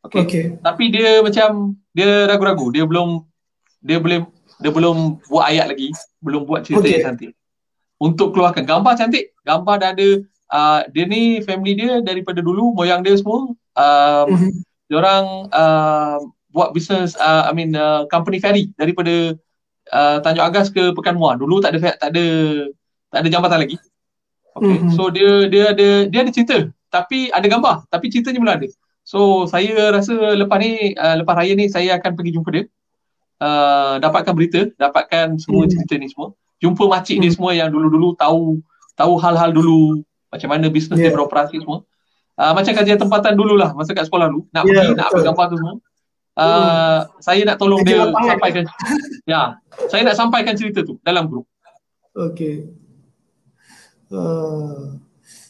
Okay. 0.02 0.20
okay. 0.26 0.44
Tapi 0.58 0.90
dia 0.90 1.22
macam 1.22 1.78
dia 1.94 2.26
ragu-ragu. 2.26 2.74
Dia 2.74 2.84
belum 2.84 3.22
dia 3.80 4.02
boleh 4.02 4.26
dia 4.58 4.70
belum 4.74 5.22
buat 5.30 5.46
ayat 5.46 5.70
lagi, 5.70 5.94
belum 6.18 6.42
buat 6.42 6.66
cerita 6.66 6.82
okay. 6.82 6.98
yang 6.98 7.06
cantik 7.14 7.37
untuk 7.98 8.34
keluarkan 8.34 8.64
gambar 8.66 8.94
cantik 8.94 9.34
gambar 9.42 9.76
dah 9.82 9.90
ada 9.94 10.08
uh, 10.54 10.80
dia 10.90 11.04
ni 11.06 11.42
family 11.42 11.74
dia 11.74 12.00
daripada 12.02 12.40
dulu 12.40 12.74
moyang 12.74 13.02
dia 13.02 13.18
semua 13.18 13.50
um, 13.52 14.26
mm-hmm. 14.30 14.50
dia 14.88 14.96
orang 14.96 15.24
uh, 15.52 16.16
buat 16.52 16.72
bisnes 16.72 17.14
uh, 17.18 17.46
I 17.46 17.52
mean 17.52 17.76
uh, 17.76 18.08
company 18.08 18.40
ferry 18.40 18.72
daripada 18.74 19.36
uh, 19.92 20.18
Tanjung 20.24 20.46
Agas 20.48 20.72
ke 20.72 20.92
Pekan 20.96 21.16
Muar. 21.16 21.36
Dulu 21.36 21.60
tak 21.60 21.76
ada 21.76 21.94
tak 21.96 22.10
ada 22.10 22.24
tak 23.12 23.20
ada 23.24 23.28
jambatan 23.28 23.58
lagi. 23.62 23.76
Okay. 24.56 24.66
Mm-hmm. 24.66 24.92
So 24.96 25.12
dia 25.12 25.46
dia 25.46 25.64
ada 25.76 25.88
dia 26.08 26.20
ada 26.24 26.32
cerita 26.32 26.56
tapi 26.88 27.28
ada 27.30 27.44
gambar 27.44 27.86
tapi 27.92 28.08
ceritanya 28.08 28.40
belum 28.40 28.54
ada. 28.58 28.68
So 29.04 29.48
saya 29.48 29.92
rasa 29.92 30.12
lepas 30.36 30.58
ni 30.60 30.96
uh, 30.96 31.16
lepas 31.20 31.34
raya 31.36 31.52
ni 31.56 31.68
saya 31.68 31.96
akan 32.00 32.12
pergi 32.16 32.34
jumpa 32.36 32.50
dia. 32.52 32.64
Uh, 33.38 34.02
dapatkan 34.02 34.34
berita, 34.34 34.66
dapatkan 34.82 35.38
semua 35.38 35.62
mm. 35.62 35.70
cerita 35.70 35.94
ni 35.94 36.10
semua. 36.10 36.34
Jumpa 36.58 36.84
makcik 36.90 37.18
mm. 37.18 37.22
dia 37.22 37.30
semua 37.34 37.52
yang 37.54 37.70
dulu-dulu 37.70 38.18
tahu 38.18 38.58
tahu 38.98 39.14
hal-hal 39.22 39.54
dulu 39.54 40.02
macam 40.28 40.48
mana 40.50 40.66
bisnes 40.68 40.98
yeah. 40.98 41.08
dia 41.08 41.14
beroperasi 41.14 41.62
semua. 41.62 41.86
Uh, 42.38 42.54
macam 42.54 42.70
kajian 42.70 42.98
tempatan 42.98 43.34
dululah 43.34 43.74
masa 43.74 43.90
kat 43.94 44.06
sekolah 44.06 44.30
dulu 44.30 44.46
nak 44.54 44.62
yeah, 44.66 44.86
pergi 44.86 44.94
nak 44.94 45.06
ambil 45.10 45.24
gambar 45.26 45.46
tu 45.50 45.56
semua. 45.58 45.76
Uh, 46.38 46.46
hmm. 46.46 47.02
saya 47.18 47.42
nak 47.42 47.58
tolong 47.58 47.82
dia 47.82 47.98
sampaikan 48.14 48.62
ya 49.26 49.58
saya 49.90 50.06
nak 50.06 50.14
sampaikan 50.14 50.54
cerita 50.54 50.86
tu 50.86 50.94
dalam 51.02 51.26
grup 51.26 51.50
okey 52.14 52.70
uh, 54.14 54.94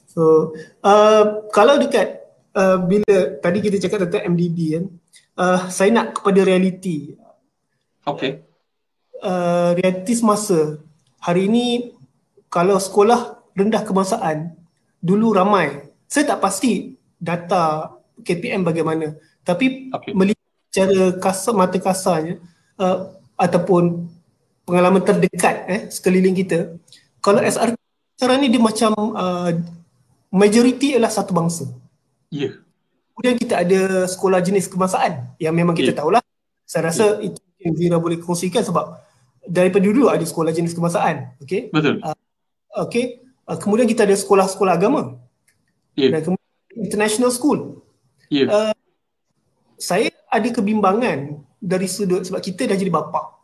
so 0.08 0.56
uh, 0.80 1.44
kalau 1.52 1.76
dekat 1.76 2.24
uh, 2.56 2.80
bila 2.80 3.36
tadi 3.44 3.60
kita 3.60 3.76
cakap 3.84 4.08
tentang 4.08 4.32
MDB 4.32 4.56
kan 4.80 4.84
uh, 5.36 5.60
saya 5.68 5.92
nak 5.92 6.16
kepada 6.24 6.40
realiti 6.40 7.12
okey 8.08 8.40
uh, 9.20 9.76
realiti 9.76 10.16
semasa 10.16 10.80
hari 11.22 11.50
ini 11.50 11.94
kalau 12.48 12.78
sekolah 12.78 13.38
rendah 13.54 13.82
kebangsaan 13.82 14.54
dulu 15.02 15.34
ramai 15.34 15.90
saya 16.08 16.34
tak 16.34 16.42
pasti 16.42 16.96
data 17.18 17.94
KPM 18.22 18.66
bagaimana 18.66 19.14
tapi 19.42 19.90
okay. 19.94 20.14
melihat 20.14 20.46
secara 20.70 21.16
kasar 21.18 21.54
mata 21.54 21.78
kasarnya 21.78 22.38
uh, 22.78 23.14
ataupun 23.38 24.10
pengalaman 24.66 25.02
terdekat 25.02 25.64
eh 25.66 25.80
sekeliling 25.90 26.34
kita 26.34 26.74
kalau 27.22 27.42
SR 27.42 27.74
sekarang 28.18 28.42
ni 28.42 28.48
dia 28.50 28.58
macam 28.58 28.92
uh, 29.14 29.50
majoriti 30.32 30.94
ialah 30.94 31.10
satu 31.10 31.30
bangsa. 31.30 31.70
Ya. 32.28 32.50
Yeah. 32.50 32.52
Kemudian 33.14 33.36
kita 33.38 33.54
ada 33.62 33.80
sekolah 34.06 34.38
jenis 34.42 34.70
kebangsaan 34.70 35.38
yang 35.42 35.54
memang 35.54 35.74
kita 35.74 35.94
yeah. 35.94 35.98
tahulah. 35.98 36.22
Saya 36.66 36.90
rasa 36.90 37.18
yeah. 37.18 37.30
itu 37.30 37.40
yang 37.58 37.74
Zira 37.74 37.96
boleh 37.98 38.18
kongsikan 38.22 38.62
sebab 38.62 38.94
daripada 39.48 39.82
dulu 39.88 40.12
ada 40.12 40.22
sekolah 40.22 40.52
jenis 40.52 40.76
kebangsaan. 40.76 41.34
Okay? 41.40 41.72
Betul. 41.72 42.04
Uh, 42.04 42.14
okay. 42.84 43.24
Uh, 43.48 43.56
kemudian 43.56 43.88
kita 43.88 44.04
ada 44.04 44.14
sekolah-sekolah 44.14 44.76
agama. 44.76 45.16
Yeah. 45.96 46.12
Dan 46.14 46.20
kemudian 46.28 46.52
international 46.76 47.32
school. 47.32 47.80
Yeah. 48.28 48.52
Uh, 48.52 48.76
saya 49.80 50.12
ada 50.28 50.48
kebimbangan 50.52 51.40
dari 51.58 51.88
sudut 51.88 52.28
sebab 52.28 52.44
kita 52.44 52.68
dah 52.68 52.76
jadi 52.76 52.92
bapa. 52.92 53.40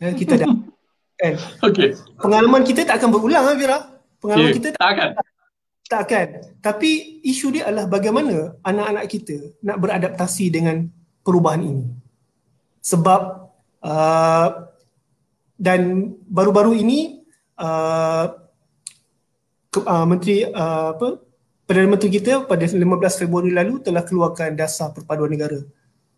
Ya, 0.00 0.16
kita 0.16 0.40
dah 0.40 0.48
kan. 1.20 1.34
Okey. 1.68 1.94
Pengalaman 2.16 2.64
kita 2.64 2.88
tak 2.88 3.04
akan 3.04 3.08
berulang 3.12 3.44
ah 3.44 3.54
Vira. 3.54 3.78
Pengalaman 4.18 4.50
okay. 4.50 4.58
kita 4.58 4.68
tak, 4.74 4.80
tak 4.80 4.90
akan. 4.96 5.08
Tak 5.88 6.00
akan. 6.08 6.26
Tapi 6.64 6.90
isu 7.24 7.46
dia 7.54 7.68
adalah 7.68 7.86
bagaimana 7.86 8.56
anak-anak 8.64 9.04
kita 9.08 9.36
nak 9.62 9.76
beradaptasi 9.78 10.46
dengan 10.48 10.88
perubahan 11.22 11.62
ini. 11.64 11.86
Sebab 12.82 13.20
uh, 13.84 14.48
dan 15.58 16.14
baru-baru 16.30 16.78
ini 16.78 17.26
uh, 17.58 18.30
ke, 19.68 19.82
uh, 19.82 20.06
menteri 20.06 20.46
uh, 20.46 20.94
apa 20.94 21.28
Perdana 21.68 21.92
Menteri 21.92 22.16
kita 22.16 22.48
pada 22.48 22.64
15 22.64 22.80
Februari 23.20 23.52
lalu 23.52 23.84
telah 23.84 24.00
keluarkan 24.00 24.56
dasar 24.56 24.88
perpaduan 24.88 25.28
negara. 25.28 25.60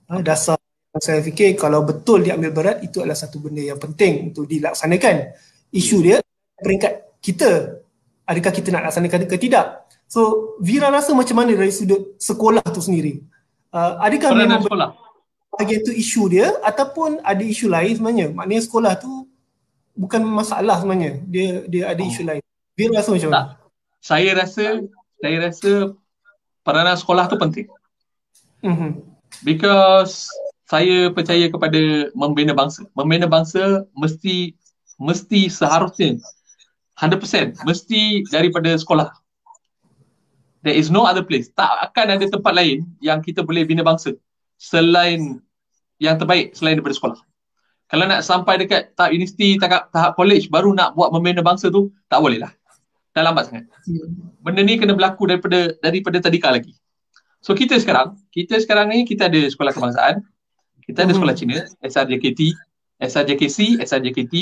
Ha, 0.07 0.23
dasar 0.23 0.55
saya 0.95 1.19
fikir 1.19 1.59
kalau 1.59 1.83
betul 1.83 2.23
diambil 2.23 2.55
berat 2.55 2.79
itu 2.87 3.03
adalah 3.03 3.19
satu 3.19 3.43
benda 3.43 3.59
yang 3.59 3.75
penting 3.75 4.31
untuk 4.31 4.47
dilaksanakan. 4.47 5.35
Isu 5.75 6.07
dia 6.07 6.23
peringkat 6.55 7.19
kita 7.19 7.83
adakah 8.31 8.53
kita 8.55 8.69
nak 8.71 8.95
laksanakan 8.95 9.27
ke 9.27 9.37
tidak. 9.43 9.91
So 10.07 10.55
Vira 10.63 10.87
rasa 10.87 11.19
macam 11.19 11.43
mana 11.43 11.51
dari 11.59 11.75
sudut 11.75 12.15
sekolah 12.23 12.63
tu 12.71 12.79
sendiri? 12.79 13.19
Uh, 13.75 13.99
adakah 14.07 14.31
sekolah 14.31 14.47
memang 14.47 14.63
sekolah. 14.63 14.89
bahagian 15.51 15.81
tu 15.83 15.91
isu 15.91 16.23
dia 16.31 16.47
ataupun 16.63 17.27
ada 17.27 17.43
isu 17.43 17.67
lain 17.67 17.99
sebenarnya? 17.99 18.27
Maknanya 18.39 18.63
sekolah 18.71 18.93
tu 19.03 19.30
bukan 20.01 20.25
masalah 20.25 20.81
sebenarnya. 20.81 21.21
Dia 21.29 21.49
dia 21.69 21.85
ada 21.93 22.01
isu 22.01 22.25
oh. 22.25 22.27
lain. 22.33 22.43
Vira 22.73 22.97
rasa 22.97 23.13
macam 23.13 23.29
mana? 23.29 23.45
Saya 24.01 24.31
rasa 24.33 24.65
saya 25.21 25.37
rasa 25.45 25.71
peranan 26.65 26.97
sekolah 26.97 27.29
tu 27.29 27.37
penting. 27.37 27.69
Mm-hmm. 28.65 28.91
Because 29.45 30.25
saya 30.65 31.13
percaya 31.13 31.53
kepada 31.53 32.09
membina 32.17 32.57
bangsa. 32.57 32.89
Membina 32.97 33.29
bangsa 33.29 33.85
mesti 33.93 34.57
mesti 34.97 35.49
seharusnya 35.53 36.17
100% 36.97 37.61
mesti 37.65 38.25
daripada 38.33 38.73
sekolah. 38.77 39.13
There 40.61 40.77
is 40.77 40.93
no 40.93 41.09
other 41.09 41.25
place. 41.25 41.49
Tak 41.53 41.93
akan 41.93 42.21
ada 42.21 42.27
tempat 42.29 42.53
lain 42.53 42.85
yang 43.01 43.25
kita 43.25 43.41
boleh 43.41 43.65
bina 43.65 43.81
bangsa 43.81 44.13
selain 44.61 45.41
yang 45.97 46.21
terbaik 46.21 46.53
selain 46.53 46.77
daripada 46.77 46.97
sekolah. 46.97 47.19
Kalau 47.91 48.07
nak 48.07 48.23
sampai 48.23 48.55
dekat 48.63 48.95
tahap 48.95 49.11
universiti, 49.11 49.59
tahap, 49.59 49.91
tahap 49.91 50.15
college 50.15 50.47
baru 50.47 50.71
nak 50.71 50.95
buat 50.95 51.11
membina 51.11 51.43
bangsa 51.43 51.75
tu, 51.75 51.91
tak 52.07 52.23
boleh 52.23 52.39
lah 52.39 52.55
dah 53.15 53.23
lambat 53.27 53.51
sangat. 53.51 53.65
Benda 54.41 54.63
ni 54.63 54.79
kena 54.79 54.95
berlaku 54.95 55.27
daripada 55.27 55.75
daripada 55.83 56.23
tadika 56.23 56.49
lagi. 56.55 56.75
So 57.43 57.57
kita 57.57 57.81
sekarang, 57.81 58.15
kita 58.31 58.61
sekarang 58.63 58.93
ni 58.93 59.03
kita 59.03 59.27
ada 59.27 59.41
sekolah 59.49 59.73
kebangsaan, 59.75 60.23
kita 60.85 61.09
ada 61.09 61.13
sekolah 61.17 61.35
Cina, 61.35 61.67
SRJKT, 61.83 62.55
SRJKC, 63.01 63.81
SRJKT. 63.83 64.35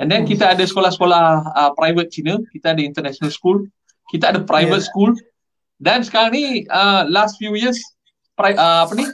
And 0.00 0.08
then 0.08 0.24
kita 0.24 0.56
ada 0.56 0.64
sekolah-sekolah 0.64 1.24
uh, 1.52 1.70
private 1.76 2.08
Cina, 2.08 2.40
kita 2.50 2.72
ada 2.72 2.80
international 2.80 3.28
school, 3.28 3.68
kita 4.08 4.32
ada 4.32 4.40
private 4.40 4.80
yeah. 4.80 4.88
school. 4.88 5.12
Dan 5.76 6.00
sekarang 6.00 6.32
ni 6.32 6.64
uh, 6.72 7.04
last 7.10 7.36
few 7.36 7.52
years 7.52 7.76
pri- 8.38 8.56
uh, 8.56 8.88
apa 8.88 8.92
ni? 8.96 9.06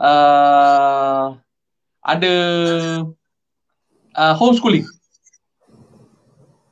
Uh, 0.00 1.36
ada 2.06 2.32
uh, 4.14 4.34
homeschooling. 4.38 4.86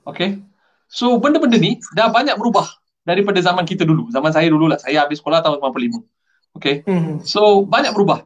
Okay. 0.07 0.39
So 0.87 1.19
benda-benda 1.19 1.59
ni 1.59 1.83
dah 1.99 2.15
banyak 2.15 2.39
berubah 2.39 2.71
daripada 3.03 3.43
zaman 3.43 3.67
kita 3.67 3.83
dulu. 3.83 4.15
Zaman 4.15 4.31
saya 4.31 4.47
dulu 4.47 4.71
lah. 4.71 4.79
Saya 4.79 5.03
habis 5.03 5.19
sekolah 5.19 5.43
tahun 5.43 5.59
95. 5.59 6.07
Okay. 6.63 6.87
Mm-hmm. 6.87 7.27
So 7.27 7.67
banyak 7.67 7.91
berubah. 7.91 8.23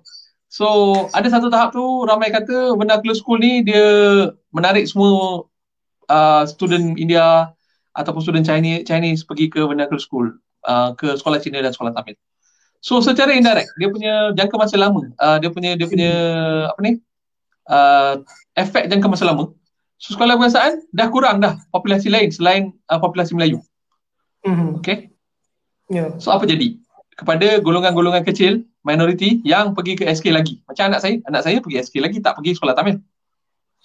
So 0.52 0.68
ada 1.16 1.28
satu 1.32 1.48
tahap 1.48 1.72
tu 1.72 2.04
ramai 2.04 2.28
kata 2.28 2.76
vernacular 2.76 3.16
school 3.16 3.40
ni 3.40 3.64
dia 3.64 3.88
menarik 4.52 4.84
semua 4.84 5.44
uh, 6.12 6.44
student 6.44 6.96
India 7.00 7.52
ataupun 7.96 8.20
student 8.20 8.44
Chinese, 8.44 8.84
Chinese 8.84 9.24
pergi 9.24 9.48
ke 9.48 9.64
vernacular 9.64 10.00
school. 10.00 10.28
Uh, 10.68 10.92
ke 10.98 11.16
sekolah 11.16 11.40
Cina 11.40 11.64
dan 11.64 11.72
sekolah 11.72 11.96
Tamil. 11.96 12.18
So 12.78 13.02
secara 13.02 13.34
indirect 13.34 13.74
dia 13.76 13.88
punya 13.90 14.12
jangka 14.38 14.54
masa 14.54 14.76
lama, 14.78 15.02
uh, 15.18 15.36
dia 15.42 15.50
punya 15.50 15.74
dia 15.74 15.86
punya 15.90 16.12
apa 16.70 16.80
ni? 16.84 16.92
Uh, 17.68 18.24
efek 18.56 18.88
jangka 18.88 19.12
masa 19.12 19.28
lama 19.28 19.52
So 19.98 20.14
sekolah 20.14 20.38
kebangsaan 20.38 20.86
dah 20.94 21.10
kurang 21.10 21.42
dah 21.42 21.58
populasi 21.74 22.06
lain 22.06 22.30
selain 22.30 22.70
uh, 22.86 23.02
populasi 23.02 23.34
Melayu. 23.34 23.58
Mm-hmm. 24.46 24.78
Okay. 24.78 25.10
Yeah. 25.90 26.14
So 26.22 26.30
apa 26.30 26.46
jadi? 26.46 26.78
Kepada 27.18 27.58
golongan-golongan 27.58 28.22
kecil, 28.22 28.62
minoriti 28.86 29.42
yang 29.42 29.74
pergi 29.74 29.98
ke 29.98 30.06
SK 30.06 30.30
lagi. 30.30 30.62
Macam 30.70 30.94
anak 30.94 31.02
saya, 31.02 31.18
anak 31.26 31.42
saya 31.42 31.58
pergi 31.58 31.82
SK 31.82 31.98
lagi 31.98 32.22
tak 32.22 32.38
pergi 32.38 32.54
sekolah 32.54 32.78
Tamil. 32.78 33.02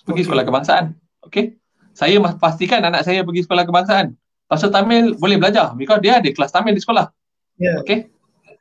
Pergi 0.06 0.22
okay. 0.22 0.26
sekolah 0.30 0.44
kebangsaan. 0.46 0.86
Okay. 1.26 1.58
Saya 1.98 2.22
pastikan 2.38 2.86
anak 2.86 3.02
saya 3.02 3.26
pergi 3.26 3.42
sekolah 3.50 3.66
kebangsaan. 3.66 4.14
Pasal 4.46 4.70
Tamil 4.70 5.18
boleh 5.18 5.42
belajar 5.42 5.74
because 5.74 5.98
dia 5.98 6.22
ada 6.22 6.30
kelas 6.30 6.54
Tamil 6.54 6.78
di 6.78 6.82
sekolah. 6.86 7.10
Yeah. 7.58 7.82
Okay. 7.82 8.14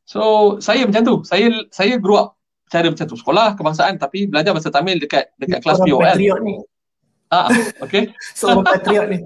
So 0.07 0.57
saya 0.59 0.87
macam 0.89 1.03
tu. 1.03 1.17
Saya 1.27 1.49
saya 1.71 1.97
grow 1.99 2.19
up 2.19 2.29
cara 2.73 2.89
macam 2.89 3.07
tu. 3.07 3.17
Sekolah 3.19 3.55
kebangsaan 3.59 4.01
tapi 4.01 4.27
belajar 4.31 4.57
bahasa 4.57 4.73
Tamil 4.73 4.99
dekat 5.03 5.33
dekat 5.37 5.61
kelas 5.61 5.79
POL. 5.85 6.17
Ni. 6.43 6.57
Ah, 7.33 7.49
okay. 7.81 8.13
Seorang 8.39 8.65
patriot 8.65 9.09
ni. 9.09 9.19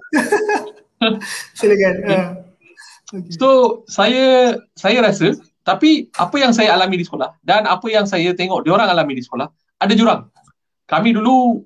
Silakan. 1.59 1.95
Okay. 2.03 2.15
Uh. 2.15 2.29
Okay. 3.07 3.39
So, 3.39 3.49
saya 3.87 4.59
saya 4.75 4.99
rasa 4.99 5.31
tapi 5.63 6.11
apa 6.19 6.35
yang 6.43 6.51
saya 6.51 6.75
alami 6.75 6.99
di 6.99 7.07
sekolah 7.07 7.39
dan 7.47 7.67
apa 7.67 7.87
yang 7.87 8.03
saya 8.07 8.35
tengok 8.35 8.67
dia 8.67 8.75
orang 8.75 8.91
alami 8.91 9.19
di 9.19 9.23
sekolah 9.23 9.47
ada 9.79 9.93
jurang. 9.95 10.27
Kami 10.91 11.15
dulu 11.15 11.63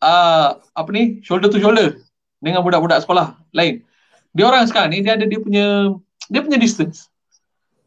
uh, 0.00 0.48
apa 0.56 0.90
ni 0.92 1.20
shoulder 1.20 1.52
to 1.52 1.60
shoulder 1.60 2.00
dengan 2.40 2.64
budak-budak 2.64 3.04
sekolah 3.04 3.36
lain. 3.52 3.84
Dia 4.32 4.48
orang 4.48 4.64
sekarang 4.68 4.96
ni 4.96 5.04
dia 5.04 5.20
ada 5.20 5.28
dia 5.28 5.40
punya 5.40 5.92
dia 6.32 6.40
punya 6.40 6.56
distance. 6.56 7.09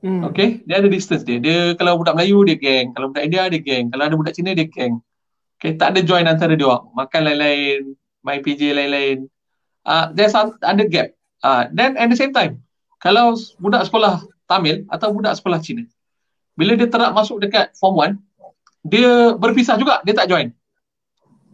Hmm. 0.04 0.28
Okay, 0.28 0.60
dia 0.68 0.84
ada 0.84 0.92
distance 0.92 1.24
dia. 1.24 1.40
Dia 1.40 1.80
kalau 1.80 1.96
budak 1.96 2.20
Melayu 2.20 2.44
dia 2.44 2.60
geng, 2.60 2.92
kalau 2.92 3.08
budak 3.16 3.24
India 3.24 3.48
dia 3.48 3.64
geng, 3.64 3.88
kalau 3.88 4.04
ada 4.04 4.16
budak 4.20 4.36
Cina 4.36 4.52
dia 4.52 4.68
geng. 4.68 5.00
Okay, 5.56 5.80
tak 5.80 5.96
ada 5.96 6.04
join 6.04 6.28
antara 6.28 6.60
dia 6.60 6.68
orang. 6.68 6.92
Makan 6.92 7.22
lain-lain, 7.24 7.96
main 8.20 8.44
PJ 8.44 8.76
lain-lain. 8.76 9.32
Uh, 9.88 10.12
there's 10.12 10.36
ada 10.36 10.84
gap. 10.92 11.16
Uh, 11.40 11.72
then 11.72 11.96
at 11.96 12.12
the 12.12 12.20
same 12.20 12.36
time, 12.36 12.60
kalau 13.00 13.40
budak 13.64 13.88
sekolah 13.88 14.28
Tamil 14.44 14.84
atau 14.92 15.16
budak 15.16 15.40
sekolah 15.40 15.64
Cina, 15.64 15.88
bila 16.60 16.76
dia 16.76 16.92
terap 16.92 17.16
masuk 17.16 17.40
dekat 17.40 17.72
form 17.80 18.04
1, 18.04 18.20
dia 18.84 19.40
berpisah 19.40 19.80
juga, 19.80 20.04
dia 20.04 20.12
tak 20.12 20.28
join. 20.28 20.52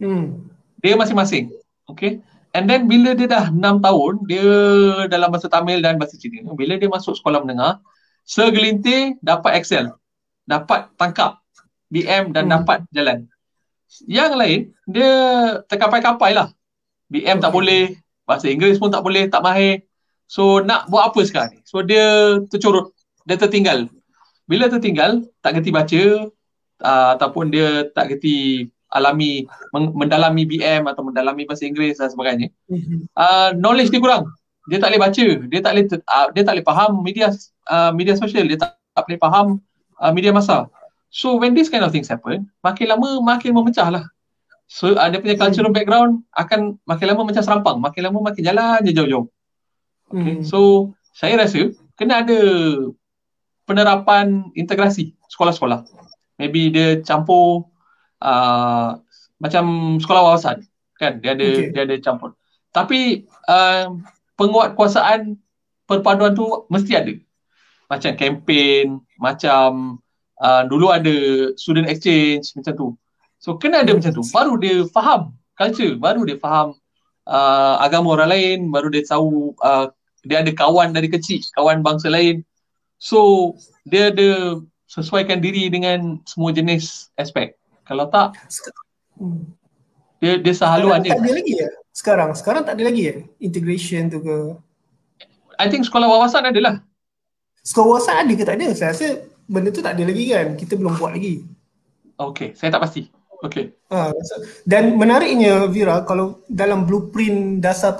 Hmm. 0.02 0.50
Dia 0.82 0.98
masing-masing. 0.98 1.54
Okay. 1.86 2.18
And 2.50 2.66
then 2.66 2.90
bila 2.90 3.14
dia 3.14 3.30
dah 3.30 3.46
6 3.46 3.62
tahun, 3.62 4.12
dia 4.26 4.50
dalam 5.06 5.30
bahasa 5.30 5.46
Tamil 5.46 5.78
dan 5.86 6.02
bahasa 6.02 6.18
Cina, 6.18 6.50
bila 6.50 6.74
dia 6.74 6.90
masuk 6.90 7.14
sekolah 7.14 7.46
menengah, 7.46 7.78
segelintir 8.24 9.18
dapat 9.20 9.60
excel. 9.60 9.94
Dapat 10.46 10.92
tangkap 10.98 11.40
BM 11.90 12.30
dan 12.30 12.46
hmm. 12.46 12.52
dapat 12.60 12.78
jalan. 12.94 13.26
Yang 14.06 14.32
lain, 14.38 14.60
dia 14.86 15.12
terkapai-kapai 15.66 16.30
lah. 16.30 16.54
BM 17.10 17.42
tak 17.42 17.50
boleh, 17.50 17.98
bahasa 18.22 18.46
Inggeris 18.46 18.78
pun 18.78 18.94
tak 18.94 19.02
boleh, 19.02 19.26
tak 19.26 19.42
mahir. 19.42 19.82
So 20.30 20.62
nak 20.62 20.86
buat 20.86 21.10
apa 21.10 21.20
sekarang 21.26 21.58
ni? 21.58 21.60
So 21.66 21.82
dia 21.82 22.38
tercurut, 22.46 22.94
dia 23.26 23.34
tertinggal. 23.34 23.90
Bila 24.46 24.70
tertinggal, 24.70 25.26
tak 25.42 25.58
gerti 25.58 25.74
baca 25.74 26.02
uh, 26.86 27.08
ataupun 27.18 27.50
dia 27.50 27.90
tak 27.90 28.14
gerti 28.14 28.70
alami 28.90 29.46
mendalami 29.74 30.42
BM 30.46 30.86
atau 30.86 31.02
mendalami 31.06 31.46
bahasa 31.46 31.66
Inggeris 31.66 31.98
dan 31.98 32.10
sebagainya. 32.10 32.50
Uh, 33.14 33.54
knowledge 33.58 33.90
dia 33.90 34.02
kurang. 34.02 34.30
Dia 34.68 34.76
tak 34.76 34.92
boleh 34.92 35.02
baca, 35.08 35.26
dia 35.48 35.60
tak 35.64 35.72
boleh 35.72 35.86
uh, 35.88 36.26
dia 36.36 36.42
tak 36.44 36.52
boleh 36.58 36.66
faham 36.66 36.90
media 37.00 37.32
uh, 37.72 37.90
media 37.96 38.12
sosial, 38.18 38.44
dia 38.44 38.60
tak, 38.60 38.76
tak 38.92 39.08
boleh 39.08 39.20
faham 39.20 39.46
uh, 39.96 40.12
media 40.12 40.34
masa. 40.36 40.68
So 41.08 41.40
when 41.40 41.56
this 41.56 41.72
kind 41.72 41.82
of 41.82 41.90
things 41.90 42.12
happen, 42.12 42.52
makin 42.60 42.86
lama 42.92 43.18
makin 43.24 43.56
memecah 43.56 43.88
lah. 43.88 44.04
So 44.70 44.94
ada 44.94 45.16
uh, 45.16 45.20
punya 45.20 45.34
cultural 45.34 45.72
background 45.72 46.22
akan 46.36 46.78
makin 46.86 47.06
lama 47.10 47.32
macam 47.32 47.42
serampang, 47.42 47.76
makin 47.80 48.00
lama 48.06 48.18
makin 48.30 48.42
jalan 48.44 48.78
je 48.84 48.92
jauh-jauh. 48.94 49.26
Okay. 50.12 50.38
Hmm. 50.38 50.44
So 50.46 50.92
saya 51.16 51.40
rasa 51.40 51.72
kena 51.96 52.22
ada 52.22 52.38
penerapan 53.64 54.52
integrasi 54.54 55.16
sekolah-sekolah. 55.32 55.88
Maybe 56.36 56.70
dia 56.70 57.00
campur 57.02 57.66
uh, 58.22 59.00
macam 59.40 59.96
sekolah 59.98 60.22
wawasan 60.30 60.68
kan 61.00 61.16
dia 61.18 61.32
ada 61.32 61.48
okay. 61.48 61.72
dia 61.72 61.82
ada 61.88 61.96
campur. 61.98 62.36
Tapi 62.70 63.26
uh, 63.48 63.98
penguatkuasaan 64.40 65.36
perpaduan 65.84 66.32
tu 66.32 66.48
mesti 66.72 66.96
ada. 66.96 67.12
Macam 67.92 68.16
kempen, 68.16 69.04
macam 69.20 70.00
uh, 70.40 70.62
dulu 70.64 70.88
ada 70.88 71.12
student 71.60 71.84
exchange 71.84 72.56
macam 72.56 72.72
tu. 72.72 72.88
So 73.36 73.60
kena 73.60 73.84
ada 73.84 73.92
macam 73.92 74.12
tu. 74.16 74.24
Baru 74.32 74.56
dia 74.56 74.88
faham 74.88 75.36
culture, 75.58 76.00
baru 76.00 76.24
dia 76.24 76.40
faham 76.40 76.72
uh, 77.28 77.76
agama 77.84 78.16
orang 78.16 78.30
lain, 78.32 78.58
baru 78.72 78.88
dia 78.88 79.04
tahu 79.04 79.52
uh, 79.60 79.92
dia 80.24 80.40
ada 80.40 80.52
kawan 80.56 80.96
dari 80.96 81.12
kecil, 81.12 81.44
kawan 81.52 81.84
bangsa 81.84 82.08
lain. 82.08 82.40
So 82.96 83.52
dia 83.84 84.08
ada 84.08 84.60
sesuaikan 84.88 85.44
diri 85.44 85.68
dengan 85.68 86.20
semua 86.24 86.54
jenis 86.56 87.12
aspek. 87.20 87.56
Kalau 87.84 88.08
tak 88.08 88.38
dia 90.20 90.38
dia 90.38 90.54
sehaluan 90.54 91.02
dia. 91.04 91.16
Tak 91.16 91.26
ada 91.26 91.32
lagi 91.32 91.54
ya? 91.58 91.68
Sekarang 92.00 92.32
sekarang 92.32 92.64
tak 92.64 92.80
ada 92.80 92.88
lagi 92.88 93.12
ya 93.12 93.14
integration 93.44 94.08
tu 94.08 94.24
ke? 94.24 94.56
I 95.60 95.68
think 95.68 95.84
sekolah 95.84 96.08
wawasan 96.08 96.48
ada 96.48 96.56
lah. 96.56 96.74
Sekolah 97.60 98.00
wawasan 98.00 98.24
ada 98.24 98.32
ke 98.32 98.44
tak 98.48 98.56
ada? 98.56 98.72
Saya 98.72 98.96
rasa 98.96 99.20
benda 99.44 99.68
tu 99.68 99.84
tak 99.84 100.00
ada 100.00 100.08
lagi 100.08 100.32
kan. 100.32 100.56
Kita 100.56 100.80
belum 100.80 100.96
buat 100.96 101.12
lagi. 101.12 101.44
Okay, 102.16 102.56
saya 102.56 102.72
tak 102.72 102.88
pasti. 102.88 103.12
Okay. 103.44 103.76
Ha, 103.92 104.16
dan 104.64 104.96
menariknya 104.96 105.68
Vira, 105.68 106.00
kalau 106.08 106.40
dalam 106.48 106.88
blueprint 106.88 107.60
dasar 107.60 107.96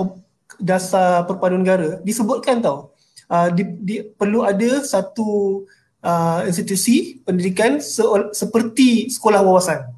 dasar 0.57 1.29
perpaduan 1.29 1.65
negara 1.65 2.01
disebutkan 2.05 2.61
tau 2.61 2.93
uh, 3.33 3.49
di, 3.49 3.65
di, 3.81 3.95
perlu 4.05 4.45
ada 4.45 4.85
satu 4.85 5.65
uh, 6.05 6.41
institusi 6.45 7.25
pendidikan 7.25 7.81
se, 7.81 8.05
seperti 8.37 9.09
sekolah 9.09 9.41
wawasan 9.41 9.89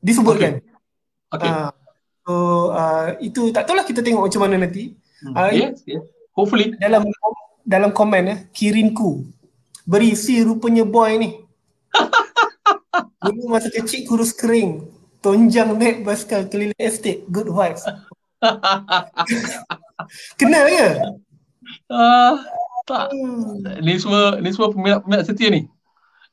disebutkan. 0.00 0.64
Okay. 1.32 1.44
okay. 1.44 1.52
Uh, 1.52 1.77
so 2.28 2.68
uh, 2.76 3.16
itu 3.24 3.48
tak 3.56 3.64
tahulah 3.64 3.88
kita 3.88 4.04
tengok 4.04 4.28
macam 4.28 4.40
mana 4.44 4.68
nanti. 4.68 4.92
Hmm. 5.24 5.32
Uh, 5.32 5.50
yes, 5.56 5.80
yes. 5.88 6.04
Hopefully 6.36 6.76
dalam 6.76 7.08
dalam 7.64 7.90
komen 7.96 8.24
eh 8.28 8.38
kirinku 8.52 9.24
berisi 9.88 10.44
rupanya 10.44 10.84
boy 10.84 11.16
ni. 11.16 11.30
Dulu 13.24 13.48
masa 13.48 13.72
kecil 13.72 14.04
kurus 14.04 14.36
kering, 14.36 14.84
tonjang 15.24 15.72
naik 15.74 16.04
basikal 16.04 16.44
keliling 16.46 16.76
estate, 16.76 17.24
good 17.32 17.48
vibes. 17.48 17.82
Kenal 20.38 20.68
ke? 20.68 20.88
Uh, 21.88 22.38
tak. 22.86 23.10
Ni 23.82 23.98
semua 23.98 24.38
ni 24.38 24.54
semua 24.54 24.70
peminat-peminat 24.70 25.24
setia 25.26 25.50
ni. 25.50 25.66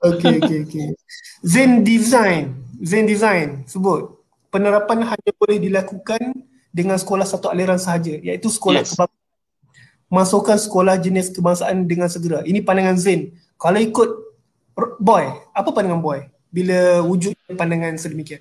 Okay, 0.04 0.38
okay, 0.43 0.60
okay. 0.68 0.88
Zen 1.52 1.82
Design. 1.82 2.54
Zen 2.84 3.08
Design 3.08 3.64
sebut 3.66 4.14
penerapan 4.56 5.03
hanya 5.03 5.32
boleh 5.36 5.60
dilakukan 5.60 6.32
dengan 6.72 6.95
sekolah 6.95 7.28
satu 7.28 7.51
aliran 7.51 7.76
sahaja 7.76 8.16
iaitu 8.16 8.47
sekolah 8.47 8.80
yes. 8.80 8.95
kebangsaan. 8.95 9.24
Masukkan 10.08 10.56
sekolah 10.56 10.95
jenis 10.95 11.36
kebangsaan 11.36 11.84
dengan 11.84 12.08
segera. 12.08 12.39
Ini 12.47 12.64
pandangan 12.64 12.95
Zen. 12.95 13.36
Kalau 13.60 13.76
ikut 13.84 14.10
boy, 15.03 15.28
apa 15.51 15.70
pandangan 15.76 15.99
boy 15.99 16.24
bila 16.56 17.03
wujud 17.03 17.36
pandangan 17.51 17.99
sedemikian? 17.99 18.39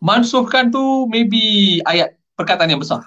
Mansuhkan 0.00 0.72
tu 0.72 1.04
maybe 1.12 1.76
ayat 1.84 2.16
perkataan 2.32 2.72
yang 2.72 2.80
besar. 2.80 3.04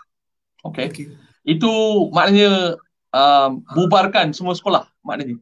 Okay. 0.61 0.93
okay. 0.93 1.05
Itu 1.41 1.69
maknanya 2.13 2.77
um, 3.09 3.65
bubarkan 3.73 4.29
semua 4.37 4.53
sekolah 4.53 4.85
maknanya. 5.01 5.41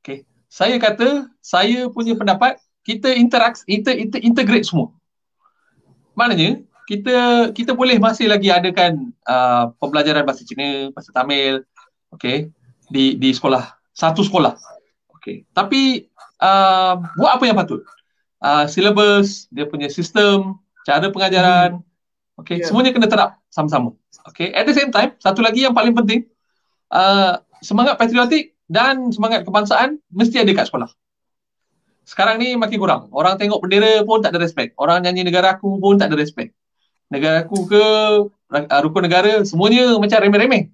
Okay. 0.00 0.24
Saya 0.48 0.80
kata, 0.80 1.28
saya 1.44 1.92
punya 1.92 2.16
pendapat, 2.16 2.56
kita 2.80 3.12
interact, 3.12 3.68
inter, 3.68 3.92
inter, 3.92 4.20
integrate 4.24 4.64
semua. 4.64 4.88
Maknanya, 6.18 6.58
kita 6.90 7.54
kita 7.54 7.78
boleh 7.78 8.02
masih 8.02 8.26
lagi 8.26 8.50
adakan 8.50 9.14
uh, 9.22 9.70
pembelajaran 9.78 10.26
bahasa 10.26 10.42
Cina, 10.42 10.90
bahasa 10.90 11.14
Tamil, 11.14 11.62
okay, 12.10 12.50
di 12.90 13.14
di 13.14 13.30
sekolah, 13.30 13.78
satu 13.94 14.26
sekolah. 14.26 14.58
Okay. 15.14 15.46
Tapi, 15.54 16.10
uh, 16.42 16.98
buat 17.14 17.38
apa 17.38 17.44
yang 17.46 17.54
patut? 17.54 17.86
Uh, 18.42 18.66
syllabus, 18.66 19.46
dia 19.54 19.70
punya 19.70 19.86
sistem, 19.86 20.58
cara 20.82 21.06
pengajaran, 21.06 21.78
hmm. 21.78 22.40
okay, 22.42 22.58
yeah. 22.58 22.66
semuanya 22.66 22.90
kena 22.90 23.06
terap 23.06 23.38
sama-sama. 23.54 23.94
Okay, 24.34 24.50
at 24.50 24.66
the 24.66 24.74
same 24.74 24.90
time, 24.90 25.14
satu 25.22 25.38
lagi 25.38 25.62
yang 25.62 25.74
paling 25.78 25.94
penting, 25.94 26.26
uh, 26.90 27.38
semangat 27.62 27.94
patriotik 27.94 28.58
dan 28.66 29.08
semangat 29.14 29.46
kebangsaan 29.46 30.02
mesti 30.10 30.42
ada 30.42 30.52
kat 30.52 30.66
sekolah. 30.66 30.90
Sekarang 32.08 32.40
ni 32.40 32.56
makin 32.56 32.80
kurang. 32.80 33.12
Orang 33.12 33.36
tengok 33.36 33.60
bendera 33.60 34.00
pun 34.08 34.24
tak 34.24 34.32
ada 34.32 34.40
respect. 34.40 34.72
Orang 34.80 35.04
nyanyi 35.04 35.28
negara 35.28 35.60
aku 35.60 35.76
pun 35.76 36.00
tak 36.00 36.08
ada 36.08 36.16
respect. 36.16 36.56
Negara 37.12 37.44
aku 37.44 37.68
ke 37.68 37.84
uh, 38.32 38.80
rukun 38.80 39.04
negara, 39.04 39.44
semuanya 39.44 39.92
macam 40.00 40.16
remeh-remeh. 40.24 40.72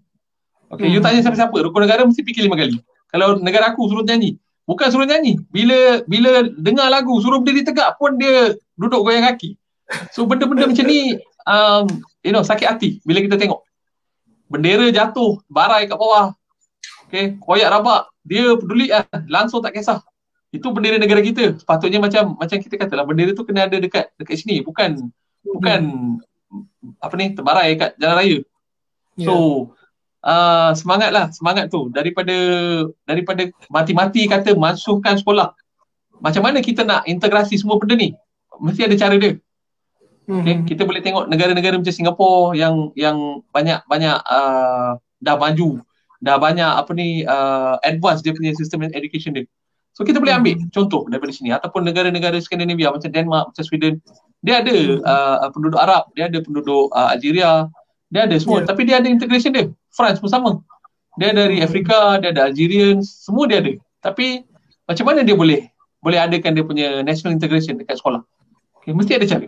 Okay, 0.71 0.87
hmm. 0.87 0.95
you 0.95 1.03
tanya 1.03 1.27
siapa-siapa, 1.27 1.55
rukun 1.59 1.83
negara 1.83 2.07
mesti 2.07 2.23
fikir 2.23 2.47
lima 2.47 2.55
kali. 2.55 2.79
Kalau 3.11 3.43
negara 3.43 3.75
aku 3.75 3.91
suruh 3.91 4.07
nyanyi, 4.07 4.39
bukan 4.63 4.87
suruh 4.95 5.07
nyanyi. 5.11 5.43
Bila 5.51 6.07
bila 6.07 6.47
dengar 6.55 6.87
lagu, 6.87 7.19
suruh 7.19 7.43
berdiri 7.43 7.67
tegak 7.67 7.99
pun 7.99 8.15
dia 8.15 8.55
duduk 8.79 9.03
goyang 9.03 9.27
kaki. 9.27 9.59
So 10.15 10.27
benda-benda 10.27 10.71
macam 10.71 10.87
ni 10.87 11.19
um, 11.49 11.85
you 12.25 12.33
know 12.33 12.43
sakit 12.43 12.67
hati 12.67 12.91
bila 13.05 13.21
kita 13.21 13.37
tengok 13.37 13.61
bendera 14.49 14.89
jatuh 14.91 15.41
barai 15.49 15.89
kat 15.89 15.97
bawah 15.97 16.33
okey 17.09 17.37
koyak 17.41 17.69
rabak 17.69 18.09
dia 18.25 18.57
peduli 18.57 18.89
ah 18.93 19.05
langsung 19.29 19.61
tak 19.61 19.77
kisah 19.77 20.01
itu 20.55 20.67
bendera 20.71 21.03
negara 21.03 21.19
kita. 21.19 21.59
Sepatutnya 21.59 21.99
macam 21.99 22.39
macam 22.39 22.57
kita 22.63 22.79
katalah 22.79 23.03
bendera 23.03 23.35
tu 23.35 23.43
kena 23.43 23.67
ada 23.67 23.75
dekat 23.83 24.15
dekat 24.15 24.39
sini. 24.39 24.63
Bukan 24.63 25.11
bukan 25.43 25.81
apa 27.03 27.15
ni 27.19 27.35
terbarai 27.35 27.75
kat 27.75 27.99
jalan 27.99 28.15
raya. 28.15 28.39
Yeah. 29.19 29.27
so 29.27 29.35
uh, 30.23 30.71
semangatlah 30.79 31.35
semangat 31.35 31.75
tu. 31.75 31.91
Daripada 31.91 32.37
daripada 33.03 33.51
mati-mati 33.67 34.31
kata 34.31 34.55
masukkan 34.55 35.19
sekolah. 35.19 35.51
Macam 36.23 36.47
mana 36.47 36.63
kita 36.63 36.87
nak 36.87 37.03
integrasi 37.11 37.59
semua 37.59 37.83
benda 37.83 37.99
ni? 37.99 38.15
Mesti 38.63 38.87
ada 38.87 38.95
cara 38.95 39.19
dia. 39.19 39.35
Okay, 40.25 40.57
hmm. 40.57 40.65
kita 40.65 40.89
boleh 40.89 41.05
tengok 41.05 41.29
negara-negara 41.29 41.77
macam 41.77 41.93
Singapura 41.93 42.57
yang 42.57 42.89
yang 42.97 43.45
banyak 43.53 43.85
banyak 43.85 44.17
uh, 44.25 44.97
dah 45.21 45.37
maju, 45.37 45.85
dah 46.17 46.41
banyak 46.41 46.73
apa 46.81 46.89
ni 46.97 47.29
uh, 47.29 47.77
advance 47.85 48.25
dia 48.25 48.33
punya 48.33 48.57
sistem 48.57 48.89
education 48.89 49.37
dia. 49.37 49.45
So 49.95 50.03
kita 50.03 50.19
boleh 50.19 50.35
ambil 50.35 50.55
hmm. 50.59 50.75
contoh 50.75 51.07
daripada 51.07 51.31
sini 51.31 51.55
ataupun 51.55 51.87
negara-negara 51.87 52.35
Skandinavia 52.43 52.91
macam 52.91 53.09
Denmark, 53.09 53.55
macam 53.55 53.65
Sweden, 53.65 54.03
dia 54.43 54.61
ada 54.61 54.75
hmm. 54.75 55.01
uh, 55.07 55.49
penduduk 55.55 55.79
Arab, 55.79 56.11
dia 56.19 56.27
ada 56.27 56.39
penduduk 56.43 56.91
uh, 56.91 57.15
Algeria, 57.15 57.71
dia 58.11 58.27
ada 58.27 58.37
semua 58.37 58.63
yeah. 58.63 58.67
tapi 58.67 58.83
dia 58.85 58.99
ada 58.99 59.07
integration 59.07 59.55
dia. 59.55 59.71
France 59.95 60.19
pun 60.19 60.29
sama. 60.29 60.51
Dia 61.15 61.31
dari 61.31 61.63
Afrika, 61.63 62.19
dia 62.19 62.35
ada 62.35 62.51
Algerian, 62.51 62.99
semua 63.07 63.47
dia 63.47 63.63
ada. 63.63 63.79
Tapi 64.03 64.43
macam 64.85 65.05
mana 65.07 65.23
dia 65.23 65.39
boleh 65.39 65.71
boleh 66.03 66.19
adakan 66.21 66.53
dia 66.53 66.65
punya 66.67 66.89
national 67.07 67.33
integration 67.33 67.79
dekat 67.79 67.97
sekolah? 67.97 68.21
Okay, 68.83 68.93
mesti 68.93 69.17
ada 69.17 69.25
cara. 69.31 69.47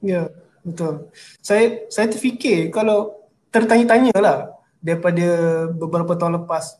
Ya, 0.00 0.30
betul. 0.62 1.10
Saya 1.42 1.84
saya 1.90 2.06
terfikir 2.08 2.70
kalau 2.70 3.12
tertanya-tanya 3.50 4.14
lah 4.16 4.56
daripada 4.80 5.26
beberapa 5.74 6.14
tahun 6.14 6.44
lepas 6.44 6.78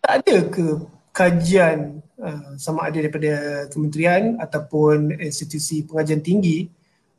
tak 0.00 0.24
ada 0.24 0.36
ke 0.48 0.80
kajian 1.10 2.00
uh, 2.18 2.54
sama 2.56 2.86
ada 2.86 2.98
daripada 3.02 3.66
kementerian 3.68 4.38
ataupun 4.38 5.18
institusi 5.18 5.82
pengajian 5.84 6.22
tinggi 6.22 6.70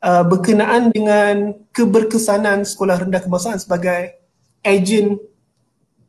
uh, 0.02 0.24
berkenaan 0.26 0.90
dengan 0.90 1.56
keberkesanan 1.70 2.64
sekolah 2.66 3.06
rendah 3.06 3.22
kebangsaan 3.22 3.60
sebagai 3.60 4.16
ejen 4.64 5.18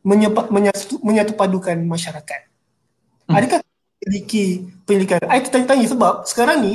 menyatu, 0.04 0.48
menyatu, 0.52 0.94
menyatu 1.00 1.32
padukan 1.34 1.76
masyarakat. 1.84 2.40
Hmm. 3.28 3.36
Adakah 3.40 3.58
memiliki 4.04 4.68
penyelidikan? 4.84 5.24
Saya 5.24 5.40
tertanya-tanya 5.40 5.86
sebab 5.88 6.14
sekarang 6.28 6.58
ni 6.60 6.74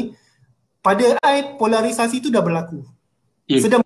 pada 0.82 1.18
I 1.22 1.56
polarisasi 1.60 2.24
itu 2.24 2.34
dah 2.34 2.42
berlaku. 2.42 2.82
Yeah. 3.46 3.62
Sedang 3.62 3.82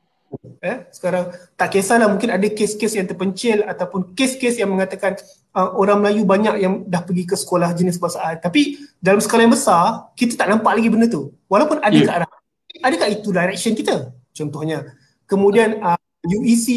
eh 0.64 0.88
sekarang 0.96 1.36
tak 1.60 1.76
kisahlah 1.76 2.08
mungkin 2.08 2.32
ada 2.32 2.48
kes-kes 2.48 2.96
yang 2.96 3.04
terpencil 3.04 3.68
ataupun 3.68 4.16
kes-kes 4.16 4.56
yang 4.56 4.72
mengatakan 4.72 5.20
uh, 5.52 5.76
orang 5.76 6.00
Melayu 6.00 6.24
banyak 6.24 6.56
yang 6.64 6.88
dah 6.88 7.04
pergi 7.04 7.28
ke 7.28 7.36
sekolah 7.36 7.76
jenis 7.76 8.00
bahasa 8.00 8.24
Arab 8.24 8.40
tapi 8.48 8.80
dalam 9.04 9.20
skala 9.20 9.44
yang 9.44 9.52
besar 9.52 10.08
kita 10.16 10.40
tak 10.40 10.48
nampak 10.48 10.72
lagi 10.72 10.88
benda 10.88 11.12
tu 11.12 11.36
walaupun 11.52 11.84
ada 11.84 11.92
yeah. 11.92 12.08
ke 12.08 12.12
arah 12.16 12.30
adakah 12.80 13.08
itu 13.12 13.30
direction 13.36 13.76
kita 13.76 14.16
contohnya 14.32 14.88
kemudian 15.28 15.84
uh, 15.84 16.00
UEC 16.24 16.68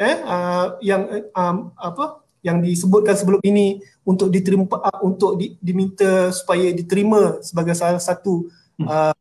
eh 0.00 0.16
uh, 0.24 0.80
yang 0.80 1.04
uh, 1.04 1.28
um, 1.36 1.56
apa 1.76 2.24
yang 2.40 2.64
disebutkan 2.64 3.12
sebelum 3.12 3.44
ini 3.44 3.84
untuk 4.08 4.32
diterima 4.32 4.64
uh, 4.72 5.04
untuk 5.04 5.36
di, 5.36 5.52
diminta 5.60 6.32
supaya 6.32 6.72
diterima 6.72 7.44
sebagai 7.44 7.76
salah 7.76 8.00
satu 8.00 8.48
hmm. 8.80 8.88
uh, 8.88 9.14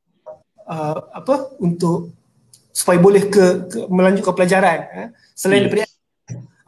uh, 0.63 0.99
apa 1.11 1.59
untuk 1.59 2.15
supaya 2.77 3.01
boleh 3.01 3.25
ke, 3.25 3.65
ke 3.65 3.79
melanjutkan 3.89 4.37
pelajaran 4.37 4.79
eh, 4.93 5.07
selain 5.33 5.65
yes. 5.65 5.73
daripada 5.73 5.85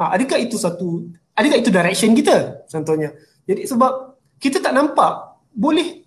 ha, 0.01 0.03
adakah 0.17 0.37
itu 0.41 0.57
satu 0.57 1.05
adakah 1.37 1.57
itu 1.61 1.69
direction 1.69 2.17
kita 2.17 2.65
contohnya? 2.65 3.13
Jadi 3.45 3.69
sebab 3.69 4.17
kita 4.41 4.57
tak 4.57 4.73
nampak 4.73 5.37
boleh 5.53 6.01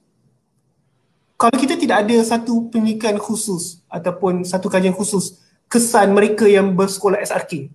kalau 1.39 1.55
kita 1.55 1.79
tidak 1.79 2.07
ada 2.07 2.19
satu 2.27 2.67
pendidikan 2.71 3.15
khusus 3.19 3.83
ataupun 3.87 4.43
satu 4.43 4.67
kajian 4.67 4.95
khusus 4.95 5.39
kesan 5.71 6.11
mereka 6.11 6.51
yang 6.51 6.75
bersekolah 6.75 7.23
SRK 7.23 7.71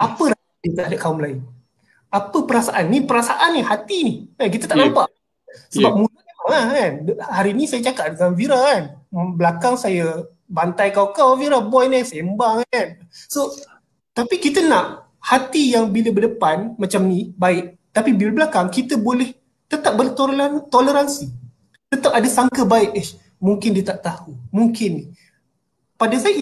apa 0.00 0.32
rasa 0.32 0.68
tak 0.72 0.86
ada 0.88 0.96
kaum 0.96 1.20
lain? 1.20 1.44
Apa 2.08 2.48
perasaan? 2.48 2.88
Ni 2.88 3.04
perasaan 3.04 3.52
ni 3.52 3.60
hati 3.60 3.98
ni. 4.00 4.14
Eh, 4.40 4.48
kita 4.48 4.64
tak 4.64 4.80
yeah. 4.80 4.88
nampak. 4.88 5.12
Sebab 5.76 5.92
yeah. 5.92 6.00
mula 6.00 6.20
lah, 6.48 6.64
kan? 6.72 6.92
Hari 7.36 7.50
ni 7.52 7.68
saya 7.68 7.84
cakap 7.84 8.16
dengan 8.16 8.32
Vira 8.32 8.56
kan? 8.58 8.82
Belakang 9.36 9.76
saya 9.76 10.24
bantai 10.50 10.90
kau-kau 10.90 11.38
Vira 11.38 11.62
boy 11.62 11.86
ni 11.86 12.02
sembang 12.02 12.66
kan? 12.66 12.98
So 13.30 13.54
tapi 14.10 14.42
kita 14.42 14.66
nak 14.66 15.06
hati 15.22 15.78
yang 15.78 15.94
bila 15.94 16.10
berdepan 16.10 16.74
macam 16.74 17.06
ni 17.06 17.30
baik. 17.38 17.78
Tapi 17.94 18.10
bila 18.12 18.44
belakang 18.44 18.66
kita 18.68 18.98
boleh 18.98 19.30
tetap 19.70 19.94
bertoleransi 19.94 21.30
tetap 21.90 22.10
ada 22.14 22.28
sangka 22.30 22.66
baik. 22.66 22.90
Eh 22.98 23.06
mungkin 23.38 23.70
dia 23.78 23.94
tak 23.94 24.02
tahu. 24.02 24.34
Mungkin. 24.50 25.14
Pada 25.94 26.16
saya 26.16 26.38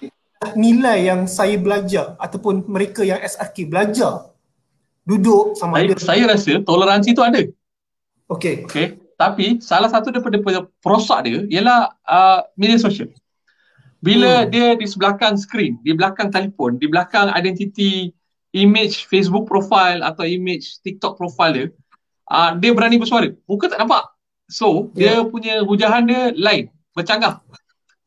nilai 0.55 1.09
yang 1.11 1.27
saya 1.27 1.59
belajar 1.59 2.15
ataupun 2.17 2.65
mereka 2.71 3.03
yang 3.03 3.19
SRK 3.21 3.69
belajar 3.69 4.31
duduk 5.03 5.57
sama 5.59 5.81
saya, 5.81 5.89
ada 5.89 5.95
saya 5.99 6.23
rasa 6.31 6.53
toleransi 6.63 7.11
tu 7.17 7.25
ada. 7.25 7.43
Okey. 8.29 8.69
Okey. 8.69 8.87
Tapi 9.19 9.59
salah 9.59 9.91
satu 9.91 10.15
daripada 10.15 10.39
perosak 10.79 11.27
dia 11.27 11.43
ialah 11.51 11.91
uh, 12.07 12.41
media 12.55 12.79
sosial 12.79 13.11
bila 13.99 14.47
hmm. 14.47 14.49
dia 14.51 14.67
di 14.79 14.87
sebelakang 14.87 15.35
skrin, 15.35 15.79
di 15.83 15.95
belakang 15.95 16.31
telefon, 16.31 16.79
di 16.79 16.87
belakang 16.87 17.31
identiti 17.35 18.15
image 18.55 19.11
Facebook 19.11 19.51
profile 19.51 20.07
atau 20.07 20.23
image 20.23 20.79
TikTok 20.87 21.19
profile 21.19 21.53
dia, 21.55 21.67
uh, 22.31 22.55
dia 22.57 22.71
berani 22.71 22.97
bersuara. 22.97 23.35
Muka 23.51 23.75
tak 23.75 23.83
nampak. 23.83 24.07
So, 24.49 24.89
yeah. 24.97 25.21
dia 25.21 25.29
punya 25.29 25.55
hujahan 25.67 26.09
dia 26.09 26.33
lain, 26.33 26.73
bercanggah. 26.97 27.45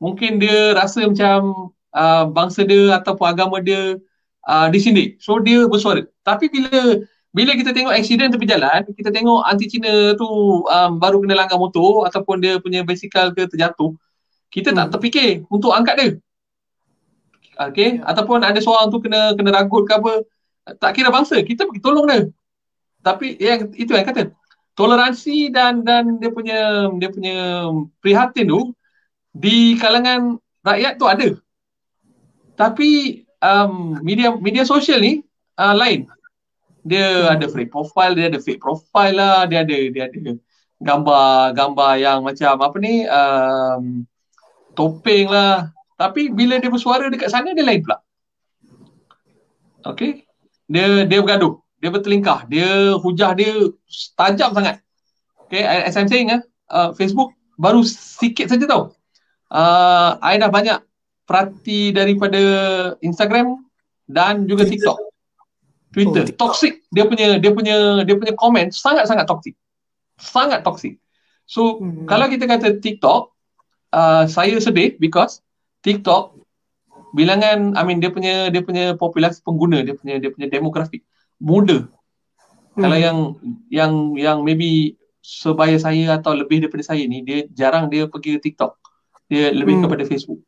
Mungkin 0.02 0.42
dia 0.42 0.74
rasa 0.74 1.06
macam 1.06 1.70
uh, 1.94 2.26
bangsa 2.32 2.66
dia 2.66 2.98
ataupun 2.98 3.28
agama 3.30 3.62
dia 3.62 4.02
uh, 4.50 4.68
disindik. 4.74 5.22
So, 5.22 5.38
dia 5.38 5.70
bersuara. 5.70 6.08
Tapi 6.26 6.50
bila 6.50 7.04
bila 7.32 7.56
kita 7.56 7.72
tengok 7.72 7.96
accident 7.96 8.34
tepi 8.36 8.44
jalan, 8.44 8.84
kita 8.92 9.08
tengok 9.08 9.48
anti 9.48 9.64
Cina 9.72 10.18
tu 10.20 10.28
um, 10.68 10.92
baru 11.00 11.24
kena 11.24 11.40
langgar 11.40 11.56
motor 11.56 12.04
ataupun 12.04 12.44
dia 12.44 12.60
punya 12.60 12.84
basikal 12.84 13.32
ke 13.32 13.48
terjatuh, 13.48 13.96
kita 14.52 14.70
hmm. 14.76 14.78
tak 14.78 14.88
terfikir 14.94 15.48
untuk 15.48 15.72
angkat 15.72 15.96
dia. 15.98 16.10
Okay, 17.62 18.02
ya. 18.02 18.08
ataupun 18.10 18.42
ada 18.42 18.58
seorang 18.58 18.90
tu 18.92 19.00
kena 19.00 19.38
kena 19.38 19.54
ragut 19.54 19.88
ke 19.88 19.94
apa, 19.96 20.26
tak 20.78 20.98
kira 20.98 21.10
bangsa, 21.10 21.40
kita 21.42 21.66
pergi 21.66 21.82
tolong 21.82 22.06
dia. 22.10 22.28
Tapi 23.02 23.38
yang 23.40 23.72
itu 23.74 23.92
yang 23.96 24.06
kata, 24.06 24.34
toleransi 24.78 25.50
dan 25.50 25.82
dan 25.86 26.18
dia 26.22 26.30
punya 26.30 26.90
dia 27.00 27.10
punya 27.10 27.38
prihatin 28.04 28.50
tu 28.50 28.62
di 29.32 29.80
kalangan 29.80 30.38
rakyat 30.62 30.94
tu 31.00 31.06
ada. 31.08 31.28
Tapi 32.60 33.24
um, 33.42 33.98
media 34.06 34.36
media 34.38 34.64
sosial 34.68 35.02
ni 35.02 35.22
uh, 35.58 35.76
lain. 35.76 36.06
Dia 36.82 37.30
hmm. 37.30 37.34
ada 37.38 37.46
fake 37.46 37.72
profile, 37.72 38.14
dia 38.18 38.28
ada 38.34 38.42
fake 38.42 38.62
profile 38.62 39.16
lah, 39.16 39.46
dia 39.46 39.62
ada 39.62 39.78
dia 39.90 40.10
ada 40.10 40.34
gambar-gambar 40.82 41.92
yang 42.02 42.26
macam 42.26 42.58
apa 42.58 42.78
ni 42.82 43.06
um, 43.06 44.02
topeng 44.82 45.30
lah. 45.30 45.70
Tapi 46.02 46.34
bila 46.34 46.58
dia 46.58 46.74
bersuara 46.74 47.06
dekat 47.14 47.30
sana 47.30 47.54
dia 47.54 47.62
lain 47.62 47.86
pula. 47.86 48.02
Okay. 49.86 50.26
Dia 50.66 51.06
dia 51.06 51.22
bergaduh. 51.22 51.62
Dia 51.78 51.94
bertelingkah. 51.94 52.50
Dia 52.50 52.98
hujah 52.98 53.38
dia 53.38 53.70
tajam 54.18 54.58
sangat. 54.58 54.82
Okay. 55.46 55.62
As 55.62 55.94
I'm 55.94 56.10
saying 56.10 56.34
uh, 56.34 56.42
uh, 56.74 56.90
Facebook 56.98 57.38
baru 57.62 57.86
sikit 57.86 58.50
saja 58.50 58.66
tau. 58.66 58.98
Uh, 59.54 60.18
I 60.26 60.42
dah 60.42 60.50
banyak 60.50 60.82
perhati 61.30 61.94
daripada 61.94 62.42
Instagram 63.06 63.62
dan 64.10 64.50
juga 64.50 64.66
TikTok. 64.66 64.98
Twitter. 65.92 66.24
Oh, 66.24 66.50
toxic. 66.50 66.82
Dia 66.90 67.06
punya 67.06 67.38
dia 67.38 67.52
punya 67.52 68.02
dia 68.08 68.16
punya 68.18 68.34
komen 68.34 68.74
sangat-sangat 68.74 69.28
toxic. 69.28 69.54
Sangat 70.18 70.66
toxic. 70.66 70.98
So 71.46 71.84
hmm. 71.84 72.08
kalau 72.08 72.32
kita 72.32 72.48
kata 72.48 72.80
TikTok, 72.80 73.36
uh, 73.92 74.24
saya 74.28 74.58
sedih 74.58 74.98
because 74.98 75.44
TikTok 75.86 76.36
bilangan 77.12 77.76
I 77.76 77.84
mean 77.84 78.00
dia 78.00 78.12
punya 78.12 78.48
dia 78.48 78.64
punya 78.64 78.96
populasi 78.96 79.44
pengguna 79.44 79.84
dia 79.84 79.96
punya 79.96 80.18
dia 80.18 80.32
punya 80.32 80.48
demografi 80.48 81.04
muda. 81.38 81.88
Hmm. 82.76 82.82
Kalau 82.88 82.98
yang 82.98 83.18
yang 83.68 83.94
yang 84.16 84.38
maybe 84.48 84.96
sebaya 85.22 85.78
saya 85.78 86.18
atau 86.18 86.34
lebih 86.34 86.66
daripada 86.66 86.82
saya 86.82 87.04
ni 87.06 87.22
dia 87.22 87.46
jarang 87.52 87.92
dia 87.92 88.08
pergi 88.08 88.40
ke 88.40 88.50
TikTok. 88.52 88.80
Dia 89.28 89.52
lebih 89.52 89.80
hmm. 89.80 89.84
kepada 89.88 90.04
Facebook. 90.08 90.40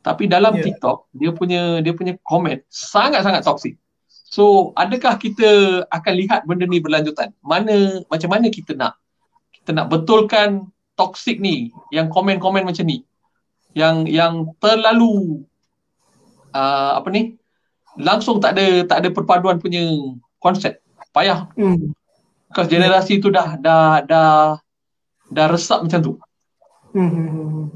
Tapi 0.00 0.30
dalam 0.30 0.56
yeah. 0.56 0.64
TikTok 0.64 1.12
dia 1.12 1.30
punya 1.36 1.84
dia 1.84 1.92
punya 1.92 2.16
komen 2.24 2.64
sangat-sangat 2.72 3.44
toksik. 3.44 3.76
So 4.08 4.72
adakah 4.76 5.16
kita 5.20 5.82
akan 5.88 6.12
lihat 6.16 6.40
benda 6.48 6.64
ni 6.64 6.80
berlanjutan? 6.80 7.36
Mana 7.44 8.04
macam 8.08 8.28
mana 8.32 8.48
kita 8.48 8.72
nak 8.72 8.96
kita 9.52 9.76
nak 9.76 9.92
betulkan 9.92 10.72
toxic 10.98 11.38
ni 11.38 11.70
yang 11.94 12.10
komen-komen 12.10 12.66
macam 12.66 12.82
ni 12.82 13.06
yang 13.78 14.10
yang 14.10 14.50
terlalu 14.58 15.46
uh, 16.50 16.98
apa 16.98 17.08
ni 17.14 17.38
langsung 17.94 18.42
tak 18.42 18.58
ada 18.58 18.82
tak 18.82 18.98
ada 19.06 19.08
perpaduan 19.14 19.62
punya 19.62 19.86
konsep 20.42 20.82
payah 21.14 21.46
hmm. 21.54 21.94
because 22.50 22.66
generasi 22.66 23.22
tu 23.22 23.30
dah 23.30 23.54
dah 23.54 24.02
dah 24.02 24.58
dah 25.30 25.46
resap 25.46 25.86
macam 25.86 26.00
tu 26.02 26.12
hmm. 26.94 27.70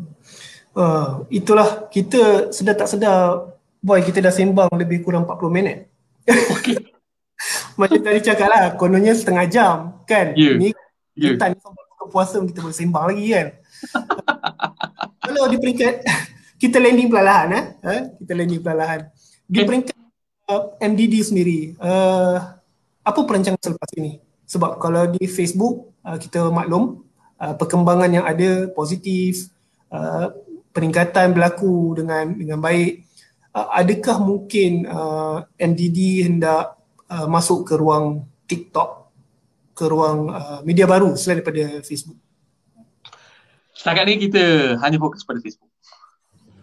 uh, 0.75 1.23
itulah 1.31 1.87
kita 1.87 2.51
sedar 2.51 2.75
tak 2.75 2.91
sedar 2.91 3.55
boy 3.83 4.03
kita 4.03 4.19
dah 4.19 4.35
sembang 4.35 4.71
lebih 4.75 5.07
kurang 5.07 5.27
40 5.27 5.55
minit 5.55 5.91
okey 6.27 6.79
macam 7.81 7.99
tadi 7.99 8.21
cakap 8.23 8.49
lah 8.51 8.63
kononnya 8.79 9.15
setengah 9.15 9.47
jam 9.51 9.77
kan 10.07 10.35
yeah. 10.39 10.55
ni 10.55 10.71
yeah. 11.19 11.35
kita 11.35 11.55
buka 11.59 11.92
puasa 12.11 12.41
kita 12.43 12.65
boleh 12.65 12.77
sembang 12.77 13.05
lagi 13.13 13.27
kan. 13.31 13.47
Kalau 15.27 15.47
di 15.49 15.59
peringkat 15.59 15.95
kita 16.63 16.79
landing 16.79 17.11
perlahan 17.11 17.49
eh, 17.55 17.65
eh 17.83 18.03
kita 18.23 18.33
landing 18.39 18.63
perlahan. 18.63 19.01
Di 19.47 19.61
peringkat 19.67 19.99
uh, 20.49 20.79
MDD 20.81 21.15
sendiri, 21.21 21.61
uh, 21.77 22.57
apa 23.03 23.21
perancangan 23.27 23.61
selepas 23.61 23.91
ini? 23.99 24.23
Sebab 24.49 24.81
kalau 24.81 25.09
di 25.13 25.29
Facebook 25.29 25.93
uh, 26.07 26.17
kita 26.17 26.49
maklum 26.49 27.05
uh, 27.37 27.55
perkembangan 27.59 28.09
yang 28.09 28.25
ada 28.25 28.71
positif, 28.73 29.53
uh, 29.93 30.33
peningkatan 30.73 31.37
berlaku 31.37 31.99
dengan 31.99 32.33
dengan 32.33 32.59
baik. 32.63 33.05
Uh, 33.53 33.69
adakah 33.77 34.17
mungkin 34.25 34.89
uh, 34.89 35.45
MDD 35.61 36.25
hendak 36.25 36.81
uh, 37.13 37.29
masuk 37.29 37.69
ke 37.69 37.77
ruang 37.77 38.25
TikTok 38.49 39.02
ke 39.73 39.85
ruang 39.89 40.29
uh, 40.29 40.61
media 40.65 40.85
baru 40.85 41.17
selain 41.17 41.41
daripada 41.41 41.81
Facebook? 41.85 42.19
Setakat 43.73 44.05
ni 44.07 44.15
kita 44.29 44.77
hanya 44.85 45.01
fokus 45.01 45.25
pada 45.25 45.41
Facebook. 45.41 45.73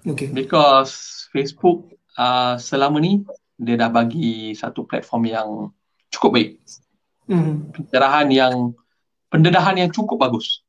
Okay. 0.06 0.32
Because 0.32 1.26
Facebook 1.34 1.92
uh, 2.16 2.56
selama 2.56 3.02
ni 3.04 3.26
dia 3.60 3.76
dah 3.76 3.92
bagi 3.92 4.56
satu 4.56 4.88
platform 4.88 5.24
yang 5.28 5.50
cukup 6.10 6.32
baik. 6.40 6.52
mm. 7.30 7.78
pencerahan 7.78 8.28
yang 8.34 8.74
pendedahan 9.30 9.78
yang 9.78 9.90
cukup 9.94 10.18
bagus. 10.26 10.66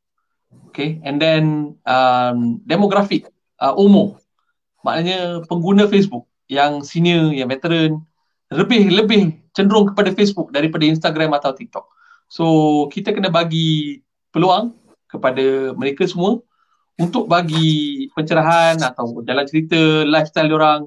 Okay, 0.70 1.02
and 1.02 1.18
then 1.18 1.74
um, 1.86 2.62
demografik 2.62 3.26
uh, 3.58 3.74
umur, 3.74 4.22
maknanya 4.86 5.42
pengguna 5.46 5.86
Facebook 5.90 6.26
yang 6.46 6.82
senior, 6.82 7.30
yang 7.34 7.50
veteran, 7.50 8.02
lebih 8.50 8.90
lebih 8.90 9.38
cenderung 9.54 9.90
kepada 9.90 10.14
Facebook 10.14 10.54
daripada 10.54 10.86
Instagram 10.86 11.34
atau 11.38 11.54
TikTok. 11.54 11.89
So 12.30 12.86
kita 12.94 13.10
kena 13.10 13.26
bagi 13.26 13.98
peluang 14.30 14.78
kepada 15.10 15.74
mereka 15.74 16.06
semua 16.06 16.38
untuk 16.94 17.26
bagi 17.26 18.06
pencerahan 18.14 18.78
atau 18.78 19.18
jalan 19.26 19.46
cerita 19.50 20.06
lifestyle 20.06 20.54
orang 20.54 20.86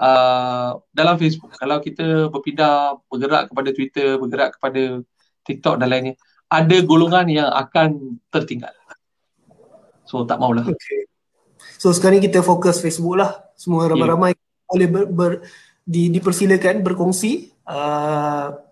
uh, 0.00 0.80
dalam 0.96 1.20
Facebook. 1.20 1.52
Kalau 1.52 1.84
kita 1.84 2.32
berpindah 2.32 2.96
bergerak 3.12 3.52
kepada 3.52 3.68
Twitter, 3.76 4.08
bergerak 4.16 4.56
kepada 4.56 5.04
TikTok 5.44 5.76
dan 5.76 5.88
lainnya, 5.92 6.14
ada 6.48 6.76
golongan 6.80 7.28
yang 7.28 7.52
akan 7.52 8.16
tertinggal. 8.32 8.72
So 10.08 10.24
tak 10.24 10.40
maulah. 10.40 10.64
Okay. 10.64 11.04
So 11.76 11.92
sekarang 11.92 12.24
kita 12.24 12.40
fokus 12.40 12.80
Facebook 12.80 13.20
lah. 13.20 13.52
Semua 13.52 13.84
ramai-ramai 13.84 14.32
yeah. 14.32 14.64
boleh 14.64 14.88
ber, 14.88 15.04
ber, 15.12 15.32
di, 15.84 16.08
dipersilakan 16.08 16.80
berkongsi 16.80 17.52
uh, 17.68 18.69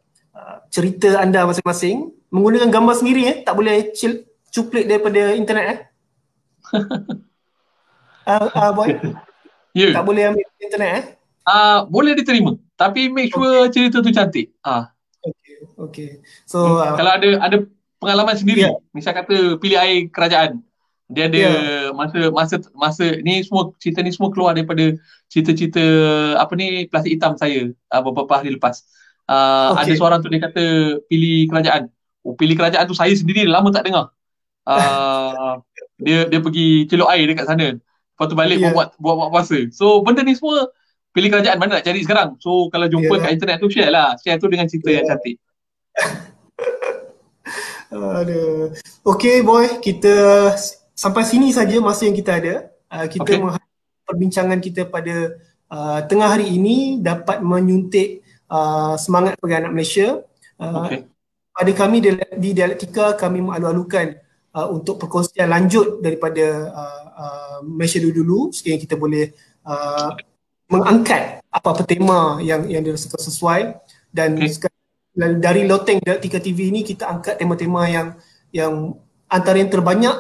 cerita 0.69 1.21
anda 1.21 1.49
masing-masing 1.49 2.13
menggunakan 2.29 2.69
gambar 2.69 2.95
sendiri 3.01 3.23
eh 3.29 3.37
tak 3.45 3.57
boleh 3.57 3.93
cil- 3.97 4.29
cuplik 4.53 4.85
daripada 4.89 5.33
internet 5.37 5.65
eh 5.73 5.79
uh, 8.29 8.49
uh, 8.61 8.73
boy 8.77 8.93
yeah. 9.73 9.93
tak 9.97 10.05
boleh 10.05 10.29
ambil 10.29 10.45
internet 10.61 10.91
eh 10.93 11.05
uh, 11.49 11.79
boleh 11.89 12.13
diterima 12.13 12.57
tapi 12.77 13.09
make 13.09 13.33
sure 13.33 13.67
okay. 13.67 13.73
cerita 13.73 14.05
tu 14.05 14.13
cantik 14.13 14.53
ah 14.61 14.69
uh. 14.71 14.85
okay 15.25 15.57
okay 15.81 16.11
so 16.45 16.81
uh, 16.81 16.93
kalau 16.97 17.13
ada 17.17 17.29
ada 17.41 17.57
pengalaman 17.99 18.37
sendiri 18.37 18.69
yeah. 18.69 18.77
misal 18.93 19.17
kata 19.17 19.57
pilih 19.59 19.81
air 19.81 20.07
kerajaan 20.13 20.61
dia 21.09 21.25
ada 21.25 21.41
yeah. 21.41 21.89
masa 21.97 22.29
masa 22.29 22.57
masa 22.77 23.05
ni 23.25 23.41
semua 23.41 23.73
cerita 23.81 24.05
ni 24.05 24.13
semua 24.13 24.29
keluar 24.29 24.53
daripada 24.53 24.93
cerita-cerita 25.33 25.81
apa 26.37 26.53
ni 26.53 26.85
plastik 26.85 27.17
hitam 27.17 27.33
saya 27.41 27.73
uh, 27.89 28.03
beberapa 28.05 28.45
hari 28.45 28.53
lepas 28.53 28.85
uh, 29.29 29.77
okay. 29.77 29.93
ada 29.93 29.93
seorang 29.95 30.19
tu 30.25 30.29
dia 30.33 30.41
kata 30.43 30.65
pilih 31.07 31.47
kerajaan 31.53 31.83
oh 32.25 32.35
pilih 32.35 32.57
kerajaan 32.59 32.85
tu 32.89 32.97
saya 32.97 33.13
sendiri 33.15 33.45
lama 33.47 33.69
tak 33.71 33.87
dengar 33.87 34.11
uh, 34.67 35.61
dia 36.05 36.27
dia 36.27 36.41
pergi 36.41 36.89
celuk 36.89 37.09
air 37.13 37.29
dekat 37.29 37.47
sana 37.47 37.77
lepas 37.79 38.27
tu 38.27 38.35
balik 38.35 38.59
yeah. 38.59 38.75
buat 38.75 38.97
buat 38.99 39.15
buat 39.15 39.29
puasa 39.31 39.59
so 39.71 40.03
benda 40.03 40.27
ni 40.27 40.35
semua 40.35 40.67
pilih 41.15 41.31
kerajaan 41.31 41.61
mana 41.61 41.79
nak 41.79 41.87
cari 41.87 42.01
sekarang 42.03 42.35
so 42.43 42.67
kalau 42.73 42.91
jumpa 42.91 43.15
yeah. 43.15 43.23
kat 43.23 43.31
internet 43.37 43.57
tu 43.63 43.69
share 43.71 43.93
lah 43.93 44.17
share 44.19 44.41
tu 44.41 44.49
dengan 44.51 44.67
cerita 44.67 44.91
yeah. 44.91 44.97
yang 45.05 45.07
cantik 45.15 45.37
Aduh. 47.89 48.77
Okay 49.01 49.41
boy, 49.41 49.81
kita 49.81 50.53
sampai 50.93 51.25
sini 51.25 51.49
saja 51.57 51.81
masa 51.81 52.05
yang 52.05 52.17
kita 52.17 52.37
ada. 52.37 52.55
Uh, 52.89 53.07
kita 53.09 53.25
okay. 53.25 53.41
mengharap 53.41 53.71
perbincangan 54.05 54.61
kita 54.61 54.89
pada 54.89 55.37
uh, 55.73 56.01
tengah 56.05 56.29
hari 56.29 56.53
ini 56.53 57.01
dapat 57.01 57.41
menyuntik 57.41 58.25
uh, 58.51 58.95
semangat 58.97 59.37
pegang 59.39 59.65
anak 59.69 59.73
Malaysia. 59.77 60.25
Uh, 60.59 60.85
okay. 60.85 60.99
Pada 61.55 61.73
kami 61.75 61.99
di, 62.03 62.11
di 62.39 62.51
Dialektika, 62.55 63.19
kami 63.19 63.43
mengalu-alukan 63.43 64.19
uh, 64.55 64.69
untuk 64.73 64.99
perkongsian 64.99 65.49
lanjut 65.51 66.03
daripada 66.03 66.47
uh, 66.73 67.03
uh, 67.15 67.59
Malaysia 67.67 68.03
dulu-dulu 68.03 68.51
sekiranya 68.55 68.83
kita 68.83 68.97
boleh 68.99 69.35
uh, 69.67 70.15
mengangkat 70.69 71.41
apa-apa 71.49 71.83
tema 71.89 72.39
yang 72.45 72.69
yang 72.69 72.85
dirasakan 72.85 73.21
sesuai 73.21 73.61
dan 74.13 74.37
okay. 74.37 74.69
dari 75.17 75.65
Loteng 75.65 75.99
Dialektika 76.05 76.39
TV 76.39 76.69
ini 76.69 76.85
kita 76.85 77.09
angkat 77.09 77.41
tema-tema 77.41 77.89
yang 77.89 78.09
yang 78.53 78.97
antara 79.29 79.61
yang 79.61 79.73
terbanyak 79.73 80.15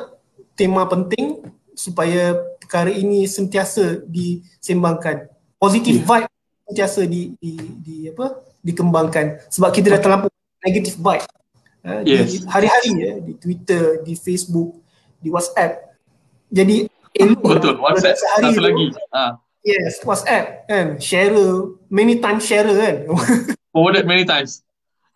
tema 0.57 0.89
penting 0.89 1.45
supaya 1.77 2.35
perkara 2.59 2.91
ini 2.91 3.25
sentiasa 3.29 4.03
disembangkan. 4.09 5.31
Positif 5.59 6.03
yeah. 6.03 6.07
vibe 6.27 6.38
sentiasa 6.69 7.09
di, 7.09 7.33
di, 7.41 7.57
di 7.81 7.97
apa 8.13 8.45
dikembangkan 8.61 9.49
sebab 9.49 9.73
kita 9.73 9.97
dah 9.97 10.01
terlalu 10.05 10.29
negatif 10.61 11.01
vibe. 11.01 11.25
Uh, 11.79 12.03
yes. 12.05 12.27
di 12.29 12.37
hari-hari 12.45 12.91
ya 13.01 13.13
di 13.23 13.33
Twitter, 13.41 14.05
di 14.05 14.13
Facebook, 14.13 14.77
di 15.23 15.33
WhatsApp. 15.33 15.97
Jadi 16.53 16.85
elok 17.17 17.41
betul 17.41 17.75
WhatsApp 17.81 18.21
sehari 18.21 18.45
satu 18.53 18.61
lagi. 18.61 18.87
Ha. 19.15 19.25
Yes, 19.65 20.01
WhatsApp 20.05 20.69
kan 20.69 20.87
share 21.01 21.35
many 21.89 22.21
times 22.21 22.45
share 22.45 22.69
kan. 22.69 23.09
Forwarded 23.73 24.05
many 24.05 24.29
times. 24.29 24.61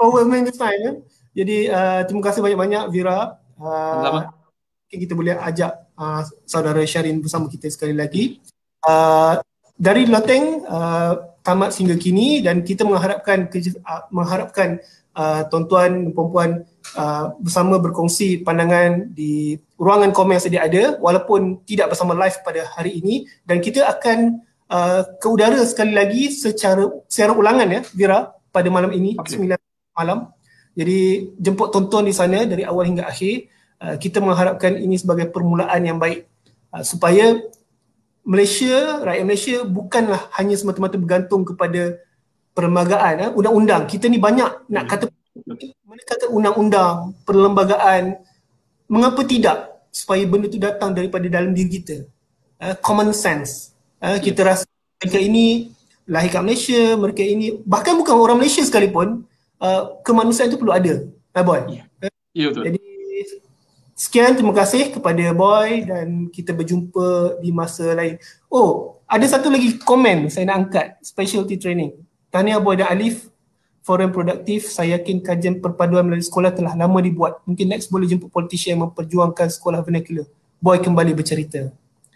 Forward 0.00 0.28
many 0.30 0.48
times 0.48 0.80
kan. 0.80 0.94
Jadi 1.32 1.68
uh, 1.68 2.00
terima 2.08 2.22
kasih 2.24 2.40
banyak-banyak 2.40 2.84
Vira. 2.92 3.40
Uh, 3.56 4.28
kita 4.92 5.16
boleh 5.16 5.36
ajak 5.40 5.72
uh, 5.96 6.20
saudara 6.44 6.84
Syarin 6.84 7.20
bersama 7.24 7.48
kita 7.48 7.68
sekali 7.72 7.96
lagi. 7.96 8.40
Uh, 8.84 9.40
dari 9.78 10.04
Loteng 10.04 10.62
uh, 10.68 11.31
tamat 11.42 11.74
sehingga 11.74 11.98
kini 11.98 12.40
dan 12.40 12.62
kita 12.62 12.86
mengharapkan 12.86 13.50
uh, 13.50 14.02
mengharapkan 14.14 14.78
uh, 15.18 15.42
tuan-tuan 15.50 16.08
dan 16.08 16.10
puan-puan 16.14 16.50
uh, 16.96 17.34
bersama 17.42 17.82
berkongsi 17.82 18.40
pandangan 18.46 19.10
di 19.12 19.58
ruangan 19.76 20.14
komen 20.14 20.38
yang 20.38 20.44
sedia 20.44 20.62
ada 20.64 20.96
walaupun 21.02 21.66
tidak 21.66 21.92
bersama 21.92 22.14
live 22.14 22.38
pada 22.46 22.62
hari 22.78 23.02
ini 23.02 23.26
dan 23.44 23.58
kita 23.58 23.84
akan 23.86 24.40
uh, 24.70 25.02
ke 25.20 25.26
udara 25.28 25.60
sekali 25.68 25.92
lagi 25.92 26.32
secara 26.32 26.88
secara 27.10 27.36
ulangan 27.36 27.68
ya 27.68 27.80
Vira 27.92 28.32
pada 28.52 28.68
malam 28.72 28.92
ini 28.92 29.16
okay. 29.18 29.36
9 29.36 29.56
malam. 29.96 30.32
Jadi 30.72 31.28
jemput 31.36 31.68
tonton 31.68 32.08
di 32.08 32.14
sana 32.16 32.48
dari 32.48 32.64
awal 32.64 32.88
hingga 32.88 33.04
akhir. 33.04 33.48
Uh, 33.82 33.96
kita 33.98 34.22
mengharapkan 34.22 34.78
ini 34.78 34.94
sebagai 34.94 35.28
permulaan 35.28 35.82
yang 35.82 35.98
baik 35.98 36.30
uh, 36.70 36.86
supaya 36.86 37.34
Malaysia, 38.22 39.02
rakyat 39.02 39.24
Malaysia 39.26 39.56
bukanlah 39.66 40.30
hanya 40.38 40.54
semata-mata 40.54 40.94
bergantung 40.94 41.42
kepada 41.42 41.98
perlembagaan, 42.54 43.14
uh, 43.28 43.30
undang-undang. 43.34 43.90
Kita 43.90 44.06
ni 44.06 44.22
banyak 44.22 44.70
nak 44.70 44.84
kata 44.86 45.10
mana 45.82 46.02
kata 46.06 46.30
undang-undang, 46.30 47.16
perlembagaan, 47.26 48.20
mengapa 48.86 49.24
tidak 49.26 49.88
supaya 49.90 50.22
benda 50.24 50.46
tu 50.48 50.60
datang 50.60 50.94
daripada 50.94 51.26
dalam 51.26 51.50
diri 51.52 51.82
kita. 51.82 51.96
Uh, 52.62 52.78
common 52.78 53.10
sense. 53.10 53.74
Uh, 53.98 54.20
kita 54.22 54.46
rasa 54.46 54.64
mereka 55.02 55.18
ini 55.18 55.74
lahir 56.06 56.30
kat 56.30 56.42
Malaysia, 56.46 56.82
mereka 56.94 57.22
ini 57.26 57.58
bahkan 57.66 57.98
bukan 57.98 58.14
orang 58.14 58.38
Malaysia 58.38 58.62
sekalipun, 58.62 59.26
uh, 59.58 59.98
kemanusiaan 60.06 60.52
itu 60.52 60.58
perlu 60.62 60.74
ada. 60.74 60.94
Uh, 61.34 61.42
boy. 61.42 61.58
Ya, 61.66 61.82
yeah. 62.36 62.48
betul. 62.54 62.64
Jadi 62.70 62.91
Sekian 64.02 64.34
terima 64.34 64.50
kasih 64.50 64.90
kepada 64.90 65.30
Boy 65.30 65.86
dan 65.86 66.26
kita 66.26 66.50
berjumpa 66.50 67.38
di 67.38 67.54
masa 67.54 67.94
lain. 67.94 68.18
Oh, 68.50 68.98
ada 69.06 69.22
satu 69.30 69.46
lagi 69.46 69.78
komen 69.78 70.26
saya 70.26 70.50
nak 70.50 70.66
angkat, 70.66 70.98
specialty 71.06 71.54
training. 71.54 71.94
Tahniah 72.26 72.58
Boy 72.58 72.82
dan 72.82 72.90
Alif, 72.90 73.30
forum 73.86 74.10
produktif. 74.10 74.66
Saya 74.66 74.98
yakin 74.98 75.22
kajian 75.22 75.62
perpaduan 75.62 76.02
melalui 76.02 76.26
sekolah 76.26 76.50
telah 76.50 76.74
lama 76.74 76.98
dibuat. 76.98 77.46
Mungkin 77.46 77.70
next 77.70 77.94
boleh 77.94 78.10
jemput 78.10 78.34
politician 78.34 78.74
yang 78.74 78.90
memperjuangkan 78.90 79.54
sekolah 79.54 79.78
vernacular. 79.86 80.26
Boy 80.58 80.82
kembali 80.82 81.14
bercerita. 81.14 81.70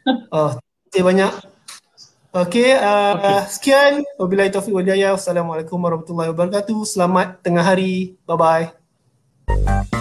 Oh, 0.31 0.55
terima 0.91 0.91
kasih 0.91 1.03
banyak. 1.03 1.33
Okey, 2.47 2.71
uh, 2.79 3.15
okay. 3.19 3.39
sekian. 3.51 3.93
Wabillahi 4.23 4.55
taufiq 4.55 4.71
wal 4.71 4.87
hidayah. 4.87 5.19
Wassalamualaikum 5.19 5.79
warahmatullahi 5.83 6.31
wabarakatuh. 6.31 6.79
Selamat 6.87 7.43
tengah 7.43 7.67
hari. 7.67 8.15
Bye-bye. 8.23 9.95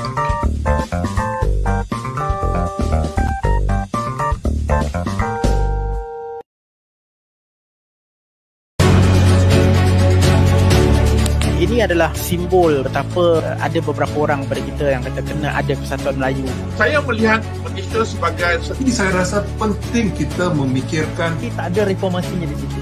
Adalah 11.86 12.10
simbol 12.18 12.82
betapa 12.82 13.40
ada 13.62 13.80
beberapa 13.80 14.16
orang 14.26 14.42
pada 14.50 14.62
kita 14.66 14.86
yang 14.98 15.02
kata 15.06 15.22
kena 15.22 15.50
ada 15.54 15.74
kesatuan 15.78 16.18
Melayu. 16.18 16.46
Saya 16.76 16.98
melihat 17.06 17.40
kita 17.78 18.02
sebagai 18.02 18.54
ini 18.82 18.92
saya 18.92 19.14
rasa 19.14 19.46
penting 19.62 20.10
kita 20.18 20.50
memikirkan 20.52 21.38
kita 21.38 21.70
ada 21.70 21.82
reformasinya 21.86 22.50
di 22.50 22.58
situ. 22.58 22.80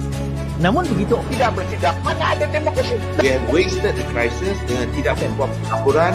Namun 0.63 0.87
begitu 0.87 1.19
tidak 1.35 1.59
bertindak 1.59 1.95
mana 2.07 2.23
ada 2.39 2.45
demokrasi. 2.47 2.95
We 3.19 3.35
have 3.35 3.43
wasted 3.51 3.99
the 3.99 4.05
crisis 4.15 4.55
dengan 4.63 4.87
tidak 4.95 5.19
membuat 5.19 5.51
peraturan. 5.67 6.13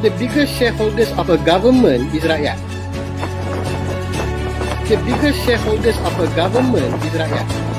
The 0.00 0.12
biggest 0.16 0.56
shareholders 0.56 1.12
of 1.20 1.28
a 1.28 1.36
government 1.44 2.08
is 2.16 2.24
rakyat. 2.24 2.56
The 4.88 4.96
biggest 5.04 5.36
shareholders 5.44 5.98
of 6.00 6.14
a 6.16 6.28
government 6.32 6.92
is 7.04 7.12
rakyat. 7.12 7.73